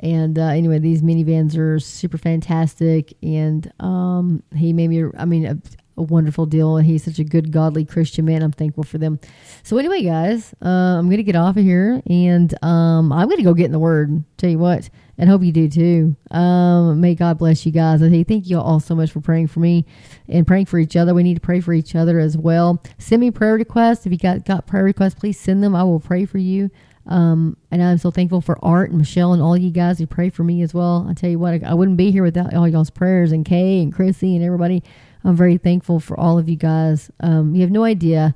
And 0.04 0.40
uh, 0.40 0.48
anyway, 0.48 0.80
these 0.80 1.04
minivans 1.04 1.56
are 1.56 1.80
super 1.80 2.18
fantastic. 2.18 3.14
And 3.22 3.72
um, 3.80 4.42
he 4.56 4.74
made 4.74 4.88
me, 4.88 5.04
I 5.16 5.26
mean, 5.26 5.62
a, 6.02 6.06
wonderful 6.06 6.46
deal. 6.46 6.78
And 6.78 6.86
he's 6.86 7.04
such 7.04 7.20
a 7.20 7.24
good, 7.24 7.52
godly 7.52 7.86
Christian 7.86 8.26
man. 8.26 8.44
I'm 8.44 8.52
thankful 8.52 8.84
for 8.84 8.98
them. 8.98 9.20
So, 9.64 9.78
anyway, 9.78 10.04
guys, 10.04 10.54
uh, 10.62 10.68
I'm 11.00 11.08
going 11.08 11.18
to 11.18 11.24
get 11.24 11.36
off 11.36 11.58
of 11.58 11.64
here 11.64 12.02
and 12.08 12.54
um, 12.64 13.12
I'm 13.12 13.28
going 13.28 13.38
to 13.38 13.44
go 13.44 13.54
get 13.54 13.66
in 13.66 13.72
the 13.72 13.80
Word. 13.80 14.24
Tell 14.38 14.50
you 14.50 14.60
what, 14.60 14.90
and 15.18 15.30
hope 15.30 15.44
you 15.44 15.52
do 15.52 15.70
too. 15.70 16.16
Um, 16.36 17.00
may 17.00 17.16
God 17.16 17.38
bless 17.38 17.66
you 17.66 17.72
guys. 17.72 18.02
I 18.02 18.24
thank 18.24 18.50
you 18.50 18.60
all 18.60 18.80
so 18.80 18.96
much 18.96 19.12
for 19.12 19.22
praying 19.22 19.48
for 19.48 19.60
me 19.60 19.86
and 20.28 20.48
praying 20.48 20.66
for 20.66 20.80
each 20.80 20.96
other. 20.96 21.14
We 21.14 21.24
need 21.24 21.36
to 21.36 21.42
pray 21.42 21.62
for 21.62 21.74
each 21.74 21.96
other 21.96 22.20
as 22.20 22.38
well. 22.38 22.84
Send 22.98 23.20
me 23.22 23.32
prayer 23.32 23.54
requests. 23.54 24.06
If 24.06 24.12
you 24.12 24.18
got, 24.18 24.46
got 24.46 24.68
prayer 24.68 24.84
requests, 24.84 25.16
please 25.16 25.40
send 25.40 25.64
them. 25.64 25.76
I 25.76 25.84
will 25.84 26.00
pray 26.00 26.26
for 26.26 26.40
you. 26.40 26.72
Um, 27.08 27.58
and 27.72 27.82
I'm 27.82 27.98
so 27.98 28.12
thankful 28.12 28.42
for 28.42 28.64
Art 28.64 28.90
and 28.90 29.00
Michelle 29.00 29.34
and 29.34 29.42
all 29.42 29.58
you 29.58 29.72
guys 29.72 30.00
who 30.00 30.08
pray 30.08 30.30
for 30.30 30.44
me 30.44 30.62
as 30.62 30.74
well. 30.74 31.08
I 31.10 31.14
tell 31.14 31.30
you 31.30 31.40
what, 31.40 31.54
I, 31.54 31.72
I 31.72 31.74
wouldn't 31.74 31.98
be 31.98 32.12
here 32.12 32.24
without 32.24 32.54
all 32.54 32.68
y'all's 32.68 32.90
prayers 32.90 33.32
and 33.32 33.46
Kay 33.46 33.82
and 33.82 33.94
Chrissy 33.94 34.36
and 34.36 34.46
everybody. 34.46 34.84
I'm 35.24 35.36
very 35.36 35.58
thankful 35.58 36.00
for 36.00 36.20
all 36.20 36.40
of 36.40 36.50
you 36.50 36.56
guys. 36.56 37.12
Um, 37.20 37.54
you 37.56 37.62
have 37.62 37.72
no 37.72 37.84
idea. 37.84 38.36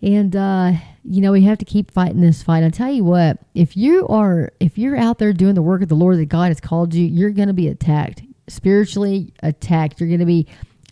And, 0.00 0.34
uh, 0.34 0.72
you 1.04 1.20
know, 1.20 1.32
we 1.32 1.42
have 1.42 1.58
to 1.58 1.64
keep 1.64 1.90
fighting 1.90 2.20
this 2.20 2.42
fight. 2.42 2.62
I 2.62 2.70
tell 2.70 2.90
you 2.90 3.04
what, 3.04 3.38
if 3.54 3.76
you 3.76 4.06
are, 4.08 4.52
if 4.60 4.78
you're 4.78 4.96
out 4.96 5.18
there 5.18 5.32
doing 5.32 5.54
the 5.54 5.62
work 5.62 5.82
of 5.82 5.88
the 5.88 5.96
Lord 5.96 6.18
that 6.18 6.26
God 6.26 6.48
has 6.48 6.60
called 6.60 6.94
you, 6.94 7.04
you're 7.04 7.30
going 7.30 7.48
to 7.48 7.54
be 7.54 7.68
attacked, 7.68 8.22
spiritually 8.46 9.32
attacked. 9.42 10.00
You're 10.00 10.08
going 10.08 10.20
to 10.20 10.26
be 10.26 10.46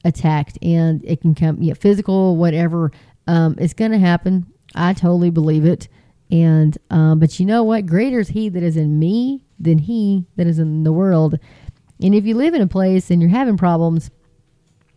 attacked, 0.04 0.58
and 0.60 1.04
it 1.04 1.20
can 1.20 1.34
come, 1.34 1.62
yeah, 1.62 1.74
physical, 1.74 2.36
whatever. 2.36 2.90
Um, 3.26 3.54
it's 3.58 3.74
going 3.74 3.92
to 3.92 3.98
happen. 3.98 4.46
I 4.74 4.92
totally 4.92 5.30
believe 5.30 5.64
it. 5.64 5.88
And, 6.30 6.76
um, 6.90 7.20
but 7.20 7.38
you 7.38 7.46
know 7.46 7.62
what? 7.62 7.86
Greater 7.86 8.18
is 8.18 8.28
He 8.28 8.48
that 8.48 8.62
is 8.62 8.76
in 8.76 8.98
me 8.98 9.44
than 9.60 9.78
He 9.78 10.26
that 10.36 10.46
is 10.48 10.58
in 10.58 10.82
the 10.82 10.92
world. 10.92 11.38
And 12.02 12.14
if 12.14 12.24
you 12.24 12.34
live 12.34 12.54
in 12.54 12.62
a 12.62 12.66
place 12.66 13.10
and 13.10 13.22
you're 13.22 13.30
having 13.30 13.56
problems, 13.56 14.10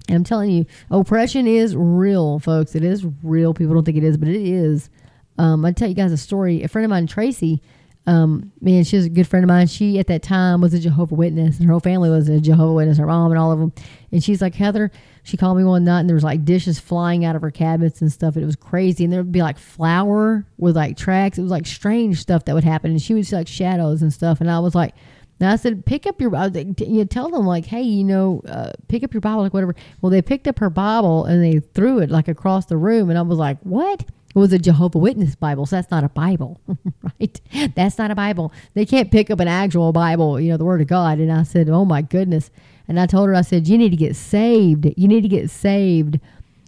I'm 0.09 0.23
telling 0.23 0.49
you, 0.51 0.65
oppression 0.89 1.47
is 1.47 1.75
real, 1.75 2.39
folks. 2.39 2.75
It 2.75 2.83
is 2.83 3.05
real. 3.23 3.53
People 3.53 3.75
don't 3.75 3.83
think 3.83 3.97
it 3.97 4.03
is, 4.03 4.17
but 4.17 4.27
it 4.27 4.41
is. 4.41 4.89
Um, 5.37 5.63
I'll 5.65 5.73
tell 5.73 5.87
you 5.87 5.95
guys 5.95 6.11
a 6.11 6.17
story. 6.17 6.63
A 6.63 6.67
friend 6.67 6.85
of 6.85 6.89
mine, 6.89 7.07
Tracy, 7.07 7.61
um, 8.09 8.51
man, 8.59 8.83
she's 8.85 9.05
a 9.05 9.09
good 9.09 9.27
friend 9.27 9.43
of 9.43 9.47
mine. 9.47 9.67
She 9.67 9.99
at 9.99 10.07
that 10.07 10.23
time 10.23 10.61
was 10.61 10.73
a 10.73 10.79
Jehovah 10.79 11.13
Witness, 11.13 11.59
and 11.59 11.67
her 11.67 11.71
whole 11.73 11.79
family 11.79 12.09
was 12.09 12.27
a 12.27 12.39
Jehovah 12.39 12.73
Witness. 12.73 12.97
Her 12.97 13.05
mom 13.05 13.31
and 13.31 13.39
all 13.39 13.51
of 13.51 13.59
them. 13.59 13.71
And 14.11 14.23
she's 14.23 14.41
like 14.41 14.55
Heather. 14.55 14.91
She 15.23 15.37
called 15.37 15.57
me 15.57 15.63
one 15.63 15.83
night, 15.83 15.99
and 15.99 16.09
there 16.09 16.15
was 16.15 16.23
like 16.23 16.43
dishes 16.43 16.79
flying 16.79 17.23
out 17.23 17.35
of 17.35 17.43
her 17.43 17.51
cabinets 17.51 18.01
and 18.01 18.11
stuff. 18.11 18.35
It 18.35 18.45
was 18.45 18.55
crazy. 18.55 19.03
And 19.03 19.13
there 19.13 19.21
would 19.21 19.31
be 19.31 19.43
like 19.43 19.59
flour 19.59 20.45
with 20.57 20.75
like 20.75 20.97
tracks. 20.97 21.37
It 21.37 21.43
was 21.43 21.51
like 21.51 21.67
strange 21.67 22.19
stuff 22.19 22.45
that 22.45 22.55
would 22.55 22.63
happen. 22.63 22.89
And 22.89 23.01
she 23.01 23.13
would 23.13 23.27
see 23.27 23.35
like 23.35 23.47
shadows 23.47 24.01
and 24.01 24.11
stuff. 24.11 24.41
And 24.41 24.49
I 24.49 24.59
was 24.59 24.73
like, 24.73 24.95
now 25.39 25.53
I 25.53 25.55
said, 25.55 25.85
pick 25.85 26.05
up 26.05 26.19
your, 26.19 26.35
you 26.35 27.05
tell 27.05 27.29
them 27.29 27.45
like, 27.45 27.65
hey, 27.65 27.81
you 27.81 28.03
know, 28.03 28.41
uh, 28.47 28.71
pick 28.87 29.03
up 29.03 29.13
your 29.13 29.21
Bible, 29.21 29.43
like 29.43 29.53
whatever. 29.53 29.75
Well, 30.01 30.09
they 30.09 30.21
picked 30.21 30.47
up 30.47 30.59
her 30.59 30.69
Bible 30.69 31.25
and 31.25 31.43
they 31.43 31.59
threw 31.59 31.99
it 31.99 32.09
like 32.09 32.27
across 32.27 32.65
the 32.65 32.77
room, 32.77 33.09
and 33.09 33.17
I 33.17 33.21
was 33.21 33.37
like, 33.37 33.59
what? 33.61 34.01
It 34.01 34.37
was 34.37 34.53
a 34.53 34.59
Jehovah 34.59 34.99
Witness 34.99 35.35
Bible, 35.35 35.65
so 35.65 35.75
that's 35.77 35.89
not 35.89 36.03
a 36.03 36.09
Bible, 36.09 36.61
right? 37.19 37.41
That's 37.75 37.97
not 37.97 38.11
a 38.11 38.15
Bible. 38.15 38.53
They 38.75 38.85
can't 38.85 39.11
pick 39.11 39.31
up 39.31 39.39
an 39.39 39.47
actual 39.47 39.91
Bible, 39.91 40.39
you 40.39 40.51
know, 40.51 40.57
the 40.57 40.65
Word 40.65 40.81
of 40.81 40.87
God. 40.87 41.17
And 41.17 41.31
I 41.31 41.43
said, 41.43 41.67
oh 41.67 41.83
my 41.83 42.03
goodness. 42.03 42.51
And 42.87 42.99
I 42.99 43.07
told 43.07 43.27
her, 43.29 43.35
I 43.35 43.41
said, 43.41 43.67
you 43.67 43.77
need 43.77 43.89
to 43.89 43.97
get 43.97 44.15
saved. 44.15 44.87
You 44.97 45.07
need 45.07 45.21
to 45.21 45.27
get 45.27 45.49
saved. 45.49 46.19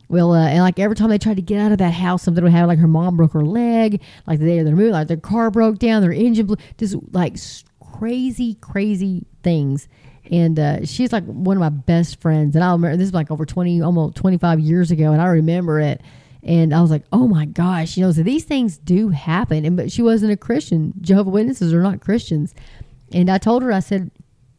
Well, 0.09 0.33
uh, 0.33 0.47
and 0.47 0.59
like 0.59 0.79
every 0.79 0.95
time 0.95 1.09
they 1.09 1.17
tried 1.17 1.37
to 1.37 1.41
get 1.41 1.59
out 1.59 1.71
of 1.71 1.77
that 1.77 1.93
house, 1.93 2.23
something 2.23 2.43
would 2.43 2.51
happen. 2.51 2.67
Like 2.67 2.79
her 2.79 2.87
mom 2.87 3.15
broke 3.15 3.33
her 3.33 3.45
leg, 3.45 4.01
like 4.27 4.39
the 4.39 4.45
day 4.45 4.59
of 4.59 4.65
their 4.65 4.75
move, 4.75 4.91
like 4.91 5.07
their 5.07 5.17
car 5.17 5.49
broke 5.51 5.79
down, 5.79 6.01
their 6.01 6.11
engine 6.11 6.47
blew, 6.47 6.57
just 6.77 6.95
like 7.13 7.37
crazy, 8.01 8.55
crazy 8.55 9.27
things. 9.43 9.87
And 10.31 10.57
uh, 10.57 10.85
she's 10.87 11.13
like 11.13 11.23
one 11.25 11.55
of 11.55 11.61
my 11.61 11.69
best 11.69 12.19
friends. 12.19 12.55
And 12.55 12.63
I 12.63 12.71
remember 12.71 12.97
this 12.97 13.09
is 13.09 13.13
like 13.13 13.29
over 13.29 13.45
20, 13.45 13.79
almost 13.83 14.15
25 14.15 14.59
years 14.59 14.89
ago. 14.89 15.11
And 15.11 15.21
I 15.21 15.27
remember 15.27 15.79
it. 15.79 16.01
And 16.41 16.73
I 16.73 16.81
was 16.81 16.89
like, 16.89 17.03
oh 17.11 17.27
my 17.27 17.45
gosh, 17.45 17.97
you 17.97 18.03
know, 18.03 18.11
so 18.11 18.23
these 18.23 18.43
things 18.43 18.79
do 18.79 19.09
happen. 19.09 19.65
And 19.65 19.77
but 19.77 19.91
she 19.91 20.01
wasn't 20.01 20.31
a 20.31 20.37
Christian. 20.37 20.95
Jehovah 20.99 21.29
Witnesses 21.29 21.75
are 21.75 21.83
not 21.83 22.01
Christians. 22.01 22.55
And 23.13 23.29
I 23.29 23.37
told 23.37 23.61
her, 23.61 23.71
I 23.71 23.81
said, 23.81 24.09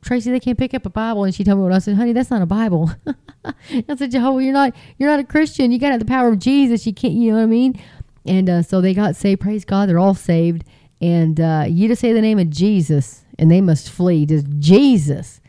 Tracy, 0.03 0.31
they 0.31 0.39
can't 0.39 0.59
pick 0.59 0.73
up 0.73 0.87
a 0.87 0.91
Bible. 0.91 1.25
And 1.25 1.35
she 1.35 1.43
told 1.43 1.59
me 1.59 1.65
what 1.65 1.73
I 1.73 1.79
said, 1.79 1.97
honey, 1.97 2.13
that's 2.13 2.31
not 2.31 2.43
a 2.43 2.47
Bible. 2.47 2.93
I 3.45 3.97
said, 3.97 4.13
Jehovah, 4.13 4.43
you're 4.43 4.53
not 4.53 4.73
you're 4.99 5.11
not 5.11 5.19
a 5.19 5.25
Christian. 5.25 5.73
You 5.73 5.81
got 5.81 5.99
the 5.99 6.05
power 6.05 6.29
of 6.29 6.39
Jesus. 6.39 6.87
You 6.87 6.95
can't, 6.95 7.15
you 7.15 7.33
know 7.33 7.39
what 7.39 7.43
I 7.43 7.47
mean? 7.47 7.81
And 8.25 8.49
uh, 8.49 8.63
so 8.63 8.81
they 8.81 8.95
got 8.95 9.17
saved. 9.17 9.41
Praise 9.41 9.65
God, 9.65 9.89
they're 9.89 9.99
all 9.99 10.15
saved. 10.15 10.63
And 11.01 11.41
uh, 11.41 11.65
you 11.69 11.89
just 11.89 12.01
say 12.01 12.13
the 12.13 12.21
name 12.21 12.39
of 12.39 12.49
Jesus, 12.49 13.22
and 13.43 13.51
they 13.51 13.61
must 13.61 13.91
flee. 13.91 14.25
Just 14.25 14.47
Jesus. 14.61 15.41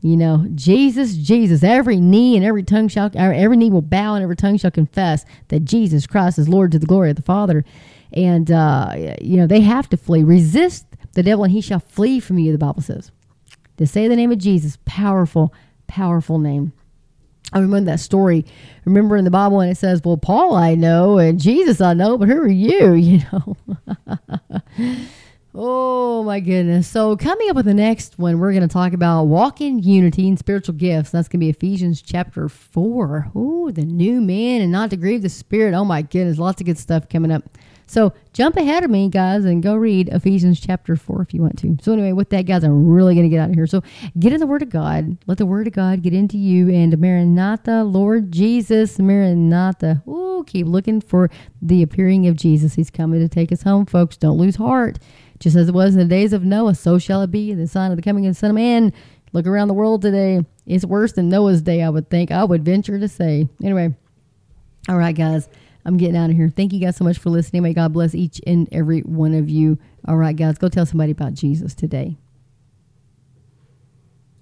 You 0.00 0.16
know, 0.16 0.46
Jesus, 0.54 1.16
Jesus, 1.16 1.64
every 1.64 1.96
knee 1.96 2.36
and 2.36 2.44
every 2.44 2.62
tongue 2.62 2.86
shall, 2.86 3.10
every 3.14 3.56
knee 3.56 3.70
will 3.70 3.82
bow 3.82 4.14
and 4.14 4.22
every 4.22 4.36
tongue 4.36 4.56
shall 4.56 4.70
confess 4.70 5.24
that 5.48 5.64
Jesus 5.64 6.06
Christ 6.06 6.38
is 6.38 6.48
Lord 6.48 6.70
to 6.72 6.78
the 6.78 6.86
glory 6.86 7.10
of 7.10 7.16
the 7.16 7.22
Father. 7.22 7.64
And, 8.12 8.52
uh, 8.52 9.16
you 9.20 9.36
know, 9.36 9.48
they 9.48 9.62
have 9.62 9.88
to 9.88 9.96
flee. 9.96 10.22
Resist 10.22 10.86
the 11.14 11.24
devil 11.24 11.42
and 11.42 11.52
he 11.52 11.60
shall 11.60 11.80
flee 11.80 12.20
from 12.20 12.38
you, 12.38 12.52
the 12.52 12.58
Bible 12.58 12.82
says. 12.82 13.10
To 13.78 13.86
say 13.86 14.06
the 14.06 14.14
name 14.14 14.30
of 14.30 14.38
Jesus, 14.38 14.78
powerful, 14.84 15.52
powerful 15.88 16.38
name. 16.38 16.72
I 17.52 17.58
remember 17.58 17.90
that 17.90 18.00
story. 18.00 18.44
Remember 18.84 19.16
in 19.16 19.24
the 19.24 19.30
Bible 19.32 19.56
when 19.56 19.70
it 19.70 19.76
says, 19.76 20.02
Well, 20.04 20.18
Paul 20.18 20.54
I 20.54 20.76
know 20.76 21.18
and 21.18 21.40
Jesus 21.40 21.80
I 21.80 21.94
know, 21.94 22.16
but 22.16 22.28
who 22.28 22.40
are 22.42 22.46
you? 22.46 22.92
You 22.92 23.22
know. 23.32 23.56
Oh 25.56 26.24
my 26.24 26.40
goodness. 26.40 26.88
So, 26.88 27.16
coming 27.16 27.48
up 27.48 27.54
with 27.54 27.66
the 27.66 27.74
next 27.74 28.18
one, 28.18 28.40
we're 28.40 28.50
going 28.50 28.66
to 28.66 28.72
talk 28.72 28.92
about 28.92 29.24
walking 29.24 29.78
unity 29.78 30.26
and 30.26 30.36
spiritual 30.36 30.74
gifts. 30.74 31.10
That's 31.10 31.28
going 31.28 31.38
to 31.38 31.44
be 31.46 31.50
Ephesians 31.50 32.02
chapter 32.02 32.48
4. 32.48 33.30
Oh, 33.36 33.70
the 33.70 33.84
new 33.84 34.20
man 34.20 34.62
and 34.62 34.72
not 34.72 34.90
to 34.90 34.96
grieve 34.96 35.22
the 35.22 35.28
spirit. 35.28 35.72
Oh 35.72 35.84
my 35.84 36.02
goodness. 36.02 36.38
Lots 36.38 36.60
of 36.60 36.66
good 36.66 36.76
stuff 36.76 37.08
coming 37.08 37.30
up. 37.30 37.44
So, 37.86 38.12
jump 38.32 38.56
ahead 38.56 38.82
of 38.82 38.90
me, 38.90 39.08
guys, 39.08 39.44
and 39.44 39.62
go 39.62 39.76
read 39.76 40.08
Ephesians 40.08 40.58
chapter 40.58 40.96
4 40.96 41.22
if 41.22 41.32
you 41.32 41.42
want 41.42 41.56
to. 41.58 41.76
So, 41.82 41.92
anyway, 41.92 42.10
with 42.10 42.30
that, 42.30 42.46
guys, 42.46 42.64
I'm 42.64 42.88
really 42.88 43.14
going 43.14 43.26
to 43.26 43.30
get 43.30 43.40
out 43.40 43.50
of 43.50 43.54
here. 43.54 43.68
So, 43.68 43.84
get 44.18 44.32
in 44.32 44.40
the 44.40 44.48
Word 44.48 44.62
of 44.62 44.70
God. 44.70 45.18
Let 45.28 45.38
the 45.38 45.46
Word 45.46 45.68
of 45.68 45.72
God 45.74 46.02
get 46.02 46.14
into 46.14 46.36
you. 46.36 46.68
And 46.68 46.98
Maranatha, 46.98 47.84
Lord 47.84 48.32
Jesus, 48.32 48.98
Maranatha. 48.98 50.02
Ooh, 50.08 50.42
keep 50.48 50.66
looking 50.66 51.00
for 51.00 51.30
the 51.62 51.82
appearing 51.82 52.26
of 52.26 52.34
Jesus. 52.34 52.74
He's 52.74 52.90
coming 52.90 53.20
to 53.20 53.28
take 53.28 53.52
us 53.52 53.62
home, 53.62 53.86
folks. 53.86 54.16
Don't 54.16 54.38
lose 54.38 54.56
heart. 54.56 54.98
Just 55.40 55.56
as 55.56 55.68
it 55.68 55.74
was 55.74 55.94
in 55.94 55.98
the 55.98 56.04
days 56.04 56.32
of 56.32 56.44
Noah, 56.44 56.74
so 56.74 56.98
shall 56.98 57.22
it 57.22 57.30
be 57.30 57.50
in 57.50 57.58
the 57.58 57.66
sign 57.66 57.90
of 57.90 57.96
the 57.96 58.02
coming 58.02 58.26
of 58.26 58.34
the 58.34 58.38
Son 58.38 58.50
of 58.50 58.56
Man. 58.56 58.92
Look 59.32 59.46
around 59.46 59.68
the 59.68 59.74
world 59.74 60.02
today. 60.02 60.44
It's 60.66 60.84
worse 60.84 61.12
than 61.12 61.28
Noah's 61.28 61.60
day, 61.60 61.82
I 61.82 61.88
would 61.88 62.08
think. 62.08 62.30
I 62.30 62.44
would 62.44 62.64
venture 62.64 62.98
to 62.98 63.08
say. 63.08 63.48
Anyway, 63.62 63.94
all 64.88 64.96
right, 64.96 65.14
guys. 65.14 65.48
I'm 65.84 65.96
getting 65.96 66.16
out 66.16 66.30
of 66.30 66.36
here. 66.36 66.48
Thank 66.48 66.72
you 66.72 66.80
guys 66.80 66.96
so 66.96 67.04
much 67.04 67.18
for 67.18 67.30
listening. 67.30 67.62
May 67.62 67.74
God 67.74 67.92
bless 67.92 68.14
each 68.14 68.40
and 68.46 68.68
every 68.72 69.00
one 69.00 69.34
of 69.34 69.50
you. 69.50 69.78
All 70.08 70.16
right, 70.16 70.34
guys, 70.34 70.56
go 70.56 70.68
tell 70.68 70.86
somebody 70.86 71.12
about 71.12 71.34
Jesus 71.34 71.74
today. 71.74 72.16